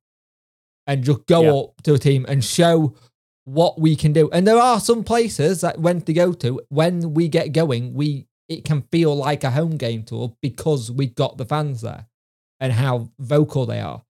and 0.87 1.05
just 1.05 1.25
go 1.27 1.43
Yeah. 1.43 1.55
up 1.55 1.83
to 1.85 1.95
a 1.95 1.99
team 1.99 2.27
and 2.29 2.45
show 2.45 2.95
what 3.45 3.81
we 3.81 3.95
can 3.97 4.13
do. 4.13 4.29
And 4.31 4.47
there 4.47 4.59
are 4.59 4.81
some 4.81 5.05
places 5.05 5.61
that 5.61 5.81
when 5.81 6.03
to 6.03 6.13
go 6.13 6.33
to 6.35 6.61
when 6.69 7.15
we 7.15 7.29
get 7.29 7.53
going, 7.53 7.95
we 7.95 8.27
it 8.49 8.65
can 8.65 8.83
feel 8.91 9.15
like 9.15 9.45
a 9.45 9.53
home 9.53 9.77
game 9.77 10.03
tour 10.03 10.35
because 10.43 10.91
we've 10.91 11.15
got 11.15 11.39
the 11.39 11.45
fans 11.45 11.83
there 11.83 12.07
and 12.59 12.73
how 12.73 13.09
vocal 13.21 13.65
they 13.65 13.81
are. 13.81 14.03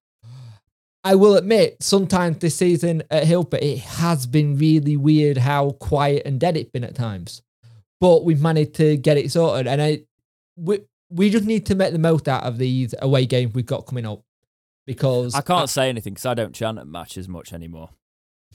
I 1.05 1.14
will 1.14 1.36
admit, 1.36 1.82
sometimes 1.82 2.38
this 2.38 2.57
season 2.57 3.03
at 3.11 3.24
Hillpit, 3.24 3.62
it 3.62 3.78
has 3.80 4.26
been 4.26 4.57
really 4.57 4.96
weird 4.96 5.36
how 5.38 5.72
quiet 5.72 6.22
and 6.24 6.40
dead 6.40 6.57
it's 6.57 6.70
been 6.70 6.84
at 6.84 6.94
times. 6.94 7.42
But 8.01 8.24
we've 8.24 8.40
managed 8.40 8.74
to 8.76 8.96
get 8.96 9.18
it 9.18 9.30
sorted, 9.30 9.66
and 9.66 9.82
I 9.82 10.05
we 10.57 10.80
we 11.11 11.28
just 11.30 11.44
need 11.44 11.66
to 11.66 11.74
make 11.74 11.92
the 11.92 11.98
most 11.98 12.28
out 12.28 12.44
of 12.44 12.58
these 12.58 12.94
away 13.02 13.26
games 13.26 13.52
we've 13.54 13.66
got 13.66 13.86
coming 13.86 14.06
up 14.06 14.22
because 14.86 15.34
I 15.34 15.40
can't 15.42 15.68
say 15.68 15.88
anything 15.88 16.14
because 16.14 16.26
I 16.26 16.34
don't 16.34 16.54
chant 16.54 16.78
at 16.78 16.86
matches 16.86 17.28
much 17.28 17.52
anymore. 17.52 17.90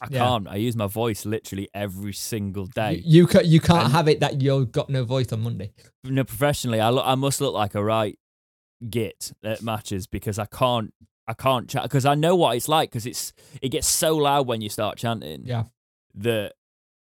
I 0.01 0.07
Yeah. 0.11 0.25
can't. 0.25 0.47
I 0.47 0.55
use 0.55 0.75
my 0.75 0.87
voice 0.87 1.25
literally 1.25 1.69
every 1.73 2.11
single 2.13 2.65
day. 2.65 2.95
you, 3.05 3.21
you 3.21 3.27
can't 3.27 3.45
you 3.45 3.59
can't 3.61 3.85
And- 3.85 3.93
have 3.93 4.07
it 4.07 4.19
that 4.19 4.41
you've 4.41 4.71
got 4.71 4.89
no 4.89 5.03
voice 5.05 5.31
on 5.31 5.41
Monday. 5.41 5.71
no, 6.03 6.23
professionally, 6.23 6.79
I 6.81 6.89
look, 6.89 7.05
I 7.05 7.15
must 7.15 7.39
look 7.41 7.53
like 7.53 7.75
a 7.75 7.83
right 7.83 8.17
git 8.89 9.31
at 9.43 9.61
matches 9.61 10.05
because 10.07 10.37
I 10.37 10.45
can't 10.45 10.93
I 11.27 11.33
can't 11.33 11.67
chat 11.69 11.83
because 11.83 12.05
I 12.05 12.13
know 12.15 12.35
what 12.35 12.55
it's 12.55 12.67
like 12.67 12.89
because 12.91 13.05
it's 13.05 13.33
it 13.61 13.69
gets 13.69 13.87
so 13.87 14.15
loud 14.17 14.47
when 14.47 14.61
you 14.61 14.69
start 14.69 14.97
chanting. 14.97 15.43
Yeah. 15.45 15.63
That 16.13 16.53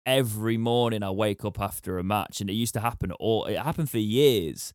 every 0.06 0.56
morning 0.56 1.02
I 1.02 1.10
wake 1.10 1.44
up 1.44 1.60
after 1.60 1.98
a 1.98 2.02
match 2.04 2.40
and 2.40 2.48
it 2.48 2.54
used 2.54 2.72
to 2.74 2.80
happen 2.80 3.12
all 3.12 3.44
it 3.44 3.58
happened 3.58 3.90
for 3.90 3.98
years. 3.98 4.72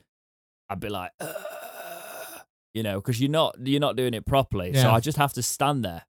I'd 0.74 0.80
be 0.80 0.90
like, 0.90 1.12
"Ugh," 1.20 2.42
you 2.74 2.82
know, 2.84 3.00
because 3.00 3.22
you're 3.22 3.30
not 3.30 3.56
you're 3.64 3.80
not 3.80 3.96
doing 3.96 4.14
it 4.16 4.26
properly. 4.26 4.74
So 4.74 4.90
I 4.90 5.00
just 5.00 5.18
have 5.20 5.34
to 5.34 5.44
stand 5.44 5.86
there. 5.86 6.04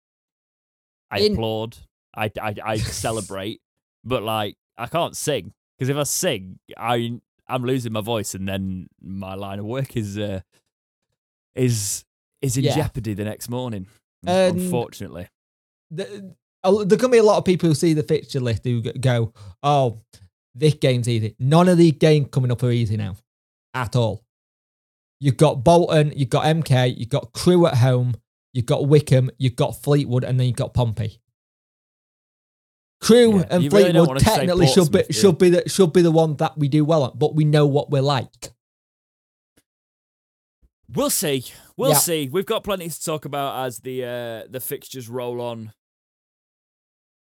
I 1.10 1.18
In- 1.20 1.32
applaud. 1.34 1.76
I 2.16 2.30
I, 2.40 2.54
I 2.64 2.76
celebrate, 3.04 3.60
but 4.04 4.22
like 4.22 4.56
I 4.78 4.86
can't 4.86 5.14
sing 5.16 5.52
because 5.78 5.88
if 5.90 5.96
I 5.96 6.04
sing, 6.04 6.58
I 6.76 7.20
I'm 7.46 7.62
losing 7.62 7.92
my 7.92 8.00
voice, 8.00 8.34
and 8.34 8.48
then 8.48 8.86
my 9.02 9.34
line 9.34 9.58
of 9.58 9.66
work 9.66 9.96
is 9.98 10.16
uh, 10.18 10.40
is 11.54 12.04
is 12.40 12.56
in 12.56 12.64
Yeah. 12.64 12.74
jeopardy 12.74 13.14
the 13.14 13.24
next 13.24 13.48
morning. 13.48 13.86
And- 14.26 14.58
unfortunately, 14.60 15.28
The, 15.90 16.34
there 16.86 16.98
can 16.98 17.10
be 17.10 17.18
a 17.18 17.22
lot 17.22 17.36
of 17.36 17.44
people 17.44 17.68
who 17.68 17.74
see 17.74 17.92
the 17.92 18.02
fixture 18.02 18.40
list 18.40 18.64
who 18.64 18.80
go, 18.80 19.34
"Oh, 19.62 19.98
this 20.54 20.74
game's 20.74 21.08
easy." 21.08 21.36
None 21.38 21.68
of 21.68 21.76
these 21.76 21.92
games 21.92 22.28
coming 22.32 22.50
up 22.50 22.62
are 22.62 22.70
easy 22.70 22.96
now, 22.96 23.16
at 23.74 23.94
all. 23.94 24.23
You've 25.24 25.38
got 25.38 25.64
Bolton, 25.64 26.12
you've 26.14 26.28
got 26.28 26.44
MK, 26.44 26.98
you've 26.98 27.08
got 27.08 27.32
Crewe 27.32 27.66
at 27.66 27.78
home, 27.78 28.14
you've 28.52 28.66
got 28.66 28.86
Wycombe, 28.86 29.30
you've 29.38 29.56
got 29.56 29.70
Fleetwood, 29.82 30.22
and 30.22 30.38
then 30.38 30.48
you've 30.48 30.56
got 30.56 30.74
Pompey. 30.74 31.18
Crewe 33.00 33.38
Yeah, 33.38 33.46
and 33.50 33.72
really 33.72 33.92
Fleetwood 33.92 34.20
say 34.20 34.34
technically 34.36 34.66
should 34.66 34.92
be 34.92 34.98
you? 35.08 35.14
should 35.14 35.38
be 35.38 35.48
the 35.48 35.66
should 35.66 35.94
be 35.94 36.02
the 36.02 36.10
one 36.10 36.36
that 36.36 36.58
we 36.58 36.68
do 36.68 36.84
well 36.84 37.06
at, 37.06 37.18
but 37.18 37.34
we 37.34 37.46
know 37.46 37.64
what 37.66 37.88
we're 37.90 38.02
like. 38.02 38.52
we'll 40.94 41.08
see. 41.08 41.44
We'll 41.78 41.92
Yeah. 41.92 41.96
see. 41.98 42.28
We've 42.30 42.44
got 42.44 42.62
plenty 42.62 42.90
to 42.90 43.02
talk 43.02 43.24
about 43.24 43.64
as 43.64 43.78
the 43.78 44.04
uh, 44.04 44.42
the 44.50 44.60
fixtures 44.60 45.08
roll 45.08 45.40
on, 45.40 45.72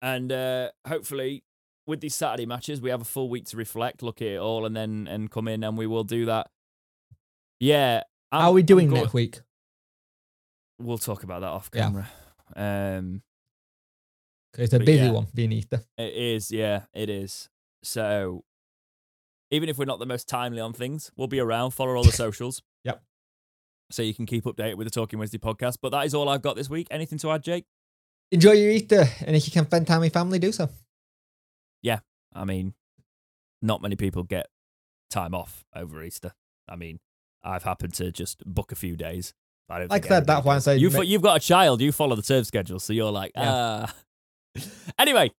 and 0.02 0.30
uh, 0.30 0.70
hopefully. 0.86 1.44
With 1.88 2.00
these 2.00 2.16
Saturday 2.16 2.46
matches, 2.46 2.80
we 2.80 2.90
have 2.90 3.00
a 3.00 3.04
full 3.04 3.30
week 3.30 3.44
to 3.46 3.56
reflect, 3.56 4.02
look 4.02 4.20
at 4.20 4.26
it 4.26 4.40
all, 4.40 4.66
and 4.66 4.74
then 4.76 5.06
and 5.08 5.30
come 5.30 5.46
in, 5.46 5.62
and 5.62 5.78
we 5.78 5.86
will 5.86 6.02
do 6.02 6.26
that. 6.26 6.48
Yeah, 7.60 8.02
I'm- 8.32 8.42
How 8.42 8.48
are 8.50 8.54
we 8.54 8.62
doing 8.62 8.90
next 8.90 9.12
week? 9.12 9.40
We'll 10.78 10.98
talk 10.98 11.22
about 11.22 11.40
that 11.40 11.48
off 11.48 11.70
Yeah. 11.72 11.82
camera. 11.82 12.10
Um, 12.54 13.22
'Cause 14.52 14.64
It's 14.66 14.74
a 14.74 14.78
busy 14.78 15.04
yeah. 15.06 15.10
one 15.12 15.26
being 15.34 15.52
Easter. 15.52 15.84
it 15.98 16.12
is, 16.14 16.50
yeah, 16.50 16.86
it 16.94 17.08
is. 17.10 17.48
So, 17.82 18.44
even 19.50 19.68
if 19.68 19.78
we're 19.78 19.84
not 19.84 19.98
the 19.98 20.06
most 20.06 20.28
timely 20.28 20.60
on 20.60 20.72
things, 20.72 21.10
we'll 21.16 21.28
be 21.28 21.40
around. 21.40 21.70
Follow 21.72 21.94
all 21.94 22.04
the 22.04 22.12
socials. 22.12 22.62
Yep. 22.84 23.02
So 23.90 24.02
you 24.02 24.14
can 24.14 24.26
keep 24.26 24.44
updated 24.44 24.76
with 24.76 24.86
the 24.86 24.90
Talking 24.90 25.18
Wednesday 25.18 25.38
podcast. 25.38 25.78
But 25.80 25.90
that 25.90 26.06
is 26.06 26.14
all 26.14 26.28
I've 26.28 26.42
got 26.42 26.56
this 26.56 26.68
week. 26.70 26.88
Anything 26.90 27.18
to 27.18 27.30
add, 27.30 27.42
Jake? 27.44 27.66
Enjoy 28.32 28.52
your 28.52 28.70
Easter, 28.70 29.04
and 29.20 29.36
if 29.36 29.46
you 29.46 29.52
can 29.52 29.66
spend 29.66 29.86
time 29.86 30.00
with 30.00 30.12
family, 30.12 30.38
do 30.38 30.50
so. 30.52 30.68
Yeah. 31.82 32.00
I 32.32 32.44
mean, 32.44 32.74
not 33.62 33.80
many 33.82 33.94
people 33.96 34.24
get 34.24 34.50
time 35.10 35.34
off 35.34 35.64
over 35.74 36.02
Easter. 36.02 36.34
I 36.68 36.74
mean, 36.76 36.98
I've 37.46 37.62
happened 37.62 37.94
to 37.94 38.10
just 38.10 38.44
book 38.44 38.72
a 38.72 38.74
few 38.74 38.96
days. 38.96 39.32
I 39.68 39.80
don't 39.80 39.90
Like 39.90 40.04
I 40.06 40.08
said, 40.08 40.26
that's 40.26 40.44
why 40.44 40.56
I 40.56 40.58
say 40.58 40.76
you've 40.76 40.92
ma- 40.92 41.00
you've 41.00 41.22
got 41.22 41.36
a 41.36 41.40
child. 41.40 41.80
You 41.80 41.92
follow 41.92 42.16
the 42.16 42.22
term 42.22 42.44
schedule, 42.44 42.78
so 42.78 42.92
you're 42.92 43.10
like, 43.10 43.32
ah. 43.36 43.92
anyway, 44.98 45.30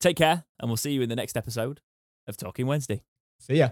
take 0.00 0.16
care, 0.16 0.44
and 0.58 0.70
we'll 0.70 0.76
see 0.76 0.92
you 0.92 1.02
in 1.02 1.08
the 1.08 1.16
next 1.16 1.36
episode 1.36 1.80
of 2.26 2.36
Talking 2.36 2.66
Wednesday. 2.66 3.02
See 3.38 3.56
ya. 3.56 3.70